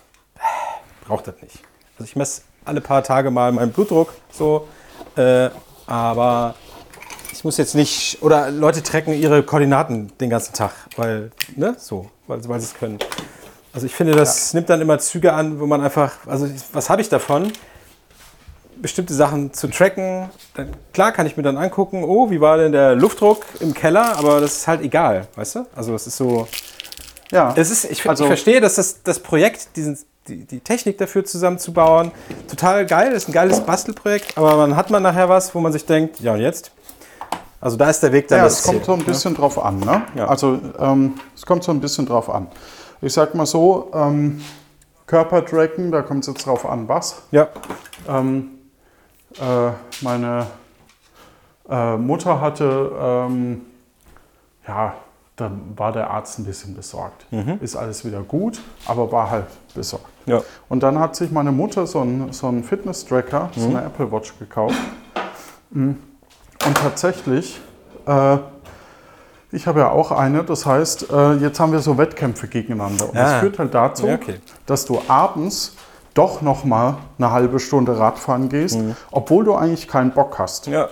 brauche 1.08 1.24
das 1.24 1.42
nicht. 1.42 1.60
Also 2.02 2.10
ich 2.10 2.16
messe 2.16 2.42
alle 2.66 2.82
paar 2.82 3.04
Tage 3.04 3.30
mal 3.30 3.52
meinen 3.52 3.72
Blutdruck, 3.72 4.12
so, 4.32 4.68
äh, 5.18 5.50
aber 5.86 6.56
ich 7.32 7.44
muss 7.44 7.58
jetzt 7.58 7.76
nicht, 7.76 8.18
oder 8.22 8.50
Leute 8.50 8.82
tracken 8.82 9.14
ihre 9.14 9.44
Koordinaten 9.44 10.12
den 10.20 10.32
ganzen 10.32 10.54
Tag, 10.54 10.72
weil, 10.96 11.30
ne, 11.56 11.76
so, 11.78 12.10
weil, 12.26 12.40
weil 12.50 12.60
sie 12.60 12.66
es 12.66 12.74
können. 12.74 12.98
Also 13.72 13.86
ich 13.86 13.94
finde, 13.94 14.16
das 14.16 14.56
nimmt 14.56 14.68
dann 14.72 14.82
immer 14.82 14.98
Züge 14.98 15.32
an, 15.34 15.60
wo 15.60 15.68
man 15.68 15.82
einfach, 15.82 16.14
also 16.26 16.50
was 16.74 16.90
habe 16.90 17.02
ich 17.04 17.10
davon? 17.10 17.52
Bestimmte 18.78 19.14
Sachen 19.14 19.54
zu 19.54 19.68
tracken. 19.68 20.28
Dann, 20.56 20.72
klar 20.92 21.12
kann 21.12 21.28
ich 21.28 21.38
mir 21.38 21.44
dann 21.44 21.58
angucken, 21.58 22.04
oh, 22.04 22.32
wie 22.32 22.42
war 22.42 22.58
denn 22.58 22.72
der 22.72 22.96
Luftdruck 22.96 23.46
im 23.60 23.76
Keller, 23.76 24.18
aber 24.18 24.42
das 24.42 24.58
ist 24.58 24.68
halt 24.68 24.82
egal, 24.82 25.28
weißt 25.36 25.54
du? 25.56 25.66
Also 25.76 25.94
es 25.94 26.08
ist 26.08 26.18
so, 26.18 26.48
Ja, 27.32 27.54
es 27.56 27.70
ist, 27.70 27.86
ich, 27.86 28.10
Also- 28.10 28.24
ich 28.24 28.28
verstehe, 28.28 28.60
dass 28.60 28.74
das, 28.76 29.04
das 29.04 29.20
Projekt, 29.20 29.76
diesen, 29.76 30.00
die, 30.28 30.46
die 30.46 30.60
Technik 30.60 30.98
dafür 30.98 31.26
zusammenzubauen, 31.26 32.12
total 32.48 32.86
geil 32.86 33.12
ist, 33.12 33.28
ein 33.28 33.32
geiles 33.32 33.62
Bastelprojekt, 33.62 34.38
aber 34.38 34.56
dann 34.58 34.76
hat 34.76 34.90
man 34.90 35.04
nachher 35.04 35.30
was, 35.30 35.54
wo 35.56 35.60
man 35.60 35.72
sich 35.72 35.86
denkt, 35.86 36.20
ja 36.20 36.34
und 36.34 36.40
jetzt? 36.40 36.72
Also 37.60 37.78
da 37.78 37.90
ist 37.90 38.02
der 38.02 38.12
Weg 38.12 38.28
dann 38.28 38.40
ja 38.40 38.44
das 38.46 38.60
es 38.60 38.64
kommt 38.64 38.86
so 38.86 38.94
ein 38.94 39.00
ne? 39.00 39.06
bisschen 39.06 39.36
drauf 39.36 39.64
an. 39.64 39.80
Ne? 39.80 40.02
Ja. 40.16 40.28
Also 40.28 40.60
ähm, 40.80 41.14
es 41.36 41.46
kommt 41.46 41.64
so 41.64 41.72
ein 41.72 41.80
bisschen 41.80 42.06
drauf 42.08 42.30
an. 42.30 42.48
Ich 43.02 43.14
sag 43.14 43.36
mal 43.36 43.46
so, 43.46 43.92
ähm, 43.94 44.42
Körpertracken, 45.06 45.92
da 45.92 46.02
kommt 46.02 46.22
es 46.22 46.28
jetzt 46.28 46.46
drauf 46.46 46.66
an, 46.66 46.88
was. 46.88 47.24
Ja, 47.32 47.50
Ähm, 48.08 48.52
äh, 49.40 49.72
meine 50.02 50.48
äh, 51.70 51.98
Mutter 51.98 52.42
hatte, 52.42 52.92
ähm, 53.00 53.62
ja, 54.68 54.94
da 55.36 55.52
war 55.76 55.92
der 55.92 56.10
Arzt 56.10 56.40
ein 56.40 56.46
bisschen 56.46 56.76
besorgt. 56.76 57.26
Ist 57.62 57.76
alles 57.76 58.06
wieder 58.06 58.22
gut, 58.22 58.60
aber 58.86 59.12
war 59.12 59.30
halt 59.30 59.48
besorgt. 59.74 60.11
Ja. 60.26 60.42
Und 60.70 60.84
dann 60.84 61.00
hat 61.00 61.16
sich 61.16 61.32
meine 61.32 61.52
Mutter 61.52 61.86
so 61.88 62.02
einen, 62.02 62.32
so 62.34 62.48
einen 62.48 62.64
Fitness-Tracker, 62.64 63.50
so 63.56 63.68
eine 63.68 63.84
Apple 63.84 64.12
Watch 64.12 64.34
gekauft. 64.40 64.76
Mm. 65.72 65.92
Und 66.66 66.78
tatsächlich, 66.78 67.60
äh, 68.06 68.38
ich 69.52 69.68
habe 69.68 69.80
ja 69.82 69.90
auch 69.90 70.12
eine, 70.12 70.44
das 70.44 70.66
heißt, 70.66 71.10
äh, 71.12 71.34
jetzt 71.36 71.60
haben 71.60 71.72
wir 71.72 71.80
so 71.80 71.98
Wettkämpfe 71.98 72.48
gegeneinander. 72.48 73.08
Und 73.10 73.16
das 73.16 73.32
Ah. 73.34 73.40
führt 73.40 73.60
halt 73.60 73.74
dazu, 73.74 74.08
Ja, 74.08 74.16
okay. 74.16 74.36
dass 74.66 74.86
du 74.86 75.02
abends 75.08 75.76
doch 76.14 76.42
noch 76.42 76.64
mal 76.66 76.98
eine 77.18 77.32
halbe 77.32 77.60
Stunde 77.60 77.98
Radfahren 77.98 78.50
gehst, 78.50 78.78
obwohl 79.12 79.44
du 79.46 79.56
eigentlich 79.56 79.88
keinen 79.88 80.12
Bock 80.12 80.38
hast. 80.40 80.68
ja. 80.68 80.90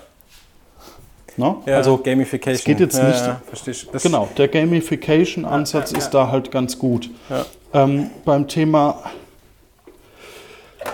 Ne? 1.38 1.56
ja. 1.68 1.78
Also 1.78 1.98
Gamification. 1.98 2.56
es 2.56 2.64
geht 2.66 2.80
jetzt 2.82 2.98
ja, 2.98 3.08
nicht- 3.08 3.26
Ja, 3.26 3.40
verstehe 3.48 3.72
ich. 3.74 3.90
Das- 3.92 4.04
Genau, 4.04 4.28
der 4.38 4.50
Gamification-Ansatz 4.50 5.94
ist 5.94 6.10
da 6.10 6.30
halt 6.32 6.52
ganz 6.52 6.78
gut. 6.78 7.10
Ähm, 7.72 8.10
beim 8.26 8.48
Thema 8.48 9.04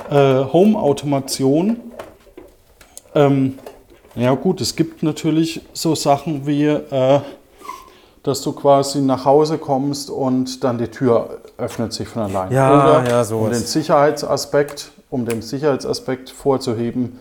äh, 0.10 0.44
Home-Automation, 0.44 1.80
ähm, 3.14 3.58
ja 4.16 4.34
gut, 4.34 4.60
es 4.60 4.76
gibt 4.76 5.02
natürlich 5.04 5.62
so 5.74 5.96
Sachen 5.96 6.46
wie, 6.46 6.66
äh, 6.66 7.22
dass 8.24 8.42
du 8.42 8.52
quasi 8.52 9.02
nach 9.02 9.24
Hause 9.24 9.58
kommst 9.58 10.10
und 10.10 10.64
dann 10.64 10.78
die 10.78 10.88
Tür 10.88 11.42
öffnet 11.58 11.94
sich 11.94 12.08
von 12.10 12.24
allein. 12.24 12.52
Ja, 12.52 12.74
Oder 13.00 13.10
ja, 13.10 13.20
um 13.20 13.26
sowas. 13.26 13.58
den 13.58 13.68
Sicherheitsaspekt, 13.68 14.92
um 15.10 15.26
den 15.26 15.42
Sicherheitsaspekt 15.42 16.30
vorzuheben, 16.30 17.20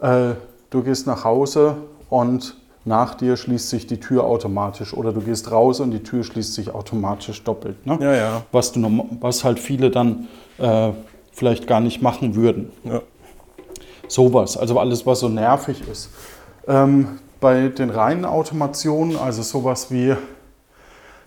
äh, 0.00 0.34
du 0.70 0.82
gehst 0.82 1.06
nach 1.06 1.24
Hause 1.24 1.76
und 2.08 2.56
nach 2.84 3.14
dir 3.14 3.36
schließt 3.36 3.68
sich 3.68 3.86
die 3.86 4.00
Tür 4.00 4.24
automatisch 4.24 4.92
oder 4.92 5.12
du 5.12 5.20
gehst 5.20 5.50
raus 5.50 5.80
und 5.80 5.92
die 5.92 6.02
Tür 6.02 6.24
schließt 6.24 6.54
sich 6.54 6.74
automatisch 6.74 7.42
doppelt. 7.44 7.86
Ne? 7.86 7.98
Ja, 8.00 8.14
ja. 8.14 8.42
Was, 8.50 8.72
du, 8.72 9.08
was 9.20 9.44
halt 9.44 9.60
viele 9.60 9.90
dann 9.90 10.26
äh, 10.58 10.90
vielleicht 11.32 11.66
gar 11.66 11.80
nicht 11.80 12.02
machen 12.02 12.34
würden. 12.34 12.70
Ja. 12.84 13.02
Sowas, 14.08 14.56
also 14.56 14.78
alles, 14.78 15.06
was 15.06 15.20
so 15.20 15.28
nervig 15.28 15.88
ist. 15.88 16.10
Ähm, 16.66 17.18
bei 17.40 17.68
den 17.68 17.90
reinen 17.90 18.24
Automationen, 18.24 19.16
also 19.16 19.42
sowas 19.42 19.90
wie, 19.90 20.14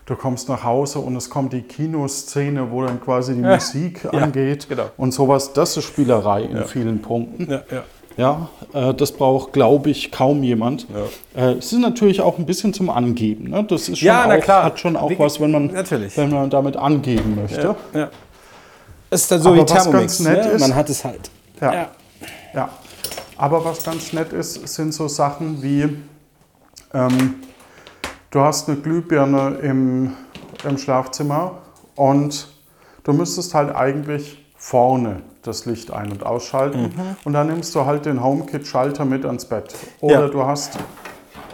du 0.06 0.14
kommst 0.14 0.48
nach 0.48 0.62
Hause 0.62 1.00
und 1.00 1.16
es 1.16 1.28
kommt 1.28 1.52
die 1.52 1.62
Kinoszene, 1.62 2.70
wo 2.70 2.84
dann 2.84 3.00
quasi 3.00 3.34
die 3.34 3.42
Musik 3.42 4.06
angeht 4.12 4.68
genau. 4.68 4.90
und 4.96 5.12
sowas, 5.12 5.52
das 5.52 5.76
ist 5.76 5.84
Spielerei 5.84 6.42
in 6.42 6.64
vielen 6.64 7.02
Punkten. 7.02 7.50
Ja, 7.50 7.62
ja. 7.70 7.84
Ja, 8.16 8.48
äh, 8.72 8.94
das 8.94 9.12
braucht, 9.12 9.52
glaube 9.52 9.90
ich, 9.90 10.10
kaum 10.10 10.42
jemand. 10.42 10.86
Ja. 11.34 11.48
Äh, 11.50 11.52
es 11.58 11.72
ist 11.72 11.78
natürlich 11.80 12.20
auch 12.22 12.38
ein 12.38 12.46
bisschen 12.46 12.72
zum 12.72 12.88
Angeben. 12.88 13.50
Ne? 13.50 13.62
Das 13.64 13.88
ist 13.88 13.98
schon 13.98 14.06
Ja, 14.06 14.24
na 14.26 14.36
auch, 14.36 14.40
klar. 14.40 14.64
hat 14.64 14.80
schon 14.80 14.96
auch 14.96 15.10
Wie- 15.10 15.18
was, 15.18 15.38
wenn 15.40 15.50
man, 15.50 15.66
natürlich. 15.66 16.16
wenn 16.16 16.30
man 16.30 16.48
damit 16.48 16.76
angeben 16.76 17.34
möchte. 17.34 17.76
Ja, 17.92 18.00
ja. 18.00 18.10
Das 19.10 19.20
ist 19.22 19.30
dann 19.30 19.40
so 19.40 19.50
Aber 19.50 19.58
wie 19.58 19.62
was 19.62 19.72
Thermomix. 19.84 20.18
ganz 20.18 20.20
nett 20.20 20.44
ne? 20.46 20.50
ist- 20.52 20.60
Man 20.62 20.74
hat 20.74 20.88
es 20.90 21.04
halt. 21.04 21.30
Ja. 21.60 21.72
Ja. 21.74 21.88
Ja. 22.54 22.68
Aber 23.36 23.64
was 23.64 23.84
ganz 23.84 24.12
nett 24.14 24.32
ist, 24.32 24.66
sind 24.66 24.94
so 24.94 25.08
Sachen 25.08 25.62
wie, 25.62 25.86
ähm, 26.94 27.34
du 28.30 28.40
hast 28.40 28.68
eine 28.68 28.78
Glühbirne 28.78 29.58
im, 29.62 30.14
im 30.66 30.78
Schlafzimmer 30.78 31.58
und 31.96 32.48
du 33.04 33.12
müsstest 33.12 33.52
halt 33.54 33.74
eigentlich 33.76 34.42
vorne 34.56 35.20
das 35.46 35.66
Licht 35.66 35.90
ein- 35.92 36.10
und 36.12 36.24
ausschalten. 36.24 36.92
Und 37.24 37.32
dann 37.32 37.46
nimmst 37.48 37.74
du 37.74 37.84
halt 37.86 38.06
den 38.06 38.22
HomeKit-Schalter 38.22 39.04
mit 39.04 39.24
ans 39.24 39.44
Bett. 39.46 39.74
Oder 40.00 40.22
Ja. 40.22 40.28
du 40.28 40.44
hast, 40.44 40.78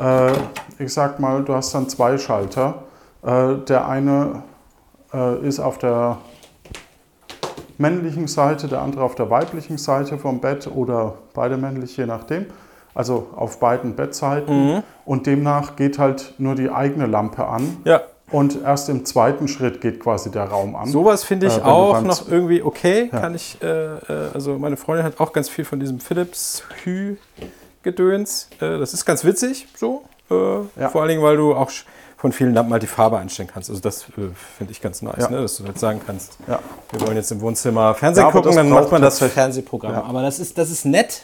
äh, 0.01 0.33
ich 0.79 0.93
sag 0.93 1.21
mal, 1.21 1.43
du 1.43 1.55
hast 1.55 1.75
dann 1.75 1.89
zwei 1.89 2.19
Schalter. 2.19 2.83
Äh, 3.25 3.57
der 3.69 3.89
eine 3.89 4.43
äh, 5.15 5.47
ist 5.47 5.61
auf 5.61 5.79
der 5.79 6.19
männlichen 7.79 8.29
Seite, 8.29 8.69
der 8.69 8.81
andere 8.83 9.03
auf 9.05 9.15
der 9.15 9.29
weiblichen 9.31 9.79
Seite 9.79 10.19
vom 10.19 10.41
Bett 10.41 10.69
oder 10.73 11.15
beide 11.35 11.57
männlich, 11.57 11.97
je 11.97 12.07
nachdem. 12.07 12.47
Also 12.95 13.29
auf 13.37 13.59
beiden 13.59 13.95
Bettseiten. 13.97 14.83
Und 15.07 15.27
demnach 15.27 15.77
geht 15.77 15.99
halt 15.99 16.35
nur 16.39 16.55
die 16.55 16.71
eigene 16.71 17.07
Lampe 17.07 17.47
an. 17.47 17.79
Ja. 17.85 18.03
Und 18.33 18.63
erst 18.65 18.89
im 18.89 19.05
zweiten 19.05 19.47
Schritt 19.47 19.81
geht 19.81 20.01
quasi 20.01 20.31
der 20.31 20.45
Raum 20.45 20.75
an. 20.75 20.87
Sowas 20.89 21.23
finde 21.23 21.47
ich 21.47 21.57
Äh, 21.59 21.61
auch 21.63 22.01
noch 22.01 22.29
irgendwie 22.29 22.63
okay. 22.63 23.11
Ja. 23.13 23.21
Kann 23.21 23.35
ich, 23.35 23.59
äh, 23.63 23.67
äh, 23.67 23.99
also 24.35 24.59
meine 24.59 24.77
Freundin 24.77 25.05
hat 25.05 25.21
auch 25.21 25.33
ganz 25.33 25.49
viel 25.49 25.65
von 25.65 25.79
diesem 25.79 26.01
Philips 26.01 26.63
Hue 26.85 27.17
Gedöns. 27.83 28.49
Äh, 28.61 28.79
das 28.79 28.95
ist 28.95 29.05
ganz 29.05 29.25
witzig, 29.25 29.67
so. 29.77 30.03
Äh, 30.31 30.35
Ja. 30.81 30.89
Vor 30.89 31.03
allen 31.03 31.11
Dingen, 31.11 31.23
weil 31.23 31.37
du 31.37 31.55
auch 31.55 31.71
von 32.17 32.31
vielen 32.33 32.55
Lampen 32.55 32.73
halt 32.73 32.83
die 32.83 32.87
Farbe 32.87 33.19
einstellen 33.19 33.49
kannst. 33.53 33.69
Also 33.69 33.83
das 33.83 34.03
äh, 34.17 34.31
finde 34.57 34.71
ich 34.73 34.81
ganz 34.81 35.03
nice, 35.03 35.17
Ja. 35.25 35.31
ne? 35.31 35.43
dass 35.43 35.57
du 35.57 35.65
halt 35.65 35.79
sagen 35.79 36.01
kannst, 36.07 36.39
Ja. 36.47 36.61
wir 36.93 37.01
wollen 37.07 37.17
jetzt 37.17 37.33
im 37.33 37.41
Wohnzimmer 37.41 37.95
Fernsehen 37.95 38.31
gucken, 38.31 38.55
dann 38.55 38.69
macht 38.69 38.91
man 38.93 39.03
das. 39.03 39.19
Fernsehprogramm. 39.19 39.95
Aber 39.95 40.23
das 40.23 40.39
ist, 40.39 40.57
das 40.57 40.71
ist 40.71 40.85
nett. 40.85 41.23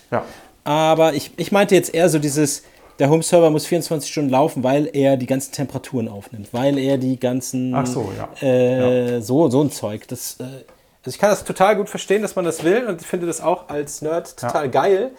Aber 0.65 1.15
ich, 1.15 1.33
ich 1.37 1.53
meinte 1.53 1.75
jetzt 1.75 1.95
eher 1.95 2.09
so 2.09 2.19
dieses, 2.19 2.63
der 2.99 3.11
Home-Server 3.11 3.51
muss 3.51 3.67
24 3.67 4.11
Stunden 4.11 4.31
laufen, 4.31 4.63
weil 4.65 4.91
er 4.93 5.17
die 5.17 5.27
ganzen 5.27 5.53
Temperaturen 5.53 6.09
aufnimmt, 6.09 6.49
weil 6.53 6.79
er 6.79 6.99
die 6.99 7.19
ganzen 7.19 7.75
Ach 7.75 7.87
so, 7.87 8.11
ja. 8.17 8.47
äh, 8.47 9.21
so, 9.21 9.49
so 9.51 9.63
ein 9.63 9.71
Zeug. 9.71 10.07
Das, 10.09 10.37
äh, 10.41 10.45
Also 10.45 11.15
ich 11.15 11.19
kann 11.19 11.31
das 11.31 11.45
total 11.45 11.77
gut 11.77 11.89
verstehen, 11.89 12.23
dass 12.23 12.35
man 12.37 12.45
das 12.45 12.65
will 12.65 12.87
und 12.87 13.01
ich 13.01 13.07
finde 13.07 13.27
das 13.27 13.41
auch 13.41 13.69
als 13.69 14.03
Nerd 14.03 14.37
total 14.37 14.69
geil. 14.69 15.13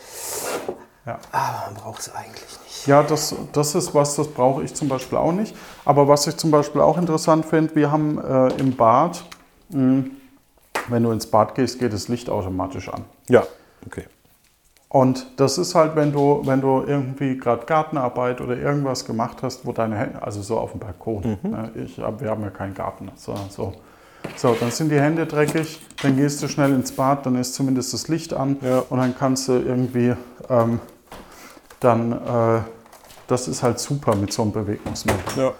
Ja. 1.05 1.17
aber 1.31 1.71
man 1.71 1.81
braucht 1.81 2.01
es 2.01 2.13
eigentlich 2.13 2.43
nicht. 2.65 2.85
Ja, 2.87 3.01
das, 3.01 3.33
das 3.53 3.73
ist 3.73 3.95
was, 3.95 4.15
das 4.15 4.27
brauche 4.27 4.63
ich 4.63 4.73
zum 4.75 4.89
Beispiel 4.89 5.17
auch 5.17 5.31
nicht. 5.31 5.55
Aber 5.85 6.07
was 6.07 6.27
ich 6.27 6.37
zum 6.37 6.51
Beispiel 6.51 6.81
auch 6.81 6.97
interessant 6.97 7.45
finde, 7.45 7.75
wir 7.75 7.89
haben 7.91 8.19
äh, 8.23 8.49
im 8.59 8.75
Bad, 8.75 9.23
mh, 9.69 10.03
wenn 10.89 11.03
du 11.03 11.11
ins 11.11 11.25
Bad 11.25 11.55
gehst, 11.55 11.79
geht 11.79 11.93
das 11.93 12.09
Licht 12.09 12.29
automatisch 12.29 12.89
an. 12.89 13.05
Ja, 13.27 13.43
okay. 13.87 14.03
Und 14.91 15.27
das 15.37 15.59
ist 15.59 15.75
halt, 15.75 15.95
wenn 15.95 16.11
du, 16.11 16.41
wenn 16.45 16.61
du 16.61 16.83
irgendwie 16.85 17.37
gerade 17.37 17.63
Gartenarbeit 17.67 18.41
oder 18.41 18.57
irgendwas 18.57 19.05
gemacht 19.05 19.37
hast, 19.43 19.63
wo 19.65 19.71
deine 19.71 19.95
Hände, 19.97 20.21
also 20.23 20.41
so 20.41 20.57
auf 20.57 20.71
dem 20.71 20.79
Balkon, 20.79 21.37
ne, 21.43 21.71
ich, 21.75 21.99
hab- 21.99 22.19
wir 22.21 22.29
haben 22.31 22.41
ja 22.41 22.49
keinen 22.49 22.73
Garten, 22.73 23.11
so, 23.15 23.35
so. 23.49 23.73
So, 24.35 24.53
dann 24.59 24.71
sind 24.71 24.89
die 24.89 24.99
Hände 24.99 25.25
dreckig, 25.27 25.79
dann 26.01 26.17
gehst 26.17 26.41
du 26.43 26.47
schnell 26.47 26.73
ins 26.73 26.91
Bad, 26.91 27.25
dann 27.25 27.35
ist 27.35 27.53
zumindest 27.53 27.93
das 27.93 28.07
Licht 28.09 28.33
an 28.33 28.57
Ja. 28.61 28.83
und 28.89 28.97
dann 28.99 29.15
kannst 29.17 29.47
du 29.47 29.53
irgendwie 29.53 30.13
ähm, 30.49 30.79
dann, 31.79 32.11
äh, 32.11 32.61
das 33.27 33.47
ist 33.47 33.63
halt 33.63 33.79
super 33.79 34.15
mit 34.15 34.33
so 34.33 34.41
einem 34.41 34.51
Bewegungsmelder. 34.51 35.21
Ja, 35.37 35.53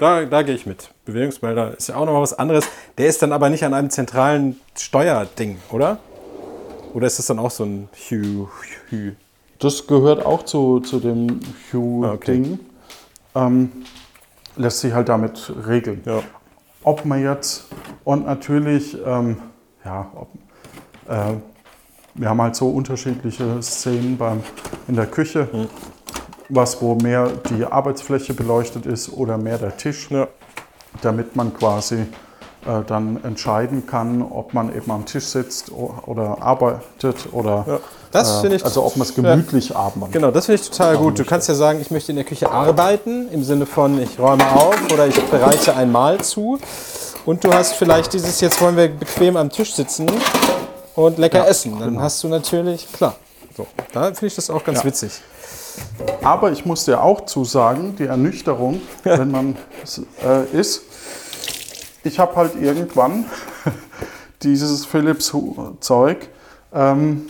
da, 0.00 0.24
da 0.24 0.42
gehe 0.42 0.54
ich 0.54 0.66
mit. 0.66 0.90
Bewegungsmelder 1.04 1.76
ist 1.78 1.88
ja 1.88 1.94
auch 1.96 2.04
noch 2.04 2.12
mal 2.12 2.20
was 2.22 2.36
anderes. 2.38 2.66
Der 2.98 3.06
ist 3.06 3.22
dann 3.22 3.32
aber 3.32 3.48
nicht 3.50 3.64
an 3.64 3.72
einem 3.72 3.88
zentralen 3.88 4.60
Steuerding, 4.76 5.58
oder? 5.70 5.98
Oder 6.94 7.08
ist 7.08 7.18
das 7.18 7.26
dann 7.26 7.38
auch 7.40 7.50
so 7.50 7.64
ein 7.64 7.88
Hue, 8.08 8.48
Hue? 8.90 9.16
Das 9.58 9.86
gehört 9.86 10.24
auch 10.24 10.44
zu, 10.44 10.80
zu 10.80 11.00
dem 11.00 11.40
Ah, 11.72 12.12
okay. 12.12 12.38
Hue-Ding. 12.38 12.60
Ähm, 13.34 13.72
lässt 14.56 14.80
sich 14.80 14.92
halt 14.92 15.08
damit 15.08 15.52
regeln. 15.66 16.02
Ja. 16.06 16.22
Ob 16.84 17.04
man 17.04 17.20
jetzt, 17.22 17.64
und 18.04 18.26
natürlich, 18.26 18.96
ähm, 19.04 19.38
ja, 19.84 20.10
ob, 20.14 20.28
äh, 21.08 21.34
wir 22.14 22.28
haben 22.28 22.40
halt 22.40 22.54
so 22.54 22.68
unterschiedliche 22.68 23.60
Szenen 23.60 24.16
beim, 24.16 24.42
in 24.86 24.94
der 24.94 25.06
Küche, 25.06 25.48
Hm. 25.50 25.66
was 26.48 26.80
wo 26.80 26.94
mehr 26.94 27.28
die 27.50 27.64
Arbeitsfläche 27.64 28.34
beleuchtet 28.34 28.86
ist 28.86 29.12
oder 29.12 29.36
mehr 29.36 29.58
der 29.58 29.76
Tisch, 29.76 30.10
Ja. 30.10 30.28
damit 31.02 31.34
man 31.34 31.52
quasi 31.54 32.06
dann 32.86 33.22
entscheiden 33.24 33.86
kann, 33.86 34.22
ob 34.22 34.54
man 34.54 34.74
eben 34.74 34.90
am 34.90 35.04
Tisch 35.04 35.26
sitzt 35.26 35.70
oder 35.72 36.38
arbeitet 36.40 37.28
oder 37.32 37.64
Ja. 37.66 37.78
Das 38.10 38.44
äh, 38.44 38.54
ich- 38.54 38.64
also 38.64 38.84
ob 38.84 38.96
man 38.96 39.06
es 39.08 39.14
gemütlich 39.14 39.74
arbeitet. 39.74 40.12
Genau, 40.12 40.30
das 40.30 40.46
finde 40.46 40.62
ich 40.62 40.70
total 40.70 40.96
gut. 40.96 41.18
Du 41.18 41.24
kannst 41.24 41.48
ja 41.48 41.54
sagen, 41.54 41.80
ich 41.80 41.90
möchte 41.90 42.12
in 42.12 42.16
der 42.16 42.24
Küche 42.24 42.50
arbeiten, 42.50 43.28
im 43.32 43.42
Sinne 43.42 43.66
von, 43.66 44.00
ich 44.00 44.18
räume 44.20 44.44
auf 44.54 44.76
oder 44.92 45.06
ich 45.08 45.20
bereite 45.30 45.74
ein 45.76 45.90
Mahl 45.90 46.20
zu. 46.20 46.58
Und 47.26 47.42
du 47.42 47.52
hast 47.52 47.72
vielleicht 47.74 48.12
dieses, 48.12 48.40
jetzt 48.40 48.60
wollen 48.60 48.76
wir 48.76 48.88
bequem 48.88 49.36
am 49.36 49.50
Tisch 49.50 49.74
sitzen 49.74 50.06
und 50.94 51.18
lecker 51.18 51.48
essen. 51.48 51.76
Dann 51.80 52.00
hast 52.00 52.22
du 52.22 52.28
natürlich, 52.28 52.86
klar. 52.92 53.16
So, 53.56 53.66
da 53.92 54.04
finde 54.06 54.26
ich 54.26 54.34
das 54.36 54.48
auch 54.50 54.62
ganz 54.62 54.78
Ja. 54.80 54.84
witzig. 54.84 55.12
Aber 56.22 56.52
ich 56.52 56.64
muss 56.64 56.84
dir 56.84 57.02
auch 57.02 57.24
zusagen, 57.26 57.96
die 57.96 58.04
Ernüchterung, 58.06 58.80
wenn 59.02 59.30
man 59.30 59.56
äh, 60.24 60.44
ist, 60.56 60.82
ich 62.04 62.18
habe 62.18 62.36
halt 62.36 62.52
irgendwann 62.60 63.24
dieses 64.42 64.84
Philips-Zeug, 64.86 66.28
ähm, 66.74 67.22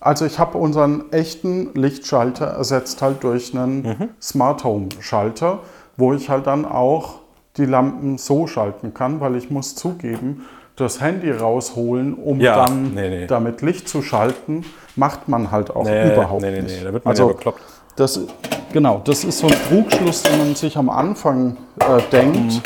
also 0.00 0.26
ich 0.26 0.38
habe 0.38 0.58
unseren 0.58 1.10
echten 1.12 1.72
Lichtschalter 1.74 2.46
ersetzt 2.46 3.00
halt 3.00 3.22
durch 3.24 3.54
einen 3.54 4.12
Smart 4.20 4.62
Home 4.64 4.88
Schalter, 5.00 5.60
wo 5.96 6.12
ich 6.12 6.28
halt 6.28 6.46
dann 6.46 6.66
auch 6.66 7.20
die 7.56 7.64
Lampen 7.64 8.18
so 8.18 8.46
schalten 8.46 8.92
kann, 8.92 9.20
weil 9.20 9.36
ich 9.36 9.50
muss 9.50 9.74
zugeben, 9.76 10.44
das 10.76 11.00
Handy 11.00 11.30
rausholen, 11.30 12.14
um 12.14 12.40
Ja, 12.40 12.66
dann 12.66 12.94
nee, 12.94 13.08
nee. 13.08 13.26
damit 13.28 13.62
Licht 13.62 13.88
zu 13.88 14.02
schalten, 14.02 14.64
macht 14.96 15.28
man 15.28 15.50
halt 15.52 15.70
auch 15.74 15.84
Nee, 15.84 16.12
überhaupt 16.12 16.42
nee, 16.42 16.50
nee, 16.50 16.62
nicht. 16.62 16.78
nee, 16.80 16.84
da 16.84 16.92
wird 16.92 17.04
man 17.04 17.12
also, 17.12 17.28
ja 17.28 17.32
bekloppt. 17.32 17.60
das, 17.96 18.20
genau, 18.72 19.00
das 19.04 19.22
ist 19.24 19.38
so 19.38 19.46
ein 19.46 19.54
Trugschluss, 19.68 20.22
den 20.24 20.36
man 20.38 20.54
sich 20.56 20.76
am 20.76 20.90
Anfang 20.90 21.56
äh, 21.80 22.02
denkt. 22.10 22.60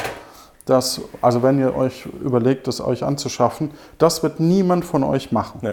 Dass, 0.68 1.00
also 1.22 1.42
wenn 1.42 1.58
ihr 1.58 1.74
euch 1.74 2.06
überlegt, 2.22 2.66
das 2.66 2.80
euch 2.80 3.02
anzuschaffen, 3.02 3.70
das 3.96 4.22
wird 4.22 4.38
niemand 4.38 4.84
von 4.84 5.02
euch 5.02 5.32
machen. 5.32 5.60
Nee. 5.62 5.72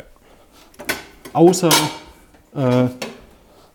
Außer, 1.34 1.70
äh, 2.56 2.86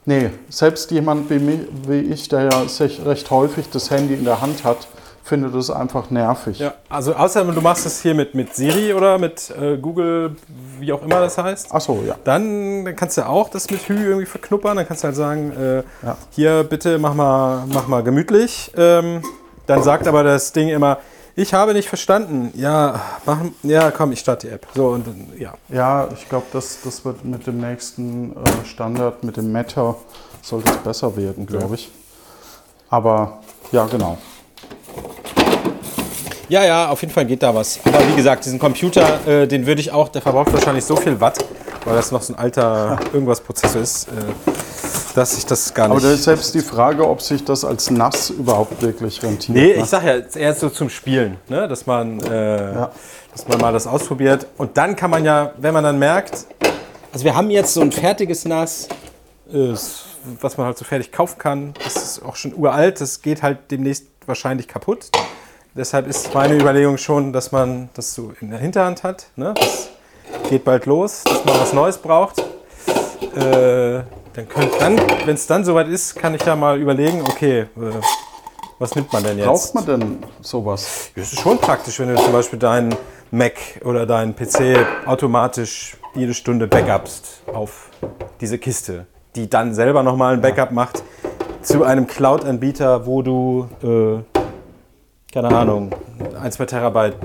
nee, 0.07 0.31
selbst 0.49 0.91
jemand 0.91 1.29
wie, 1.29 1.39
mich, 1.39 1.61
wie 1.87 2.01
ich, 2.01 2.29
der 2.29 2.45
ja 2.45 2.69
sich 2.69 3.05
recht 3.05 3.31
häufig 3.31 3.69
das 3.71 3.91
Handy 3.91 4.15
in 4.15 4.25
der 4.25 4.41
Hand 4.41 4.65
hat, 4.65 4.89
findet 5.23 5.55
es 5.55 5.71
einfach 5.71 6.11
nervig. 6.11 6.59
Ja, 6.59 6.75
also 6.89 7.15
außer 7.15 7.45
du 7.45 7.61
machst 7.61 7.87
es 7.87 8.01
hier 8.01 8.15
mit, 8.15 8.35
mit 8.35 8.55
Siri 8.57 8.95
oder 8.95 9.19
mit 9.19 9.51
äh, 9.51 9.77
Google, 9.77 10.35
wie 10.79 10.93
auch 10.93 11.03
immer 11.03 11.21
das 11.21 11.39
heißt. 11.39 11.69
Ach 11.71 11.81
so, 11.81 12.03
ja. 12.07 12.17
Dann 12.25 12.85
dann 12.85 12.97
kannst 12.97 13.19
du 13.19 13.27
auch 13.29 13.49
das 13.49 13.71
mit 13.71 13.89
Hü 13.89 13.95
irgendwie 13.95 14.27
verknuppern. 14.27 14.77
Dann 14.77 14.89
kannst 14.89 15.05
du 15.05 15.07
halt 15.07 15.17
sagen, 15.17 15.53
äh, 15.53 15.83
Ja. 16.05 16.17
hier 16.31 16.65
bitte 16.65 16.99
mach 16.99 17.15
mal, 17.15 17.65
mach 17.73 17.87
mal 17.87 18.03
gemütlich. 18.03 18.73
Ähm, 18.77 19.23
dann 19.71 19.85
sagt 19.85 20.09
aber 20.09 20.25
das 20.25 20.53
Ding 20.53 20.69
immer, 20.69 20.99
ich 21.37 21.55
habe 21.55 21.73
nicht 21.75 21.89
verstanden. 21.89 22.53
Ja, 22.57 23.01
mach, 23.25 23.39
ja, 23.63 23.93
komm, 23.93 24.11
ich 24.11 24.19
starte 24.19 24.49
die 24.49 24.53
App. 24.53 24.67
So 24.75 24.89
und 24.89 25.07
ja. 25.39 25.55
Ja, 25.69 26.09
ich 26.13 26.29
glaube, 26.29 26.47
das, 26.53 26.79
das 26.83 27.05
wird 27.05 27.25
mit 27.25 27.47
dem 27.47 27.61
nächsten 27.61 28.33
äh, 28.33 28.67
Standard, 28.67 29.23
mit 29.23 29.37
dem 29.37 29.53
Meta, 29.53 29.95
sollte 30.43 30.73
es 30.73 30.77
besser 30.79 31.17
werden, 31.17 31.47
glaube 31.47 31.77
ich. 31.77 31.89
Aber 32.89 33.39
ja, 33.71 33.87
genau. 33.87 34.19
Ja, 36.49 36.65
ja, 36.65 36.89
auf 36.89 37.01
jeden 37.01 37.13
Fall 37.13 37.27
geht 37.27 37.45
da 37.45 37.55
was. 37.55 37.79
Aber 37.85 38.01
wie 38.09 38.17
gesagt, 38.17 38.45
diesen 38.45 38.59
Computer, 38.59 39.25
äh, 39.25 39.47
den 39.47 39.67
würde 39.67 39.81
ich 39.81 39.93
auch, 39.93 40.09
der 40.09 40.21
verbraucht 40.21 40.53
wahrscheinlich 40.53 40.85
so 40.85 40.97
viel 40.97 41.21
Watt, 41.21 41.39
Weil 41.85 41.95
das 41.95 42.11
noch 42.11 42.23
so 42.23 42.33
ein 42.33 42.39
alter 42.41 42.99
irgendwas 43.13 43.41
Prozessor 43.41 43.81
ist, 43.81 44.09
äh, 44.09 44.90
dass 45.21 45.37
ich 45.37 45.45
das 45.45 45.75
gar 45.75 45.85
Aber 45.85 45.97
nicht. 45.97 46.07
da 46.07 46.13
ist 46.13 46.25
selbst 46.25 46.55
die 46.55 46.63
Frage, 46.63 47.07
ob 47.07 47.21
sich 47.21 47.45
das 47.45 47.63
als 47.63 47.91
nass 47.91 48.31
überhaupt 48.31 48.81
wirklich 48.81 49.23
rentiert. 49.23 49.55
Nee, 49.55 49.75
ne? 49.77 49.83
ich 49.83 49.85
sag 49.85 50.03
ja, 50.03 50.15
es 50.15 50.29
ist 50.29 50.37
eher 50.37 50.55
so 50.55 50.71
zum 50.71 50.89
Spielen, 50.89 51.37
ne? 51.47 51.69
dass, 51.69 51.85
man, 51.85 52.21
äh, 52.21 52.87
dass 53.31 53.47
man 53.47 53.61
mal 53.61 53.71
das 53.71 53.87
ausprobiert. 53.87 54.47
Und 54.57 54.79
dann 54.79 54.97
kann 54.97 55.11
man 55.11 55.23
ja, 55.27 55.53
wenn 55.59 55.75
man 55.75 55.85
dann 55.85 55.99
merkt, 55.99 56.47
Also 57.13 57.27
wir 57.27 57.35
haben 57.35 57.51
jetzt 57.51 57.75
so 57.75 57.83
ein 57.83 57.93
fertiges 57.93 58.47
NAS. 58.47 58.89
äh, 59.53 59.75
was 60.41 60.57
man 60.57 60.67
halt 60.67 60.79
so 60.79 60.87
fertig 60.87 61.13
kaufen 61.13 61.39
kann, 61.39 61.75
das 61.85 61.97
ist 61.97 62.23
auch 62.25 62.37
schon 62.37 62.55
uralt, 62.55 63.01
das 63.03 63.21
geht 63.21 63.43
halt 63.43 63.59
demnächst 63.71 64.07
wahrscheinlich 64.25 64.69
kaputt. 64.69 65.11
Deshalb 65.75 66.07
ist 66.07 66.33
meine 66.33 66.55
Überlegung 66.55 66.97
schon, 66.97 67.35
dass 67.35 67.53
man 67.53 67.91
das 67.93 68.15
so 68.15 68.33
in 68.41 68.51
der 68.51 68.59
Hinterhand 68.59 69.03
hat. 69.03 69.27
Ne? 69.37 69.53
Das 69.55 69.91
geht 70.49 70.65
bald 70.65 70.87
los, 70.87 71.25
dass 71.25 71.45
man 71.45 71.61
was 71.61 71.73
Neues 71.75 71.99
braucht. 71.99 72.43
Äh, 73.37 74.01
dann 74.35 74.49
könnt, 74.49 74.81
dann, 74.81 74.99
wenn 75.25 75.35
es 75.35 75.47
dann 75.47 75.65
soweit 75.65 75.89
ist, 75.89 76.17
kann 76.17 76.35
ich 76.35 76.45
ja 76.45 76.55
mal 76.55 76.79
überlegen, 76.79 77.23
okay, 77.23 77.61
äh, 77.61 77.67
was 78.79 78.95
nimmt 78.95 79.13
man 79.13 79.23
denn 79.23 79.39
jetzt? 79.39 79.47
Braucht 79.47 79.75
man 79.75 79.87
denn 79.87 80.19
sowas? 80.41 81.11
Das 81.15 81.33
ist 81.33 81.41
schon 81.41 81.59
praktisch, 81.59 81.99
wenn 82.01 82.09
du 82.09 82.17
zum 82.17 82.33
Beispiel 82.33 82.59
deinen 82.59 82.95
Mac 83.31 83.55
oder 83.85 84.07
dein 84.07 84.35
PC 84.35 84.79
automatisch 85.07 85.97
jede 86.15 86.35
Stunde 86.35 86.67
backupst 86.67 87.43
auf 87.53 87.91
diese 88.41 88.59
Kiste, 88.59 89.07
die 89.37 89.51
dann 89.51 89.75
selber 89.75 90.03
nochmal 90.03 90.35
ein 90.35 90.41
Backup 90.41 90.73
macht 90.73 91.03
zu 91.63 91.85
einem 91.85 92.07
Cloud-Anbieter, 92.07 93.07
wo 93.07 93.23
du, 93.23 93.69
äh, 93.83 94.41
keine 95.33 95.49
Ahnung, 95.49 95.95
1, 96.41 96.57
2 96.57 96.67
Terabyte 96.67 97.17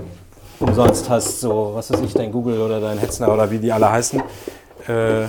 umsonst 0.59 1.09
hast, 1.09 1.39
so 1.39 1.71
was 1.73 1.91
weiß 1.91 2.01
ich, 2.01 2.13
dein 2.13 2.31
Google 2.31 2.61
oder 2.61 2.79
dein 2.81 2.97
Hetzner 2.97 3.31
oder 3.31 3.49
wie 3.49 3.59
die 3.59 3.71
alle 3.71 3.89
heißen, 3.89 4.21
äh, 4.87 5.23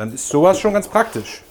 dann 0.00 0.14
ist 0.14 0.28
sowas 0.30 0.58
schon 0.58 0.72
ganz 0.72 0.88
praktisch. 0.88 1.42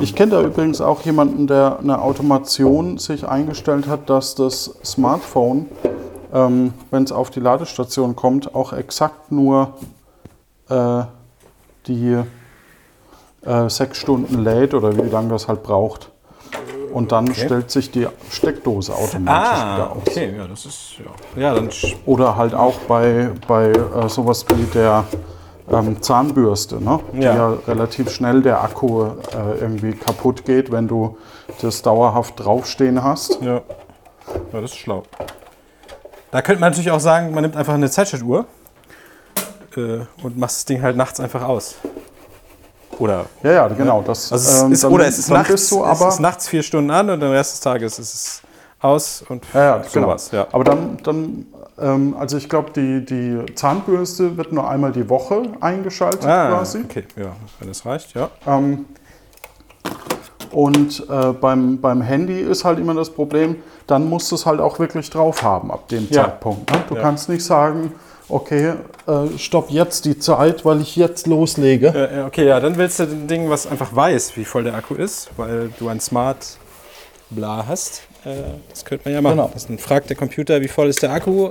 Ich 0.00 0.14
kenne 0.14 0.32
da 0.32 0.42
übrigens 0.42 0.80
auch 0.80 1.02
jemanden, 1.02 1.48
der 1.48 1.78
eine 1.80 2.00
Automation 2.00 2.98
sich 2.98 3.26
eingestellt 3.26 3.88
hat, 3.88 4.08
dass 4.08 4.36
das 4.36 4.76
Smartphone, 4.84 5.66
ähm, 6.32 6.72
wenn 6.92 7.02
es 7.02 7.10
auf 7.10 7.30
die 7.30 7.40
Ladestation 7.40 8.14
kommt, 8.14 8.54
auch 8.54 8.72
exakt 8.72 9.32
nur 9.32 9.74
äh, 10.68 11.02
die 11.88 12.18
äh, 13.44 13.68
sechs 13.68 13.98
Stunden 13.98 14.44
lädt 14.44 14.72
oder 14.72 14.96
wie 14.96 15.08
lange 15.08 15.30
das 15.30 15.48
halt 15.48 15.64
braucht. 15.64 16.10
Und 16.92 17.10
dann 17.10 17.34
stellt 17.34 17.70
sich 17.70 17.90
die 17.90 18.06
Steckdose 18.30 18.94
automatisch 18.94 19.50
wieder 19.50 19.90
aus. 19.90 19.96
Ah, 19.96 20.02
okay, 20.06 20.34
ja, 20.36 20.46
das 20.46 20.66
ist, 20.66 20.94
ja. 20.98 21.40
Ja, 21.40 21.54
dann, 21.54 21.70
Oder 22.06 22.36
halt 22.36 22.54
auch 22.54 22.74
bei, 22.86 23.30
bei 23.48 23.70
äh, 23.70 24.08
sowas 24.08 24.44
wie 24.54 24.64
der 24.74 25.04
ähm, 25.70 26.00
Zahnbürste, 26.02 26.82
ne? 26.82 27.00
die 27.12 27.22
Ja. 27.22 27.54
relativ 27.68 28.10
schnell 28.10 28.42
der 28.42 28.62
Akku 28.62 29.04
äh, 29.04 29.10
irgendwie 29.60 29.92
kaputt 29.92 30.44
geht, 30.44 30.70
wenn 30.72 30.88
du 30.88 31.16
das 31.60 31.82
dauerhaft 31.82 32.34
draufstehen 32.44 33.02
hast. 33.02 33.40
ja. 33.40 33.56
ja, 33.56 34.60
das 34.60 34.72
ist 34.72 34.76
schlau. 34.78 35.02
Da 36.30 36.40
könnte 36.42 36.60
man 36.60 36.70
natürlich 36.70 36.90
auch 36.90 37.00
sagen, 37.00 37.32
man 37.32 37.42
nimmt 37.42 37.56
einfach 37.56 37.74
eine 37.74 37.90
Zeitschaltuhr 37.90 38.46
äh, 39.76 40.00
und 40.22 40.38
macht 40.38 40.50
das 40.52 40.64
Ding 40.64 40.82
halt 40.82 40.96
nachts 40.96 41.20
einfach 41.20 41.42
aus. 41.42 41.76
Oder 42.98 43.26
Ja, 43.42 43.52
ja, 43.52 43.68
genau. 43.68 44.02
Das, 44.06 44.32
Also 44.32 44.48
es 44.50 44.62
ähm, 44.62 44.72
ist, 44.72 44.84
dann- 44.84 44.92
oder 44.92 45.06
es 45.06 45.18
ist, 45.18 45.30
nachts, 45.30 45.68
du 45.70 45.82
es 45.84 46.00
aber, 46.00 46.08
ist 46.08 46.20
nachts 46.20 46.48
vier 46.48 46.62
Stunden 46.62 46.90
an 46.90 47.08
und 47.10 47.20
den 47.20 47.30
Rest 47.30 47.52
des 47.54 47.60
Tages 47.60 47.98
ist 47.98 48.14
es 48.14 48.42
aus 48.80 49.24
und 49.28 49.44
ja, 49.54 49.60
ja, 49.62 49.76
genau. 49.78 50.06
sowas. 50.08 50.30
Ja. 50.30 50.46
Aber 50.52 50.64
dann, 50.64 50.98
dann 51.02 51.46
also 51.86 52.36
ich 52.36 52.48
glaube, 52.48 52.70
die, 52.74 53.04
die 53.04 53.54
Zahnbürste 53.54 54.36
wird 54.36 54.52
nur 54.52 54.68
einmal 54.68 54.92
die 54.92 55.08
Woche 55.08 55.42
eingeschaltet 55.60 56.24
Ah, 56.24 56.48
quasi. 56.50 56.80
okay, 56.84 57.04
ja, 57.16 57.34
wenn 57.58 57.68
das 57.68 57.84
reicht, 57.84 58.14
ja. 58.14 58.30
Ähm, 58.46 58.86
und 60.50 61.06
äh, 61.08 61.32
beim, 61.32 61.80
beim 61.80 62.02
Handy 62.02 62.40
ist 62.40 62.64
halt 62.64 62.78
immer 62.78 62.94
das 62.94 63.10
Problem, 63.10 63.56
dann 63.86 64.08
musst 64.08 64.30
du 64.30 64.34
es 64.36 64.44
halt 64.46 64.60
auch 64.60 64.78
wirklich 64.78 65.08
drauf 65.10 65.42
haben 65.42 65.70
ab 65.70 65.88
dem 65.88 66.06
Ja. 66.10 66.24
Zeitpunkt. 66.24 66.70
Ne? 66.70 66.82
Du 66.88 66.94
Ja. 66.94 67.00
kannst 67.00 67.28
nicht 67.28 67.44
sagen, 67.44 67.92
okay, 68.28 68.74
äh, 69.06 69.38
stopp 69.38 69.70
jetzt 69.70 70.04
die 70.04 70.18
Zeit, 70.18 70.64
weil 70.64 70.80
ich 70.82 70.94
jetzt 70.96 71.26
loslege. 71.26 71.88
Äh, 71.88 72.20
äh, 72.20 72.24
okay, 72.24 72.46
ja, 72.46 72.60
dann 72.60 72.76
willst 72.76 72.98
du 72.98 73.04
ein 73.04 73.26
Ding, 73.28 73.48
was 73.50 73.66
einfach 73.66 73.94
weiß, 73.94 74.36
wie 74.36 74.44
voll 74.44 74.64
der 74.64 74.74
Akku 74.74 74.94
ist, 74.94 75.30
weil 75.36 75.70
du 75.78 75.88
ein 75.88 76.00
Smart 76.00 76.58
Bla 77.30 77.64
hast. 77.66 78.02
Äh, 78.24 78.30
das 78.70 78.84
könnte 78.84 79.04
man 79.06 79.14
ja 79.14 79.20
machen. 79.20 79.36
Genau. 79.36 79.50
Dann 79.68 79.78
fragt 79.78 80.08
der 80.10 80.16
Computer, 80.16 80.60
wie 80.60 80.68
voll 80.68 80.88
ist 80.88 81.02
der 81.02 81.10
Akku. 81.12 81.50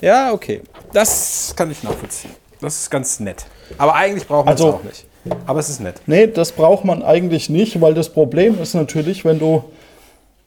Ja, 0.00 0.32
okay. 0.32 0.62
Das 0.92 1.52
kann 1.56 1.70
ich 1.70 1.82
nachvollziehen. 1.82 2.30
Das 2.60 2.76
ist 2.80 2.90
ganz 2.90 3.20
nett. 3.20 3.46
Aber 3.78 3.94
eigentlich 3.94 4.26
braucht 4.26 4.46
man 4.46 4.54
es 4.54 4.60
Also- 4.60 4.74
auch 4.74 4.82
nicht. 4.82 5.06
Aber 5.46 5.60
es 5.60 5.68
ist 5.68 5.80
nett. 5.80 6.00
Nee, 6.06 6.26
das 6.28 6.52
braucht 6.52 6.84
man 6.86 7.02
eigentlich 7.02 7.50
nicht, 7.50 7.78
weil 7.82 7.92
das 7.92 8.08
Problem 8.08 8.58
ist 8.60 8.72
natürlich, 8.74 9.24
wenn 9.26 9.38
du 9.38 9.62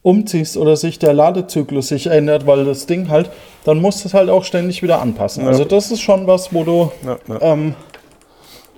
umziehst 0.02 0.56
oder 0.56 0.76
sich 0.76 0.98
der 0.98 1.12
Ladezyklus 1.14 1.88
sich 1.88 2.08
ändert, 2.08 2.46
weil 2.46 2.64
das 2.64 2.86
Ding 2.86 3.08
halt, 3.08 3.30
dann 3.64 3.80
musst 3.80 4.04
du 4.04 4.08
es 4.08 4.14
halt 4.14 4.28
auch 4.28 4.44
ständig 4.44 4.82
wieder 4.82 5.00
anpassen. 5.00 5.46
Also 5.46 5.64
das 5.64 5.90
ist 5.92 6.00
schon 6.02 6.26
was, 6.26 6.52
wo 6.52 6.64
du 6.64 6.92
Ja, 7.06 7.16
ja. 7.28 7.40
ähm, 7.40 7.74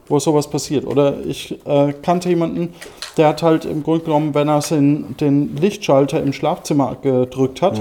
wo 0.08 0.18
sowas 0.18 0.48
passiert. 0.48 0.86
Oder 0.86 1.20
ich 1.26 1.58
äh, 1.66 1.92
kannte 2.02 2.28
jemanden, 2.28 2.74
der 3.16 3.28
hat 3.28 3.42
halt 3.42 3.64
im 3.64 3.82
Grunde 3.82 4.04
genommen, 4.04 4.34
wenn 4.34 4.48
er 4.48 4.60
den, 4.60 5.16
den 5.16 5.56
Lichtschalter 5.56 6.22
im 6.22 6.32
Schlafzimmer 6.32 6.96
gedrückt 7.00 7.62
hat, 7.62 7.80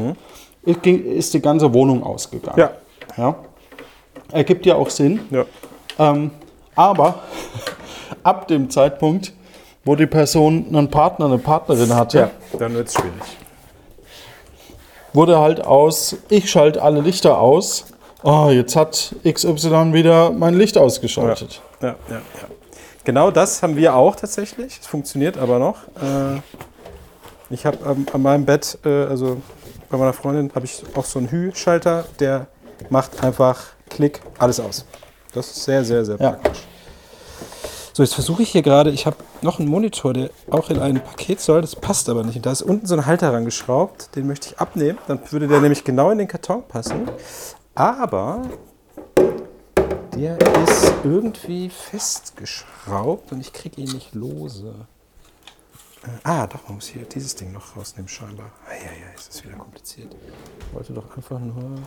ist, 0.63 0.81
ging, 0.81 1.05
ist 1.05 1.33
die 1.33 1.41
ganze 1.41 1.73
Wohnung 1.73 2.03
ausgegangen. 2.03 2.57
ja. 2.59 2.71
Ja. 3.17 3.35
Ergibt 4.31 4.65
ja 4.65 4.75
auch 4.75 4.89
Sinn. 4.89 5.19
ja. 5.29 5.45
Ähm, 5.99 6.31
aber 6.75 7.19
ab 8.23 8.47
dem 8.47 8.69
Zeitpunkt, 8.69 9.31
wo 9.85 9.95
die 9.95 10.07
Person 10.07 10.65
einen 10.69 10.89
Partner, 10.89 11.27
eine 11.27 11.37
Partnerin 11.37 11.95
hatte, 11.95 12.17
ja. 12.17 12.31
Dann 12.57 12.73
wird 12.73 12.87
es 12.87 12.95
schwierig. 12.95 13.13
wurde 15.13 15.39
halt 15.39 15.63
aus, 15.63 16.17
ich 16.29 16.49
schalte 16.49 16.81
alle 16.81 17.01
Lichter 17.01 17.39
aus. 17.39 17.85
Oh, 18.23 18.49
jetzt 18.49 18.75
hat 18.75 19.15
XY 19.23 19.93
wieder 19.93 20.31
mein 20.31 20.55
Licht 20.55 20.77
ausgeschaltet. 20.77 21.53
Ja, 21.53 21.61
ja, 21.81 21.95
ja. 22.09 22.21
Genau 23.03 23.29
das 23.31 23.61
haben 23.61 23.75
wir 23.75 23.95
auch 23.95 24.15
tatsächlich. 24.15 24.79
Es 24.81 24.87
funktioniert 24.87 25.37
aber 25.37 25.59
noch. 25.59 25.83
Äh, 26.01 26.41
ich 27.51 27.65
habe 27.65 27.77
an 28.11 28.21
meinem 28.21 28.45
Bett, 28.45 28.79
äh, 28.83 29.05
also 29.05 29.37
bei 29.89 29.97
meiner 29.97 30.13
Freundin, 30.13 30.51
habe 30.55 30.65
ich 30.65 30.83
auch 30.95 31.05
so 31.05 31.19
einen 31.19 31.29
Hü-Schalter, 31.29 32.05
der 32.19 32.47
macht 32.89 33.23
einfach 33.23 33.61
Klick, 33.89 34.21
alles 34.39 34.59
aus. 34.59 34.85
Das 35.33 35.47
ist 35.47 35.63
sehr, 35.63 35.85
sehr, 35.85 36.03
sehr 36.03 36.17
Ja. 36.19 36.31
praktisch. 36.31 36.63
So, 37.93 38.03
jetzt 38.03 38.13
versuche 38.15 38.43
ich 38.43 38.49
hier 38.49 38.61
gerade, 38.61 38.89
ich 38.89 39.05
habe 39.05 39.15
noch 39.41 39.59
einen 39.59 39.69
Monitor, 39.69 40.11
der 40.13 40.29
auch 40.49 40.69
in 40.69 40.79
ein 40.79 41.01
Paket 41.01 41.39
soll, 41.39 41.61
das 41.61 41.75
passt 41.77 42.09
aber 42.09 42.23
nicht. 42.23 42.35
Und 42.35 42.45
da 42.45 42.51
ist 42.51 42.61
unten 42.61 42.87
so 42.87 42.95
ein 42.95 43.05
Halter 43.05 43.31
rangeschraubt, 43.31 44.15
den 44.15 44.27
möchte 44.27 44.49
ich 44.49 44.59
abnehmen. 44.59 44.97
Dann 45.07 45.19
würde 45.29 45.47
der 45.47 45.61
nämlich 45.61 45.83
genau 45.85 46.09
in 46.11 46.17
den 46.17 46.27
Karton 46.27 46.63
passen. 46.67 47.07
Aber 47.73 48.41
der 50.15 50.37
ist 50.63 50.93
irgendwie 51.03 51.69
festgeschraubt 51.69 53.31
und 53.31 53.41
ich 53.41 53.51
kriege 53.51 53.81
ihn 53.81 53.91
nicht 53.91 54.15
lose. 54.15 54.87
Äh, 56.03 56.09
ah, 56.23 56.47
doch, 56.47 56.63
man 56.67 56.75
muss 56.75 56.87
hier 56.87 57.03
dieses 57.03 57.35
Ding 57.35 57.51
noch 57.51 57.75
rausnehmen, 57.75 58.07
scheinbar. 58.07 58.51
Eieiei, 58.67 59.13
ist 59.15 59.29
das 59.29 59.43
wieder 59.43 59.55
kompliziert. 59.55 60.15
Ich 60.59 60.73
wollte 60.73 60.93
doch 60.93 61.15
einfach 61.17 61.39
nur. 61.39 61.79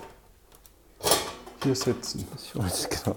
Hier 1.62 1.74
sitzen. 1.74 2.26
Ich 2.36 2.54
wollte, 2.54 2.88
genau. 3.04 3.16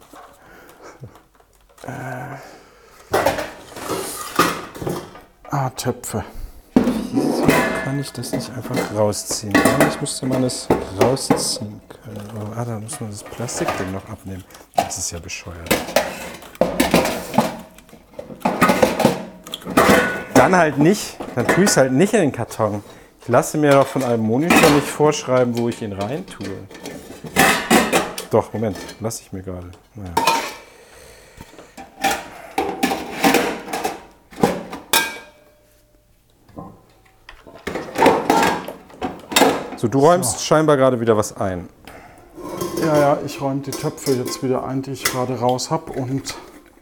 Ah, 5.50 5.70
Töpfe. 5.72 6.24
Wieso 6.74 7.46
kann 7.84 8.00
ich 8.00 8.12
das 8.14 8.32
nicht 8.32 8.50
einfach 8.52 8.78
rausziehen? 8.96 9.56
Eigentlich 9.56 10.00
müsste 10.00 10.26
man 10.26 10.44
es 10.44 10.68
rausziehen 11.02 11.82
können. 11.90 12.30
Oh, 12.36 12.54
ah, 12.56 12.64
da 12.64 12.80
muss 12.80 13.00
man 13.00 13.12
das 13.12 13.24
Plastikding 13.24 13.92
noch 13.92 14.08
abnehmen. 14.08 14.44
Das 14.92 14.98
ist 14.98 15.12
ja 15.12 15.20
bescheuert. 15.20 15.74
Dann 20.34 20.54
halt 20.54 20.78
nicht, 20.80 21.16
dann 21.34 21.48
tue 21.48 21.64
ich 21.64 21.70
es 21.70 21.78
halt 21.78 21.94
nicht 21.94 22.14
in 22.14 22.20
den 22.20 22.32
Karton. 22.34 22.84
Ich 23.22 23.30
lasse 23.30 23.58
mir 23.58 23.72
doch 23.72 23.88
von 23.88 24.04
einem 24.04 24.22
Monitor 24.22 24.70
nicht 24.72 24.88
vorschreiben, 24.90 25.58
wo 25.58 25.70
ich 25.70 25.82
ihn 25.82 25.94
rein 25.94 26.26
tue. 26.26 26.68
Doch, 28.32 28.52
Moment, 28.52 28.76
lasse 29.00 29.22
ich 29.22 29.32
mir 29.32 29.42
gerade. 29.42 29.72
Naja. 29.96 30.12
So, 39.78 39.88
du 39.88 40.00
räumst 40.00 40.46
scheinbar 40.46 40.76
gerade 40.76 41.00
wieder 41.00 41.16
was 41.16 41.38
ein. 41.38 41.70
Ja, 42.92 43.00
ja, 43.00 43.18
ich 43.26 43.40
räume 43.40 43.62
die 43.62 43.72
Töpfe 43.72 44.12
jetzt 44.12 44.44
wieder 44.44 44.66
ein, 44.66 44.82
die 44.82 44.92
ich 44.92 45.06
gerade 45.06 45.40
raus 45.40 45.72
habe. 45.72 45.94
Und 45.94 46.36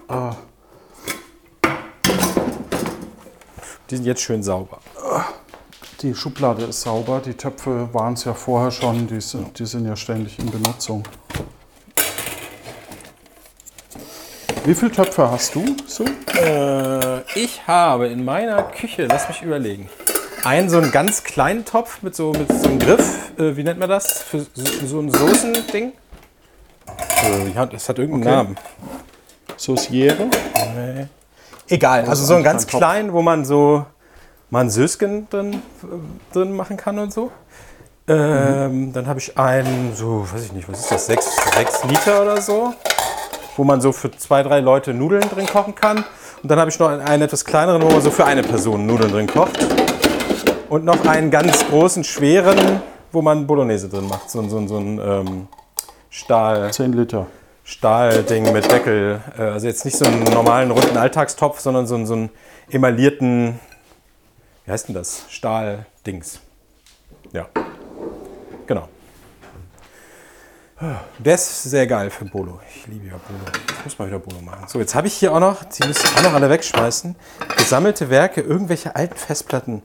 äh, 0.10 0.32
Die 3.92 3.96
sind 3.96 4.06
jetzt 4.06 4.22
schön 4.24 4.42
sauber. 4.42 4.80
die 6.02 6.16
Schublade 6.16 6.66
ist 6.66 6.82
sauber. 6.82 7.22
Die 7.24 7.36
Töpfe 7.36 7.90
waren 7.94 8.16
es 8.16 8.24
ja 8.24 8.34
vorher 8.34 8.72
schon. 8.72 9.06
Die 9.06 9.22
sind, 9.22 9.60
die 9.60 9.68
sind 9.68 9.86
ja 9.86 9.96
ständig 9.96 10.40
in 10.40 10.50
Benutzung. 10.50 11.04
Wie 14.66 14.74
viele 14.74 14.92
Töpfe 14.92 15.30
hast 15.30 15.54
du? 15.54 15.64
So? 15.86 16.06
Äh, 16.36 17.22
ich 17.40 17.68
habe 17.68 18.08
in 18.08 18.26
meiner 18.26 18.64
Küche, 18.64 19.06
lass 19.06 19.28
mich 19.28 19.44
überlegen, 19.44 19.88
einen 20.44 20.72
so 20.72 20.80
einen 20.80 20.90
ganz 20.92 21.24
kleinen 21.24 21.66
Topf 21.66 22.02
mit 22.02 22.16
so, 22.16 22.32
mit 22.32 22.52
so 22.52 22.68
einem 22.68 22.80
Griff. 22.80 23.29
Äh, 23.40 23.56
wie 23.56 23.64
nennt 23.64 23.80
man 23.80 23.90
das? 23.90 24.22
Für 24.22 24.40
so, 24.54 24.86
so 24.86 25.00
ein 25.00 25.12
Soßending? 25.12 25.94
Äh, 27.24 27.50
ja, 27.56 27.66
das 27.66 27.88
hat 27.88 27.98
irgendeinen 28.00 28.24
Okay. 28.24 28.36
Namen. 28.36 28.58
Sauciere? 29.58 30.28
Egal, 31.68 32.06
also 32.06 32.24
so 32.26 32.34
einen 32.34 32.46
eigentlich 32.46 32.52
ganz 32.54 32.64
ein 32.66 32.70
Topf. 32.72 32.80
kleinen, 32.80 33.14
wo 33.14 33.22
man 33.22 33.46
so 33.46 33.86
mal 34.50 34.62
ein 34.62 34.70
Sösken 34.70 35.28
drin, 35.30 35.54
äh, 35.54 36.34
drin 36.34 36.56
machen 36.56 36.78
kann 36.78 36.98
und 37.00 37.14
so. 37.14 37.32
Ähm, 38.08 38.92
Dann 38.92 39.06
habe 39.06 39.20
ich 39.20 39.38
einen, 39.38 39.96
so, 39.96 40.26
weiß 40.34 40.46
ich 40.46 40.52
nicht, 40.54 40.68
was 40.68 40.80
ist 40.80 40.92
das, 40.92 41.06
6, 41.06 41.84
Liter 41.88 42.24
oder 42.24 42.42
so, 42.42 42.74
wo 43.56 43.64
man 43.64 43.82
so 43.82 43.92
für 43.92 44.10
zwei, 44.12 44.42
drei 44.42 44.62
Leute 44.62 44.94
Nudeln 44.94 45.22
drin 45.30 45.46
kochen 45.46 45.76
kann. 45.76 46.04
Und 46.42 46.50
dann 46.50 46.58
habe 46.60 46.72
ich 46.72 46.80
noch 46.80 46.88
einen, 46.90 47.02
einen 47.02 47.24
etwas 47.24 47.46
kleineren, 47.46 47.82
wo 47.84 47.90
man 47.90 48.02
so 48.02 48.10
für 48.10 48.26
eine 48.26 48.42
Person 48.42 48.86
Nudeln 48.88 49.12
drin 49.12 49.28
kocht. 49.28 49.60
Und 50.70 50.86
noch 50.86 51.06
einen 51.06 51.30
ganz 51.30 51.68
großen, 51.68 52.04
schweren, 52.04 52.82
wo 53.12 53.22
man 53.22 53.48
Bolognese 53.48 53.90
drin 53.90 54.08
macht. 54.08 54.30
So, 54.30 54.40
ein- 54.40 54.50
so, 54.50 54.66
so 54.68 54.78
ein, 54.78 55.00
ähm, 55.00 55.48
Stahl, 56.10 56.72
10 56.74 56.94
Liter. 56.94 57.28
Stahlding 57.64 58.52
mit 58.52 58.70
Deckel. 58.72 59.22
Äh, 59.38 59.42
Also 59.44 59.68
jetzt 59.68 59.86
nicht 59.86 59.96
so 59.98 60.06
einen 60.06 60.24
normalen 60.24 60.72
runden 60.72 60.98
Alltagstopf, 60.98 61.60
sondern 61.60 61.86
so, 61.86 61.96
einen- 61.96 62.06
so 62.08 62.14
einen 62.14 62.30
emaillierten, 62.72 63.60
wie 64.66 64.72
heißt 64.72 64.88
denn 64.88 64.96
das? 64.96 65.26
Stahldings. 65.30 66.40
Ja. 67.32 67.48
Genau. 68.66 68.88
Der 71.18 71.36
ist 71.36 71.64
sehr 71.64 71.86
geil 71.88 72.10
für 72.10 72.24
Bolo. 72.26 72.60
Ich 72.74 72.88
liebe 72.88 73.08
ja 73.08 73.14
Bolo. 73.28 73.40
Ich 73.80 73.84
muss 73.86 74.00
mal 74.00 74.08
wieder 74.08 74.20
Bolo 74.20 74.42
machen. 74.42 74.66
So, 74.68 74.80
jetzt 74.80 74.96
habe 74.96 75.08
ich 75.08 75.14
hier 75.14 75.34
auch 75.34 75.40
noch, 75.42 75.64
die 75.66 75.86
müssen 75.86 76.08
auch 76.18 76.24
noch 76.24 76.34
alle 76.34 76.50
wegschmeißen, 76.50 77.16
gesammelte 77.58 78.10
Werke, 78.10 78.40
irgendwelche 78.42 78.96
alten 78.96 79.16
Festplatten. 79.18 79.84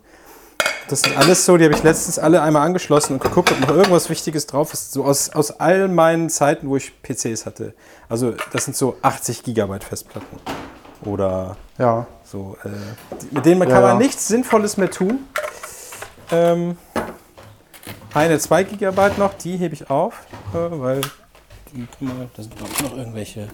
Das 0.88 1.00
sind 1.00 1.16
alles 1.16 1.44
so, 1.46 1.56
die 1.56 1.64
habe 1.64 1.74
ich 1.74 1.82
letztens 1.82 2.18
alle 2.18 2.42
einmal 2.42 2.62
angeschlossen 2.66 3.14
und 3.14 3.22
geguckt, 3.22 3.50
ob 3.52 3.60
noch 3.60 3.70
irgendwas 3.74 4.10
Wichtiges 4.10 4.46
drauf 4.46 4.72
ist. 4.74 4.92
So 4.92 5.04
aus, 5.04 5.30
aus 5.30 5.50
all 5.58 5.88
meinen 5.88 6.28
Zeiten, 6.28 6.68
wo 6.68 6.76
ich 6.76 6.92
PCs 7.02 7.46
hatte. 7.46 7.74
Also 8.08 8.34
das 8.52 8.66
sind 8.66 8.76
so 8.76 8.96
80 9.02 9.42
Gigabyte 9.44 9.82
Festplatten. 9.84 10.38
Oder 11.04 11.56
Ja. 11.78 12.06
so. 12.24 12.56
Äh, 12.64 12.68
die- 13.22 13.34
mit 13.34 13.44
denen 13.46 13.58
man 13.60 13.68
Ja, 13.68 13.74
kann 13.74 13.82
man 13.82 13.92
ja. 13.92 13.98
nichts 14.06 14.28
Sinnvolles 14.28 14.76
mehr 14.76 14.90
tun. 14.90 15.20
Ähm, 16.30 16.76
eine 18.12 18.38
2 18.38 18.64
Gigabyte 18.64 19.18
noch, 19.18 19.34
die 19.34 19.56
hebe 19.56 19.74
ich 19.74 19.88
auf, 19.90 20.14
äh, 20.52 20.56
weil 20.70 21.00
da 21.00 22.42
sind 22.42 22.56
glaub 22.56 22.70
ich, 22.70 22.82
noch 22.82 22.96
irgendwelche. 22.96 23.48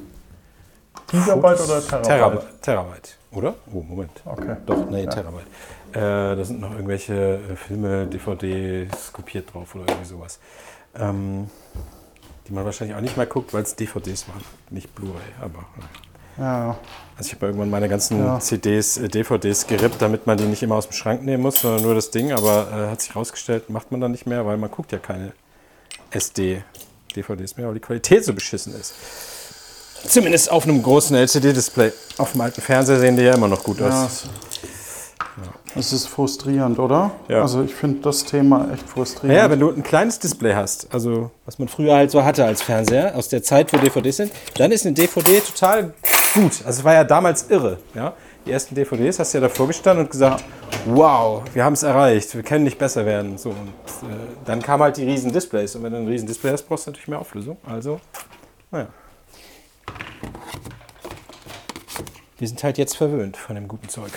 Gigabyte 1.07 1.61
oder 1.61 1.81
Terabyte? 1.81 2.03
Terabyte. 2.07 2.61
Terabyte. 2.63 3.17
Oder? 3.33 3.55
Oh, 3.73 3.83
Moment. 3.83 4.11
Okay. 4.25 4.57
Doch, 4.67 4.91
nee, 4.91 5.07
Terabyte. 5.07 5.47
Äh, 5.93 6.37
da 6.37 6.45
sind 6.45 6.61
noch 6.61 6.73
irgendwelche 6.73 7.41
äh, 7.51 7.57
Filme, 7.57 8.07
DVDs 8.07 9.13
kopiert 9.13 9.53
drauf 9.53 9.75
oder 9.75 9.85
irgendwie 9.89 10.09
sowas. 10.09 10.39
Ähm, 10.95 11.49
die 12.47 12.53
man 12.53 12.65
wahrscheinlich 12.65 12.97
auch 12.97 13.01
nicht 13.01 13.17
mehr 13.17 13.27
guckt, 13.27 13.53
weil 13.55 13.63
es 13.63 13.77
DVDs 13.77 14.29
waren, 14.29 14.43
nicht 14.71 14.95
Blu-ray. 14.95 15.21
Aber 15.41 15.59
äh. 15.59 16.11
Ja, 16.41 16.79
also 17.17 17.27
ich 17.27 17.35
habe 17.35 17.47
irgendwann 17.47 17.71
meine 17.71 17.89
ganzen 17.89 18.19
Ja. 18.19 18.41
CDs, 18.41 18.97
äh, 18.97 19.09
DVDs 19.09 19.67
gerippt, 19.67 20.01
damit 20.01 20.27
man 20.27 20.39
die 20.39 20.45
nicht 20.45 20.63
immer 20.63 20.77
aus 20.77 20.89
dem 20.89 20.93
Schrank 20.93 21.23
nehmen 21.23 21.43
muss, 21.43 21.61
sondern 21.61 21.83
nur 21.83 21.95
das 21.95 22.11
Ding. 22.11 22.33
Aber 22.33 22.69
äh, 22.73 22.91
hat 22.91 23.03
sich 23.03 23.15
rausgestellt, 23.15 23.69
macht 23.69 23.91
man 23.91 24.01
dann 24.01 24.13
nicht 24.13 24.27
mehr, 24.27 24.47
weil 24.47 24.57
man 24.57 24.71
guckt 24.71 24.93
ja 24.93 24.99
keine 24.99 25.33
SD-DVDs 26.11 27.57
mehr, 27.57 27.67
weil 27.67 27.75
die 27.75 27.81
Qualität 27.81 28.25
so 28.25 28.33
beschissen 28.33 28.75
ist. 28.75 28.95
Zumindest 30.07 30.51
auf 30.51 30.65
einem 30.65 30.83
großen 30.83 31.15
LCD-Display. 31.15 31.93
Auf 32.17 32.33
dem 32.33 32.41
alten 32.41 32.63
Fernseher 32.63 32.99
sehen 32.99 33.17
die 33.17 33.23
ja 33.23 33.35
immer 33.35 33.49
noch 33.49 33.63
gut 33.63 33.81
ja. 33.81 34.07
aus. 34.07 34.25
Es, 35.77 35.93
ist 35.93 36.07
frustrierend, 36.07 36.79
oder? 36.79 37.13
Ja. 37.29 37.43
Also 37.43 37.63
ich 37.63 37.75
finde 37.75 38.01
das 38.03 38.25
Thema 38.25 38.69
echt 38.73 38.89
frustrierend. 38.89 39.39
Ja, 39.39 39.51
wenn 39.51 39.61
du 39.61 39.71
ein 39.71 39.83
kleines 39.83 40.19
Display 40.19 40.55
hast, 40.55 40.93
also 40.93 41.31
Was 41.47 41.59
man 41.59 41.69
früher 41.69 41.95
halt 41.95 42.11
so 42.11 42.25
hatte 42.25 42.45
als 42.45 42.63
Fernseher, 42.63 43.17
aus 43.17 43.29
der 43.29 43.43
Zeit, 43.43 43.73
wo 43.73 43.77
DVDs 43.77 44.17
sind, 44.17 44.33
dann 44.57 44.73
ist 44.73 44.85
eine 44.85 44.95
DVD 44.95 45.41
total. 45.41 45.95
gut. 46.35 46.63
Also 46.65 46.81
es 46.81 46.85
war 46.85 46.95
ja 46.95 47.05
damals 47.05 47.51
irre. 47.51 47.79
Ja? 47.95 48.15
Die 48.47 48.53
ersten 48.53 48.75
DVDs 48.75 49.19
hast 49.19 49.35
du 49.35 49.39
ja 49.39 49.43
davor 49.43 49.67
gestanden 49.67 50.07
und 50.07 50.11
gesagt, 50.11 50.45
wow, 50.87 51.43
wir 51.53 51.65
haben 51.65 51.75
es 51.75 51.83
erreicht, 51.83 52.35
wir 52.35 52.43
können 52.43 52.65
nicht 52.65 52.79
besser 52.79 53.05
werden. 53.05 53.37
So, 53.37 53.51
und 53.51 54.09
äh, 54.09 54.15
dann 54.47 54.63
kamen 54.63 54.83
halt 54.83 54.97
die 54.97 55.05
riesen 55.05 55.33
Displays. 55.33 55.77
Und 55.77 55.83
wenn 55.83 55.93
du 55.93 55.99
ein 55.99 56.09
riesen 56.09 56.27
Display 56.27 56.51
hast, 56.51 56.63
brauchst 56.63 56.87
du 56.87 56.91
natürlich 56.91 57.09
mehr 57.09 57.19
Auflösung. 57.19 57.59
Also, 57.67 58.01
naja. 58.71 58.89
Wir 62.39 62.49
sind 62.49 62.65
halt 62.65 62.79
jetzt 62.79 62.97
verwöhnt 62.97 63.37
von 63.37 63.55
dem 63.55 63.69
guten 63.69 63.89
Zeug. 63.91 64.11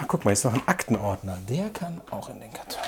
Ach, 0.00 0.04
guck 0.06 0.24
mal, 0.24 0.30
hier 0.30 0.34
ist 0.34 0.44
noch 0.44 0.54
ein 0.54 0.62
Aktenordner. 0.66 1.38
Der 1.48 1.70
kann 1.70 2.00
auch 2.10 2.28
in 2.28 2.40
den 2.40 2.52
Karton. 2.52 2.80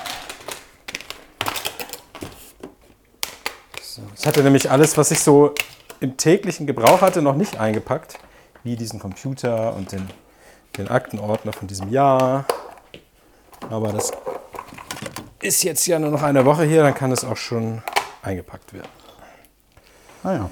Ich 4.17 4.25
hatte 4.25 4.43
nämlich 4.43 4.69
alles, 4.69 4.97
was 4.97 5.11
ich 5.11 5.19
so 5.19 5.53
im 5.99 6.17
täglichen 6.17 6.65
Gebrauch 6.67 7.01
hatte, 7.01 7.21
noch 7.21 7.35
nicht 7.35 7.59
eingepackt. 7.59 8.17
Wie 8.63 8.75
diesen 8.75 8.99
Computer 8.99 9.75
und 9.75 9.91
den, 9.91 10.07
den 10.77 10.87
Aktenordner 10.87 11.51
von 11.51 11.67
diesem 11.67 11.89
Jahr. 11.89 12.45
Aber 13.69 13.91
das 13.91 14.11
ist 15.41 15.63
jetzt 15.63 15.85
ja 15.87 15.97
nur 15.97 16.11
noch 16.11 16.21
eine 16.21 16.45
Woche 16.45 16.63
hier, 16.63 16.83
dann 16.83 16.93
kann 16.93 17.11
es 17.11 17.23
auch 17.23 17.37
schon 17.37 17.81
eingepackt 18.21 18.73
werden. 18.73 18.89
Naja. 20.23 20.49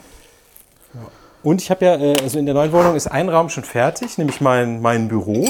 Und 1.43 1.61
ich 1.61 1.69
habe 1.69 1.85
ja, 1.85 1.95
äh, 1.95 2.15
also 2.21 2.39
in 2.39 2.45
der 2.45 2.55
neuen 2.55 2.71
Wohnung 2.71 2.95
ist 2.95 3.07
ein 3.07 3.29
Raum 3.29 3.49
schon 3.49 3.63
fertig, 3.63 4.17
nämlich 4.17 4.41
mein, 4.41 4.81
mein 4.81 5.07
Büro 5.07 5.47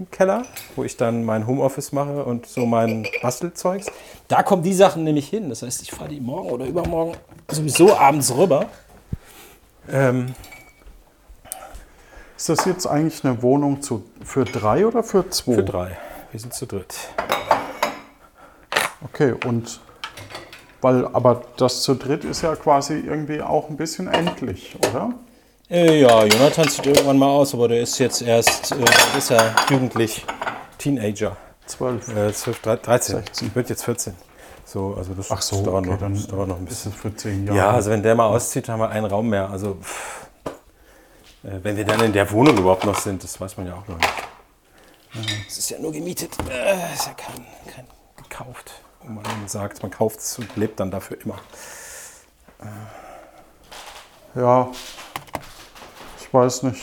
im 0.00 0.10
Keller, 0.10 0.42
wo 0.76 0.84
ich 0.84 0.96
dann 0.96 1.24
mein 1.24 1.46
Homeoffice 1.46 1.92
mache 1.92 2.24
und 2.24 2.46
so 2.46 2.64
mein 2.66 3.06
Bastelzeugs. 3.22 3.86
Da 4.28 4.42
kommen 4.42 4.62
die 4.62 4.72
Sachen 4.72 5.04
nämlich 5.04 5.28
hin. 5.28 5.50
Das 5.50 5.62
heißt, 5.62 5.82
ich 5.82 5.90
fahre 5.90 6.08
die 6.08 6.20
morgen 6.20 6.50
oder 6.50 6.64
übermorgen 6.64 7.16
sowieso 7.50 7.94
abends 7.94 8.34
rüber. 8.34 8.66
Ähm, 9.90 10.34
Ist 12.36 12.48
das 12.48 12.64
jetzt 12.64 12.86
eigentlich 12.86 13.24
eine 13.24 13.42
Wohnung 13.42 13.82
zu, 13.82 14.04
für 14.24 14.44
drei 14.44 14.86
oder 14.86 15.02
für 15.02 15.28
zwei? 15.28 15.54
für 15.54 15.64
drei. 15.64 15.98
Wir 16.30 16.40
sind 16.40 16.54
zu 16.54 16.66
dritt. 16.66 16.94
Okay, 19.04 19.34
und 19.46 19.80
weil, 20.80 21.06
aber 21.08 21.42
das 21.58 21.82
zu 21.82 21.94
dritt 21.94 22.24
ist 22.24 22.42
ja 22.42 22.56
quasi 22.56 22.94
irgendwie 22.94 23.42
auch 23.42 23.68
ein 23.68 23.76
bisschen 23.76 24.08
endlich, 24.08 24.76
oder? 24.88 25.12
Äh, 25.70 26.00
ja, 26.00 26.24
Jonathan 26.24 26.68
zieht 26.68 26.86
irgendwann 26.86 27.16
mal 27.18 27.28
aus, 27.28 27.54
aber 27.54 27.68
der 27.68 27.80
ist 27.80 27.96
jetzt 27.98 28.22
erst, 28.22 28.72
äh, 28.72 28.84
ist 29.16 29.30
er 29.30 29.54
Jugendlich, 29.70 30.26
Teenager. 30.78 31.36
Zwölf. 31.66 32.08
Äh, 32.08 32.32
12, 32.32 32.60
13. 32.60 33.16
16. 33.16 33.54
Wird 33.54 33.70
jetzt 33.70 33.84
14. 33.84 34.16
So, 34.64 34.94
also 34.96 35.14
das, 35.14 35.30
Ach 35.30 35.40
so, 35.40 35.62
dauert, 35.62 35.84
okay, 35.84 35.90
noch, 35.92 35.98
dann 36.00 36.14
das 36.14 36.26
dauert 36.26 36.48
noch 36.48 36.56
ein 36.56 36.64
Ist 36.64 36.70
bisschen. 36.70 36.92
es 36.92 36.98
für 36.98 37.14
zehn 37.14 37.46
Jahre? 37.46 37.56
Ja, 37.58 37.70
also 37.70 37.90
wenn 37.90 38.02
der 38.02 38.16
mal 38.16 38.26
auszieht, 38.26 38.68
haben 38.68 38.80
wir 38.80 38.88
einen 38.90 39.06
Raum 39.06 39.28
mehr. 39.28 39.48
Also 39.48 39.76
pff, 39.80 40.26
äh, 41.44 41.58
wenn 41.62 41.76
wir 41.76 41.84
dann 41.84 42.00
in 42.00 42.12
der 42.12 42.28
Wohnung 42.32 42.58
überhaupt 42.58 42.84
noch 42.84 42.98
sind, 42.98 43.22
das 43.22 43.40
weiß 43.40 43.56
man 43.56 43.68
ja 43.68 43.74
auch 43.74 43.86
noch 43.86 43.96
nicht. 43.98 44.12
Es 45.48 45.58
ist 45.58 45.70
ja 45.70 45.78
nur 45.78 45.92
gemietet. 45.92 46.36
Äh, 46.50 46.94
ist 46.94 47.06
ja 47.06 47.12
kein, 47.14 47.46
kein 47.72 47.86
Gekauft. 48.16 48.72
Und 49.04 49.14
man 49.14 49.24
sagt, 49.46 49.82
man 49.82 49.90
kauft 49.92 50.18
es 50.18 50.36
und 50.38 50.56
lebt 50.56 50.80
dann 50.80 50.90
dafür 50.90 51.16
immer. 51.22 51.36
Ja, 54.34 54.68
ich 56.30 56.34
weiß 56.34 56.62
nicht. 56.62 56.80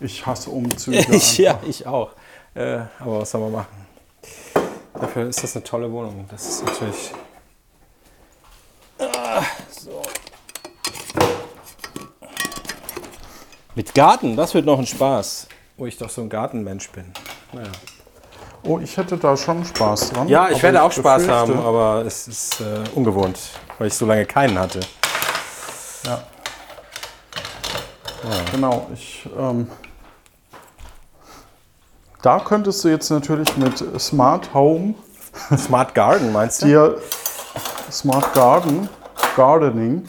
Ich 0.00 0.26
hasse 0.26 0.50
Umzüge. 0.50 0.98
Ich, 1.14 1.38
ja, 1.38 1.60
ich 1.64 1.86
auch. 1.86 2.10
Äh, 2.54 2.80
aber 2.98 3.20
was 3.20 3.30
soll 3.30 3.40
man 3.42 3.52
machen? 3.52 3.86
Dafür 4.94 5.28
ist 5.28 5.42
das 5.44 5.54
eine 5.54 5.62
tolle 5.64 5.90
Wohnung. 5.92 6.26
Das 6.28 6.44
ist 6.44 6.64
natürlich. 6.64 7.12
Mit 13.74 13.94
Garten, 13.94 14.36
das 14.36 14.54
wird 14.54 14.64
noch 14.64 14.78
ein 14.78 14.86
Spaß. 14.86 15.48
Wo 15.76 15.86
ich 15.86 15.98
doch 15.98 16.08
so 16.08 16.22
ein 16.22 16.28
Gartenmensch 16.30 16.88
bin. 16.90 17.12
Naja. 17.52 17.68
Oh, 18.62 18.78
ich 18.78 18.96
hätte 18.96 19.16
da 19.18 19.36
schon 19.36 19.64
Spaß 19.64 20.10
dran. 20.10 20.28
Ja, 20.28 20.48
ich 20.48 20.62
werde 20.62 20.82
auch 20.82 20.90
Spaß 20.90 21.22
befürchte- 21.22 21.34
haben, 21.54 21.58
aber 21.60 22.04
es 22.06 22.26
ist 22.26 22.60
äh, 22.60 22.82
ungewohnt, 22.94 23.38
weil 23.78 23.88
ich 23.88 23.94
so 23.94 24.06
lange 24.06 24.24
keinen 24.24 24.58
hatte. 24.58 24.80
Ja. 26.04 26.24
Genau, 28.52 28.86
ich. 28.92 29.28
Ähm, 29.38 29.68
da 32.22 32.40
könntest 32.40 32.82
du 32.84 32.88
jetzt 32.88 33.10
natürlich 33.10 33.56
mit 33.56 33.84
Smart 34.00 34.52
Home 34.54 34.94
Smart 35.58 35.94
Garden 35.94 36.32
meinst 36.32 36.62
du? 36.62 36.66
dir 36.66 36.98
Smart 37.90 38.32
Garden, 38.34 38.88
Gardening, 39.36 40.04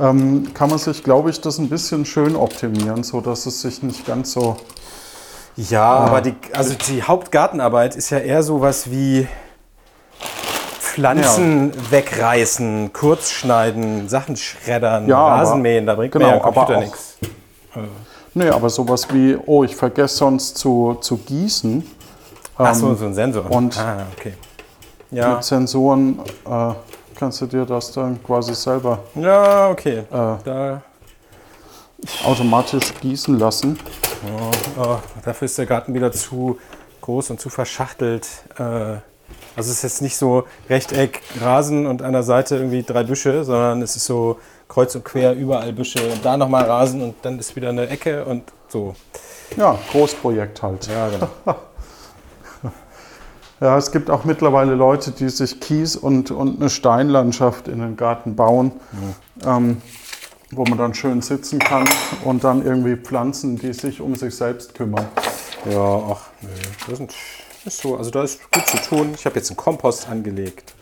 ähm, 0.00 0.54
kann 0.54 0.70
man 0.70 0.78
sich, 0.78 1.02
glaube 1.04 1.30
ich, 1.30 1.40
das 1.40 1.58
ein 1.58 1.68
bisschen 1.68 2.06
schön 2.06 2.36
optimieren, 2.36 3.02
so 3.02 3.20
dass 3.20 3.44
es 3.46 3.60
sich 3.60 3.82
nicht 3.82 4.06
ganz 4.06 4.32
so. 4.32 4.56
Ja, 5.56 5.84
aber 5.84 6.20
die, 6.20 6.34
also 6.54 6.74
die 6.74 7.02
Hauptgartenarbeit 7.02 7.96
ist 7.96 8.10
ja 8.10 8.18
eher 8.18 8.42
sowas 8.44 8.90
wie 8.90 9.26
Pflanzen 10.80 11.72
wegreißen, 11.90 12.92
kurzschneiden, 12.92 14.08
Sachen 14.08 14.36
schreddern, 14.36 15.06
Ja, 15.08 15.18
aber- 15.18 15.42
Rasenmähen, 15.42 15.84
da 15.86 15.96
bringt 15.96 16.12
genau, 16.12 16.26
mir 16.28 16.32
ja 16.36 16.38
Computer 16.40 16.78
auch- 16.78 16.82
nichts. 17.76 17.90
Nee, 18.34 18.48
aber 18.50 18.68
sowas 18.70 19.06
wie, 19.12 19.36
oh, 19.46 19.64
ich 19.64 19.74
vergesse 19.74 20.16
sonst 20.16 20.58
zu, 20.58 20.96
zu 21.00 21.16
gießen. 21.16 21.84
Ach 22.56 22.74
so, 22.74 22.88
Ähm, 22.88 22.96
so 22.96 23.04
ein 23.06 23.14
Sensor. 23.14 23.50
und- 23.50 23.78
ah, 23.78 24.06
okay. 24.16 24.34
Ja, 25.10 25.34
Mit 25.36 25.44
Sensoren 25.44 26.18
äh, 26.46 26.72
kannst 27.16 27.40
du 27.40 27.46
dir 27.46 27.64
das 27.64 27.90
dann 27.92 28.22
quasi 28.22 28.54
selber 28.54 28.98
ja, 29.14 29.70
okay. 29.70 29.98
äh, 30.00 30.04
Da, 30.10 30.82
automatisch 32.24 32.92
gießen 33.00 33.38
lassen. 33.38 33.78
oh, 34.78 34.98
dafür 35.24 35.46
ist 35.46 35.58
der 35.58 35.66
Garten 35.66 35.94
wieder 35.94 36.12
zu 36.12 36.58
groß 37.00 37.30
und 37.30 37.40
zu 37.40 37.48
verschachtelt. 37.48 38.26
Äh, 38.58 38.62
also 38.62 39.00
es 39.56 39.68
ist 39.70 39.82
jetzt 39.82 40.02
nicht 40.02 40.16
so 40.16 40.44
Rechteck, 40.68 41.22
Rasen 41.40 41.86
und 41.86 42.02
an 42.02 42.12
der 42.12 42.22
Seite 42.22 42.56
irgendwie 42.56 42.82
drei 42.82 43.02
Büsche, 43.02 43.44
sondern 43.44 43.82
es 43.82 43.96
ist 43.96 44.04
so 44.06 44.38
kreuz 44.68 44.94
und 44.94 45.04
quer 45.04 45.34
überall 45.34 45.72
Büsche 45.72 46.00
und 46.12 46.24
da 46.24 46.36
nochmal 46.36 46.64
Rasen 46.64 47.02
und 47.02 47.14
dann 47.22 47.38
ist 47.38 47.56
wieder 47.56 47.70
eine 47.70 47.88
Ecke 47.88 48.24
und 48.24 48.44
so. 48.68 48.94
Ja, 49.56 49.78
Großprojekt 49.90 50.62
halt. 50.62 50.88
Ja, 50.88 51.08
genau. 51.08 51.56
Ja, 53.60 53.76
es 53.76 53.90
gibt 53.90 54.08
auch 54.08 54.24
mittlerweile 54.24 54.76
Leute, 54.76 55.10
die 55.10 55.28
sich 55.28 55.58
Kies 55.58 55.96
und, 55.96 56.30
und 56.30 56.60
eine 56.60 56.70
Steinlandschaft 56.70 57.66
in 57.66 57.80
den 57.80 57.96
Garten 57.96 58.36
bauen, 58.36 58.70
ähm, 59.44 59.82
wo 60.52 60.64
man 60.64 60.78
dann 60.78 60.94
schön 60.94 61.22
sitzen 61.22 61.58
kann 61.58 61.88
und 62.24 62.44
dann 62.44 62.64
irgendwie 62.64 62.94
Pflanzen, 62.94 63.58
die 63.58 63.72
sich 63.72 64.00
um 64.00 64.14
sich 64.14 64.36
selbst 64.36 64.74
kümmern. 64.74 65.08
Ja, 65.68 66.02
ach, 66.08 66.28
nö. 66.40 67.06
Das 67.64 67.74
ist 67.74 67.82
so, 67.82 67.96
also 67.96 68.10
da 68.10 68.22
ist 68.22 68.48
gut 68.52 68.66
zu 68.66 68.76
tun. 68.76 69.14
Ich 69.14 69.26
habe 69.26 69.34
jetzt 69.34 69.50
einen 69.50 69.56
Kompost 69.56 70.08
angelegt. 70.08 70.74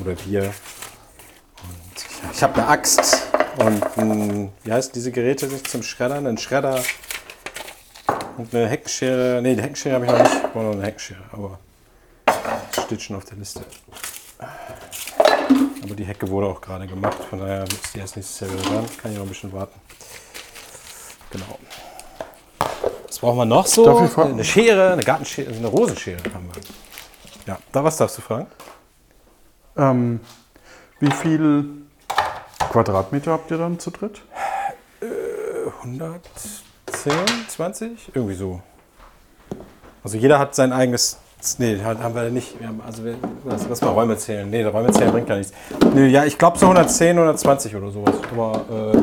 Oder 0.00 0.14
wir. 0.24 0.54
Ich 2.32 2.42
habe 2.42 2.54
eine 2.54 2.66
Axt 2.68 3.28
und 3.58 3.98
ein, 3.98 4.52
wie 4.62 4.72
heißt 4.72 4.94
diese 4.94 5.12
Geräte 5.12 5.48
sich 5.48 5.64
zum 5.64 5.82
Schreddern? 5.82 6.26
Ein 6.26 6.38
Schredder 6.38 6.82
und 8.36 8.54
eine 8.54 8.68
Heckenschere. 8.68 9.40
Nee, 9.42 9.54
die 9.54 9.62
Heckenschere 9.62 9.94
habe 9.94 10.06
ich 10.06 10.10
noch 10.10 10.18
nicht. 10.18 10.34
Ich 10.34 10.52
brauche 10.52 10.64
noch 10.64 10.72
eine 10.72 10.82
Heckenschere, 10.82 11.22
aber 11.32 11.58
das 12.26 12.84
steht 12.84 13.02
schon 13.02 13.16
auf 13.16 13.24
der 13.24 13.38
Liste. 13.38 13.60
Aber 14.38 15.94
die 15.94 16.04
Hecke 16.04 16.28
wurde 16.28 16.46
auch 16.48 16.60
gerade 16.60 16.86
gemacht, 16.86 17.18
von 17.28 17.38
daher 17.38 17.64
ist 17.64 17.94
die 17.94 17.98
erst 17.98 18.16
nächstes 18.16 18.40
Jahr 18.40 18.52
wieder 18.52 18.62
dran. 18.62 18.86
Kann 19.00 19.12
ich 19.12 19.18
noch 19.18 19.24
ein 19.24 19.28
bisschen 19.28 19.52
warten. 19.52 19.80
Genau. 21.30 21.58
Was 23.06 23.18
brauchen 23.18 23.38
wir 23.38 23.44
noch 23.44 23.66
so? 23.66 24.10
Eine 24.16 24.44
Schere, 24.44 24.92
eine 24.92 25.04
Gartenschere, 25.04 25.52
eine 25.52 25.66
Rosenschere 25.66 26.18
haben 26.32 26.48
wir. 26.52 26.62
Ja, 27.46 27.58
da 27.70 27.84
was 27.84 27.96
darfst 27.96 28.18
du 28.18 28.22
fragen? 28.22 28.46
Ähm, 29.76 30.20
wie 31.00 31.10
viel 31.10 31.83
Quadratmeter 32.74 33.30
habt 33.30 33.52
ihr 33.52 33.58
dann 33.58 33.78
zu 33.78 33.92
dritt? 33.92 34.20
110, 35.82 37.12
20? 37.46 38.10
Irgendwie 38.12 38.34
so. 38.34 38.62
Also 40.02 40.16
jeder 40.16 40.40
hat 40.40 40.56
sein 40.56 40.72
eigenes. 40.72 41.18
Nee, 41.58 41.78
haben 41.84 42.16
wir 42.16 42.30
nicht. 42.30 42.58
Wir 42.58 42.66
haben, 42.66 42.80
also 42.84 43.04
wir, 43.04 43.14
lass, 43.44 43.68
lass 43.68 43.80
mal 43.80 43.90
Räume 43.90 44.16
zählen. 44.16 44.50
Nee, 44.50 44.64
Räume 44.64 44.90
zählen 44.90 45.12
bringt 45.12 45.28
gar 45.28 45.36
nichts. 45.36 45.52
Nee, 45.94 46.08
ja, 46.08 46.24
ich 46.24 46.36
glaube 46.36 46.58
so 46.58 46.66
110, 46.66 47.10
120 47.16 47.76
oder 47.76 47.90
sowas. 47.92 48.14
Aber, 48.32 48.64
äh, 48.92 48.98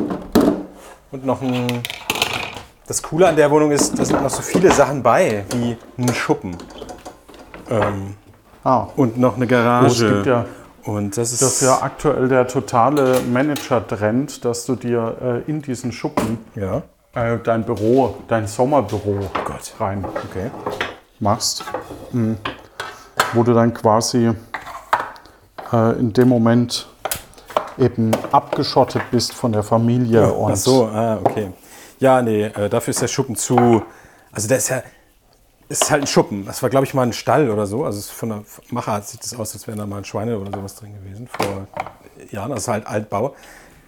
und 1.12 1.24
noch 1.24 1.40
ein. 1.40 1.82
Das 2.86 3.02
Coole 3.02 3.26
an 3.26 3.36
der 3.36 3.50
Wohnung 3.50 3.70
ist, 3.70 3.98
da 3.98 4.04
sind 4.04 4.20
noch 4.20 4.28
so 4.28 4.42
viele 4.42 4.70
Sachen 4.70 5.02
bei, 5.02 5.46
wie 5.50 5.78
ein 5.96 6.12
Schuppen. 6.12 6.58
Ähm, 7.70 8.16
Ah, 8.64 8.86
und 8.94 9.18
noch 9.18 9.36
eine 9.36 9.44
oh, 9.44 9.48
Garage. 9.48 10.06
es 10.06 10.12
gibt 10.14 10.26
ja, 10.26 10.44
und 10.84 11.16
das 11.16 11.32
ist. 11.32 11.42
das 11.42 11.54
ist 11.54 11.62
ja 11.62 11.80
aktuell 11.82 12.28
der 12.28 12.46
totale 12.48 13.20
Manager-Trend, 13.32 14.44
dass 14.44 14.66
du 14.66 14.74
dir 14.76 15.42
äh, 15.46 15.50
in 15.50 15.62
diesen 15.62 15.92
Schuppen 15.92 16.38
ja. 16.54 16.82
äh, 17.14 17.38
dein 17.42 17.64
Büro, 17.64 18.16
dein 18.28 18.46
Sommerbüro 18.46 19.20
Gott. 19.44 19.74
rein 19.78 20.04
Okay. 20.04 20.50
machst, 21.20 21.64
Mhm. 22.12 22.36
wo 23.32 23.42
du 23.42 23.54
dann 23.54 23.72
quasi 23.74 24.32
äh, 25.72 25.98
in 25.98 26.12
dem 26.12 26.28
Moment 26.28 26.88
eben 27.78 28.10
abgeschottet 28.32 29.02
bist 29.10 29.32
von 29.32 29.52
der 29.52 29.62
Familie 29.62 30.32
und 30.32 30.52
Ach 30.52 30.56
so, 30.56 30.86
ah, 30.86 31.18
okay. 31.24 31.52
Ja, 32.00 32.20
nee, 32.20 32.44
äh, 32.44 32.68
dafür 32.68 32.90
ist 32.90 33.00
der 33.02 33.08
Schuppen 33.08 33.36
zu. 33.36 33.82
Also 34.32 34.48
der 34.48 34.58
ist 34.58 34.68
ja. 34.68 34.82
Ist 35.72 35.90
halt 35.90 36.02
ein 36.02 36.06
Schuppen. 36.06 36.44
Das 36.44 36.62
war, 36.62 36.68
glaube 36.68 36.84
ich, 36.84 36.92
mal 36.92 37.04
ein 37.04 37.14
Stall 37.14 37.48
oder 37.48 37.66
so. 37.66 37.86
Also 37.86 38.02
von 38.12 38.28
der 38.28 38.44
Machart 38.68 39.08
sieht 39.08 39.24
es 39.24 39.34
aus, 39.34 39.54
als 39.54 39.66
wäre 39.66 39.78
da 39.78 39.86
mal 39.86 39.96
ein 39.96 40.04
Schweine 40.04 40.38
oder 40.38 40.50
sowas 40.54 40.74
drin 40.74 40.92
gewesen. 40.92 41.26
Vor 41.26 41.66
Jahren. 42.30 42.50
Das 42.50 42.64
ist 42.64 42.68
halt 42.68 42.86
Altbau. 42.86 43.34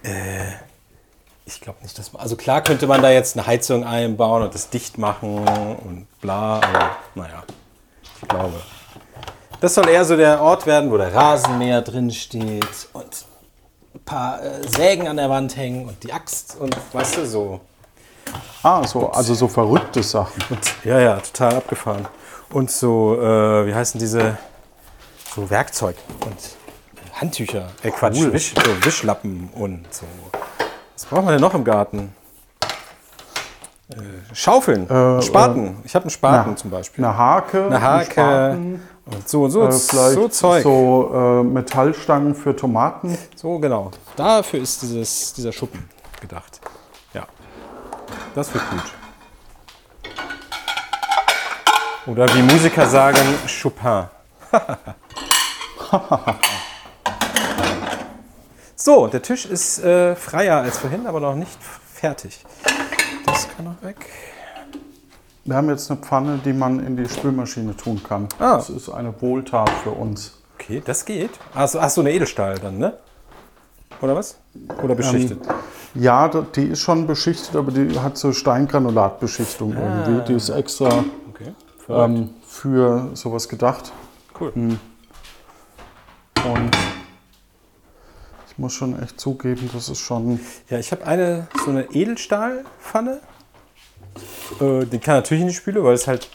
Äh, 0.01 0.47
ich 1.45 1.61
glaube 1.61 1.83
nicht, 1.83 1.95
dass 1.99 2.11
man. 2.11 2.23
Also 2.23 2.37
klar 2.37 2.63
könnte 2.63 2.87
man 2.87 3.03
da 3.03 3.11
jetzt 3.11 3.37
eine 3.37 3.45
Heizung 3.45 3.83
einbauen 3.83 4.41
und 4.41 4.55
das 4.55 4.71
dicht 4.71 4.97
machen 4.97 5.47
und 5.85 6.07
bla, 6.21 6.55
aber 6.55 6.95
naja. 7.13 7.43
Ich 8.19 8.27
glaube. 8.29 8.59
Das 9.61 9.75
soll 9.75 9.87
eher 9.87 10.05
so 10.05 10.17
der 10.17 10.41
Ort 10.41 10.65
werden, 10.65 10.89
wo 10.89 10.97
der 10.97 11.13
Rasenmäher 11.13 11.83
drin 11.83 12.09
steht 12.09 12.87
und 12.93 13.25
ein 13.93 13.99
paar 14.05 14.41
äh, 14.41 14.67
Sägen 14.67 15.07
an 15.07 15.17
der 15.17 15.29
Wand 15.29 15.55
hängen 15.55 15.87
und 15.87 16.01
die 16.01 16.11
Axt 16.11 16.57
und 16.59 16.75
weißt 16.93 17.17
du, 17.17 17.27
so. 17.27 17.61
Ah, 18.63 18.85
so, 18.85 19.09
also 19.11 19.33
so 19.33 19.47
verrückte 19.47 20.01
Sachen. 20.03 20.41
Und, 20.49 20.59
ja, 20.83 20.99
ja, 20.99 21.17
total 21.17 21.55
abgefahren. 21.55 22.07
Und 22.51 22.71
so, 22.71 23.15
äh, 23.21 23.67
wie 23.67 23.73
heißen 23.75 23.99
diese, 23.99 24.37
so 25.35 25.49
Werkzeug 25.49 25.95
und 26.25 26.35
Handtücher, 27.13 27.69
äh 27.83 27.91
Quatsch, 27.91 28.17
Cool. 28.19 28.33
Wisch, 28.33 28.53
so 28.55 28.85
Wischlappen 28.85 29.49
und 29.55 29.85
so. 29.93 30.05
Was 30.93 31.05
brauchen 31.05 31.25
wir 31.25 31.31
denn 31.33 31.41
noch 31.41 31.53
im 31.53 31.63
Garten? 31.63 32.13
Äh, 33.89 33.95
Schaufeln, 34.33 34.89
Äh, 34.89 35.21
Spaten. 35.21 35.77
ich 35.83 35.93
habe 35.93 36.03
einen 36.03 36.09
Spaten 36.09 36.51
na, 36.51 36.55
zum 36.55 36.71
Beispiel. 36.71 37.05
Eine 37.05 37.15
Hake, 37.17 37.65
Eine 37.65 37.75
ein 37.75 37.81
Hake 37.81 38.79
und 39.05 39.29
so, 39.29 39.47
so, 39.47 39.67
äh, 39.67 39.71
so 39.71 40.27
Zeug. 40.27 40.63
so 40.63 41.11
äh, 41.13 41.43
Metallstangen 41.43 42.33
für 42.33 42.55
Tomaten. 42.55 43.15
So, 43.35 43.59
genau. 43.59 43.91
Dafür 44.15 44.61
ist 44.61 44.81
dieses, 44.81 45.33
dieser 45.33 45.51
Schuppen 45.51 45.87
gedacht. 46.19 46.59
Das 48.33 48.53
wird 48.53 48.63
gut. 48.69 48.93
Oder 52.07 52.27
wie 52.35 52.41
Musiker 52.41 52.85
sagen, 52.87 53.19
Chopin. 53.47 54.05
so, 58.75 59.07
der 59.07 59.21
Tisch 59.21 59.45
ist 59.45 59.83
äh, 59.83 60.15
freier 60.15 60.57
als 60.57 60.77
vorhin, 60.77 61.07
aber 61.07 61.19
noch 61.19 61.35
nicht 61.35 61.57
fertig. 61.93 62.45
Das 63.25 63.47
kann 63.55 63.65
noch 63.65 63.81
weg. 63.81 63.97
Wir 65.45 65.55
haben 65.55 65.69
jetzt 65.69 65.89
eine 65.89 65.99
Pfanne, 65.99 66.39
die 66.43 66.53
man 66.53 66.85
in 66.85 66.97
die 66.97 67.07
Spülmaschine 67.07 67.75
tun 67.75 68.01
kann. 68.03 68.27
Ah. 68.39 68.55
Das 68.57 68.69
ist 68.69 68.89
eine 68.89 69.19
Wohltat 69.21 69.69
für 69.83 69.91
uns. 69.91 70.39
Okay, 70.55 70.81
das 70.83 71.05
geht. 71.05 71.31
Ach 71.53 71.67
so, 71.67 71.79
ach 71.79 71.89
so, 71.89 72.01
eine 72.01 72.11
Edelstahl 72.11 72.57
dann, 72.59 72.77
ne? 72.77 72.97
Oder 74.01 74.15
was? 74.15 74.37
Oder 74.83 74.95
beschichtet? 74.95 75.39
Ja, 75.95 76.27
die 76.27 76.65
ist 76.65 76.81
schon 76.81 77.07
beschichtet, 77.07 77.55
aber 77.55 77.71
die 77.71 77.97
hat 77.99 78.17
so 78.17 78.33
Steingranulatbeschichtung 78.33 79.73
irgendwie. 79.73 80.25
Die 80.27 80.33
ist 80.33 80.49
extra 80.49 81.05
okay. 81.29 81.53
ähm, 81.87 82.31
für 82.45 83.11
sowas 83.13 83.47
gedacht. 83.47 83.91
cool. 84.39 84.51
Und 84.55 84.79
ich 88.47 88.57
muss 88.57 88.73
schon 88.73 89.01
echt 89.01 89.19
zugeben, 89.19 89.69
das 89.73 89.89
ist 89.89 89.99
schon. 89.99 90.39
Ja, 90.69 90.79
ich 90.79 90.91
habe 90.91 91.05
eine 91.07 91.47
so 91.63 91.71
eine 91.71 91.85
Edelstahlpfanne. 91.91 93.21
Äh, 94.59 94.85
die 94.85 94.99
kann 94.99 95.15
natürlich 95.15 95.41
in 95.41 95.47
die 95.47 95.53
Spüle, 95.53 95.83
weil 95.83 95.93
es 95.93 96.07
halt 96.07 96.29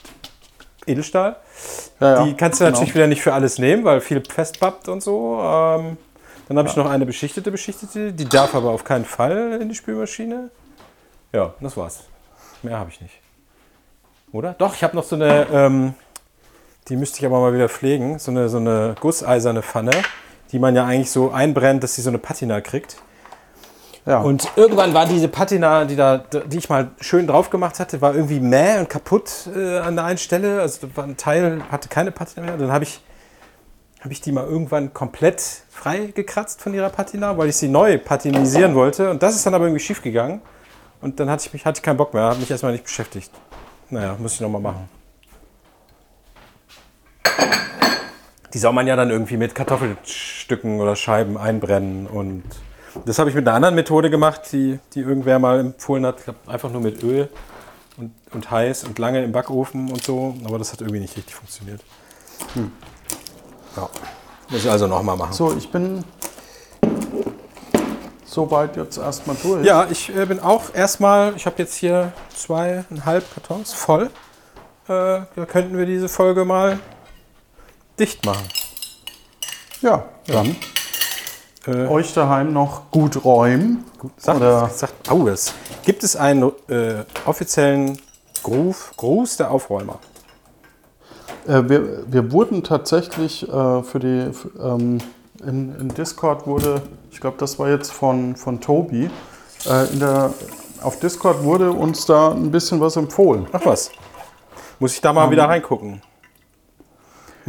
Edelstahl. 0.86 1.36
Ja, 2.00 2.14
ja, 2.14 2.24
die 2.24 2.34
kannst 2.34 2.60
du 2.60 2.64
genau. 2.64 2.76
natürlich 2.76 2.94
wieder 2.94 3.06
nicht 3.06 3.22
für 3.22 3.34
alles 3.34 3.58
nehmen, 3.58 3.84
weil 3.84 4.00
viel 4.00 4.22
festbappt 4.22 4.88
und 4.88 5.02
so. 5.02 5.40
Ähm, 5.42 5.98
dann 6.50 6.58
habe 6.58 6.68
ich 6.68 6.74
noch 6.74 6.90
eine 6.90 7.06
beschichtete, 7.06 7.52
beschichtete. 7.52 8.12
Die 8.12 8.24
darf 8.24 8.56
aber 8.56 8.70
auf 8.70 8.82
keinen 8.82 9.04
Fall 9.04 9.60
in 9.62 9.68
die 9.68 9.74
Spülmaschine. 9.76 10.50
Ja, 11.32 11.54
das 11.60 11.76
war's. 11.76 12.02
Mehr 12.64 12.76
habe 12.76 12.90
ich 12.90 13.00
nicht. 13.00 13.14
Oder? 14.32 14.54
Doch, 14.58 14.74
ich 14.74 14.82
habe 14.82 14.96
noch 14.96 15.04
so 15.04 15.14
eine, 15.14 15.46
ähm, 15.52 15.94
die 16.88 16.96
müsste 16.96 17.20
ich 17.20 17.26
aber 17.26 17.38
mal 17.38 17.54
wieder 17.54 17.68
pflegen. 17.68 18.18
So 18.18 18.32
eine, 18.32 18.48
so 18.48 18.56
eine 18.56 18.96
gusseiserne 18.98 19.62
Pfanne, 19.62 19.92
die 20.50 20.58
man 20.58 20.74
ja 20.74 20.84
eigentlich 20.86 21.12
so 21.12 21.30
einbrennt, 21.30 21.84
dass 21.84 21.94
sie 21.94 22.02
so 22.02 22.10
eine 22.10 22.18
Patina 22.18 22.60
kriegt. 22.60 22.96
Ja. 24.04 24.18
Und 24.18 24.50
irgendwann 24.56 24.92
war 24.92 25.06
diese 25.06 25.28
Patina, 25.28 25.84
die, 25.84 25.94
da, 25.94 26.18
die 26.18 26.58
ich 26.58 26.68
mal 26.68 26.90
schön 27.00 27.28
drauf 27.28 27.50
gemacht 27.50 27.78
hatte, 27.78 28.00
war 28.00 28.16
irgendwie 28.16 28.40
mäh 28.40 28.80
und 28.80 28.88
kaputt 28.90 29.48
äh, 29.54 29.78
an 29.78 29.94
der 29.94 30.04
einen 30.04 30.18
Stelle. 30.18 30.60
Also 30.60 30.88
war 30.96 31.04
ein 31.04 31.16
Teil 31.16 31.62
hatte 31.70 31.88
keine 31.88 32.10
Patina 32.10 32.44
mehr. 32.44 32.56
Dann 32.56 32.72
habe 32.72 32.82
ich, 32.82 33.00
hab 34.00 34.10
ich 34.10 34.20
die 34.20 34.32
mal 34.32 34.46
irgendwann 34.46 34.92
komplett 34.92 35.62
frei 35.80 36.12
gekratzt 36.14 36.60
von 36.60 36.74
ihrer 36.74 36.90
Patina, 36.90 37.38
weil 37.38 37.48
ich 37.48 37.56
sie 37.56 37.68
neu 37.68 37.96
patinisieren 37.96 38.74
wollte. 38.74 39.10
Und 39.10 39.22
das 39.22 39.34
ist 39.34 39.46
dann 39.46 39.54
aber 39.54 39.64
irgendwie 39.64 39.82
schief 39.82 40.02
gegangen. 40.02 40.42
Und 41.00 41.18
dann 41.18 41.30
hatte 41.30 41.46
ich, 41.46 41.52
mich, 41.54 41.64
hatte 41.64 41.78
ich 41.78 41.82
keinen 41.82 41.96
Bock 41.96 42.12
mehr, 42.12 42.24
habe 42.24 42.38
mich 42.38 42.50
erstmal 42.50 42.72
nicht 42.72 42.84
beschäftigt. 42.84 43.30
Naja, 43.88 44.14
muss 44.18 44.34
ich 44.34 44.40
nochmal 44.40 44.60
machen. 44.60 44.88
Die 48.52 48.58
soll 48.58 48.74
man 48.74 48.86
ja 48.86 48.94
dann 48.94 49.10
irgendwie 49.10 49.38
mit 49.38 49.54
Kartoffelstücken 49.54 50.80
oder 50.80 50.96
Scheiben 50.96 51.38
einbrennen. 51.38 52.06
Und 52.06 52.44
das 53.06 53.18
habe 53.18 53.30
ich 53.30 53.36
mit 53.36 53.48
einer 53.48 53.56
anderen 53.56 53.74
Methode 53.74 54.10
gemacht, 54.10 54.52
die, 54.52 54.78
die 54.92 55.00
irgendwer 55.00 55.38
mal 55.38 55.60
empfohlen 55.60 56.04
hat. 56.04 56.16
Einfach 56.46 56.70
nur 56.70 56.82
mit 56.82 57.02
Öl 57.02 57.30
und, 57.96 58.12
und 58.32 58.50
heiß 58.50 58.84
und 58.84 58.98
lange 58.98 59.24
im 59.24 59.32
Backofen 59.32 59.90
und 59.90 60.02
so. 60.02 60.34
Aber 60.44 60.58
das 60.58 60.72
hat 60.72 60.82
irgendwie 60.82 61.00
nicht 61.00 61.16
richtig 61.16 61.34
funktioniert. 61.34 61.80
Ja. 63.76 63.88
Muss 64.50 64.64
ich 64.64 64.70
also 64.70 64.86
nochmal 64.86 65.16
machen. 65.16 65.32
So, 65.32 65.54
ich 65.56 65.70
bin 65.70 66.04
soweit 68.24 68.76
jetzt 68.76 68.98
erstmal 68.98 69.36
durch. 69.42 69.64
Ja, 69.64 69.86
ich 69.90 70.14
äh, 70.14 70.26
bin 70.26 70.40
auch 70.40 70.74
erstmal, 70.74 71.34
ich 71.36 71.46
habe 71.46 71.56
jetzt 71.58 71.74
hier 71.76 72.12
zweieinhalb 72.34 73.24
Kartons 73.34 73.72
voll. 73.72 74.06
Äh, 74.86 74.88
da 74.88 75.46
könnten 75.46 75.76
wir 75.78 75.86
diese 75.86 76.08
Folge 76.08 76.44
mal 76.44 76.78
dicht 77.98 78.24
machen. 78.26 78.48
Ja, 79.82 80.04
dann 80.26 80.56
Äh, 81.66 81.86
euch 81.88 82.14
daheim 82.14 82.52
noch 82.54 82.90
gut 82.90 83.22
räumen. 83.22 83.84
Sag, 84.16 84.36
Oder- 84.38 84.70
sag, 84.74 84.90
oh, 85.10 85.24
das. 85.26 85.52
Gibt 85.84 86.02
es 86.04 86.16
einen 86.16 86.50
äh, 86.68 87.04
offiziellen 87.26 88.00
Gruß, 88.42 88.92
Gruß 88.96 89.36
der 89.36 89.50
Aufräumer? 89.50 89.98
Äh, 91.50 91.68
wir, 91.68 92.12
wir 92.12 92.32
wurden 92.32 92.62
tatsächlich 92.62 93.48
äh, 93.48 93.82
für 93.82 93.98
die, 93.98 94.30
ähm, 94.62 94.98
in, 95.44 95.74
in 95.80 95.88
Discord 95.88 96.46
wurde, 96.46 96.82
ich 97.10 97.20
glaube, 97.20 97.38
das 97.38 97.58
war 97.58 97.68
jetzt 97.68 97.92
von, 97.92 98.36
von 98.36 98.60
Tobi, 98.60 99.10
äh, 99.68 99.92
in 99.92 99.98
der, 99.98 100.32
auf 100.80 101.00
Discord 101.00 101.42
wurde 101.42 101.72
uns 101.72 102.06
da 102.06 102.30
ein 102.30 102.52
bisschen 102.52 102.80
was 102.80 102.96
empfohlen. 102.96 103.46
Ach 103.52 103.60
was. 103.64 103.90
Muss 104.78 104.94
ich 104.94 105.00
da 105.00 105.12
mal 105.12 105.30
wieder 105.30 105.48
reingucken? 105.48 106.00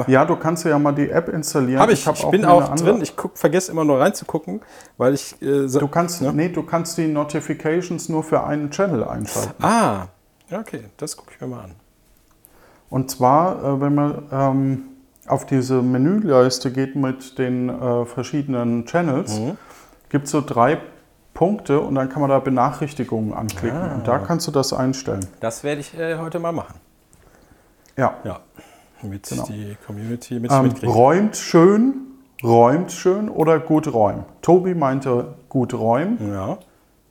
Ja, 0.07 0.25
du 0.25 0.35
kannst 0.35 0.65
ja 0.65 0.79
mal 0.79 0.93
die 0.93 1.09
App 1.09 1.29
installieren. 1.29 1.79
Habe 1.79 1.93
ich. 1.93 1.99
Ich, 1.99 2.07
hab 2.07 2.31
bin 2.31 2.41
mir 2.41 2.47
eine 2.47 2.55
auch 2.55 2.75
drin. 2.75 3.01
Ich 3.01 3.15
guck, 3.15 3.37
vergesse 3.37 3.71
immer 3.71 3.85
nur 3.85 3.99
reinzugucken, 3.99 4.61
weil 4.97 5.13
ich. 5.13 5.39
Äh, 5.41 5.67
so, 5.67 5.79
Du 5.79 5.87
kannst, 5.87 6.21
nee, 6.21 6.49
du 6.49 6.63
kannst 6.63 6.97
die 6.97 7.07
Notifications 7.07 8.09
nur 8.09 8.23
für 8.23 8.43
einen 8.43 8.71
Channel 8.71 9.03
einschalten. 9.03 9.63
ah, 9.63 10.07
ja, 10.49 10.59
okay. 10.59 10.85
Das 10.97 11.15
gucke 11.15 11.33
ich 11.35 11.41
mir 11.41 11.47
mal 11.47 11.65
an. 11.65 11.75
Und 12.91 13.09
zwar, 13.09 13.63
äh, 13.63 13.81
wenn 13.81 13.95
man 13.95 14.23
ähm, 14.31 14.81
auf 15.27 15.45
diese 15.47 15.81
Menüleiste 15.81 16.71
geht 16.71 16.95
mit 16.95 17.39
den 17.39 17.69
äh, 17.69 18.05
verschiedenen 18.05 18.85
Channels, 18.85 19.39
gibt 20.09 20.25
es 20.25 20.31
so 20.31 20.41
drei 20.45 20.77
Punkte 21.33 21.79
und 21.79 21.95
dann 21.95 22.09
kann 22.09 22.21
man 22.21 22.29
da 22.29 22.39
Benachrichtigungen 22.39 23.33
anklicken. 23.33 23.81
Und 23.95 24.07
da 24.07 24.19
kannst 24.19 24.45
du 24.47 24.51
das 24.51 24.73
einstellen. 24.73 25.25
Das 25.39 25.63
werde 25.63 25.81
ich 25.81 25.97
äh, 25.97 26.17
heute 26.17 26.37
mal 26.39 26.51
machen. 26.51 26.75
Ja. 27.97 28.13
Ja. 28.23 28.39
Damit 29.01 29.27
Genau. 29.29 29.45
die 29.45 29.75
Community 29.87 30.39
mit 30.39 30.51
Ähm, 30.51 30.63
mitkriegt. 30.63 30.93
räumt 30.93 31.37
schön, 31.37 31.93
räumt 32.43 32.91
schön 32.91 33.29
oder 33.29 33.59
gut 33.59 33.91
räumen. 33.91 34.25
Tobi 34.41 34.75
meinte 34.75 35.35
gut 35.49 35.73
räumen. 35.73 36.17
Ja. 36.33 36.57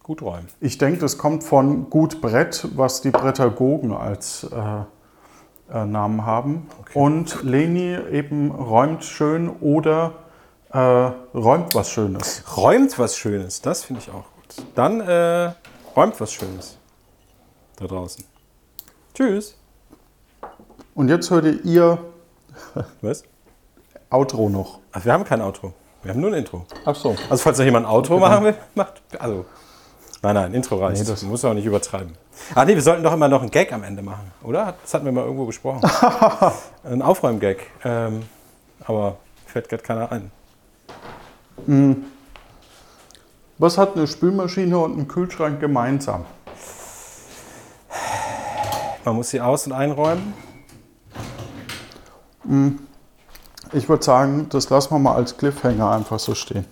Gut 0.03 0.23
räumen. 0.23 0.47
Ich 0.61 0.77
denke, 0.79 1.01
das 1.01 1.19
kommt 1.19 1.43
von 1.45 1.89
gut 1.91 2.21
Brett, 2.21 2.69
was 2.77 3.01
die 3.01 3.11
Brettagogen 3.11 3.93
als 3.93 4.45
äh, 4.45 4.83
äh, 5.73 5.85
Namen 5.85 6.25
haben. 6.27 6.69
Und 6.95 7.43
Leni 7.43 7.97
eben 8.11 8.51
räumt 8.51 9.05
schön 9.05 9.49
oder 9.49 10.13
äh, 10.73 10.79
räumt 10.79 11.75
was 11.75 11.91
Schönes. 11.91 12.43
Räumt 12.57 12.99
was 12.99 13.17
Schönes. 13.17 13.61
Das 13.61 13.85
finde 13.85 14.03
ich 14.03 14.11
auch 14.11 14.25
gut. 14.37 14.65
Dann 14.75 15.01
äh, 15.01 15.53
räumt 15.97 16.21
was 16.21 16.33
Schönes. 16.33 16.77
Da 17.77 17.87
draußen. 17.87 18.25
Tschüss. 19.15 19.57
Und 20.95 21.09
jetzt 21.09 21.31
hört 21.31 21.47
ihr 21.65 21.99
Was? 23.01 23.23
Outro 24.11 24.49
noch. 24.49 24.81
Ach, 24.93 25.05
wir 25.05 25.13
haben 25.13 25.25
kein 25.25 25.41
Outro. 25.41 25.73
Wir 26.03 26.13
haben 26.13 26.21
nur 26.21 26.31
ein 26.31 26.35
Intro. 26.39 26.67
Ach 26.85 26.95
so. 26.95 27.15
Also 27.29 27.43
falls 27.43 27.59
noch 27.59 27.65
jemand 27.65 27.87
ein 27.87 27.93
Outro 27.93 28.19
machen 28.19 28.45
will, 28.45 28.55
macht. 28.75 29.03
Also. 29.19 29.45
Nein, 30.23 30.35
nein, 30.35 30.55
Intro 30.55 30.77
reicht. 30.77 31.01
Nee, 31.03 31.09
das- 31.09 31.23
muss 31.23 31.45
auch 31.45 31.55
nicht 31.55 31.65
übertreiben. 31.65 32.13
Ach 32.55 32.65
nee, 32.65 32.75
wir 32.75 32.83
sollten 32.83 33.03
doch 33.03 33.13
immer 33.13 33.29
noch 33.29 33.43
einen 33.43 33.51
Gag 33.51 33.73
am 33.73 33.83
Ende 33.83 34.03
machen, 34.03 34.33
oder? 34.43 34.75
Das 34.83 34.95
hatten 34.95 35.05
wir 35.05 35.13
mal 35.13 35.25
irgendwo 35.25 35.47
besprochen. 35.47 35.83
ein 36.85 37.03
Aufräum-Gag. 37.03 37.67
Ähm, 37.85 38.23
aber 38.85 39.17
fällt 39.47 39.69
gerade 39.69 39.83
keiner 39.83 40.13
ein. 40.13 40.31
Was 43.59 43.77
hat 43.79 43.97
eine 43.97 44.07
Spülmaschine 44.07 44.79
und 44.79 44.99
ein 44.99 45.09
Kühlschrank 45.09 45.61
gemeinsam? 45.61 46.25
Man 49.05 49.17
muss 49.17 49.31
sie 49.31 49.41
aus- 49.41 49.67
und 49.67 49.73
einräumen. 49.73 50.35
Ich 53.73 53.89
würde 53.89 54.03
sagen, 54.03 54.49
das 54.51 54.69
lassen 54.71 54.95
wir 54.95 54.99
mal 54.99 55.15
als 55.15 55.37
Cliffhanger 55.37 55.91
einfach 55.91 56.19
so 56.19 56.35
stehen. 56.35 56.65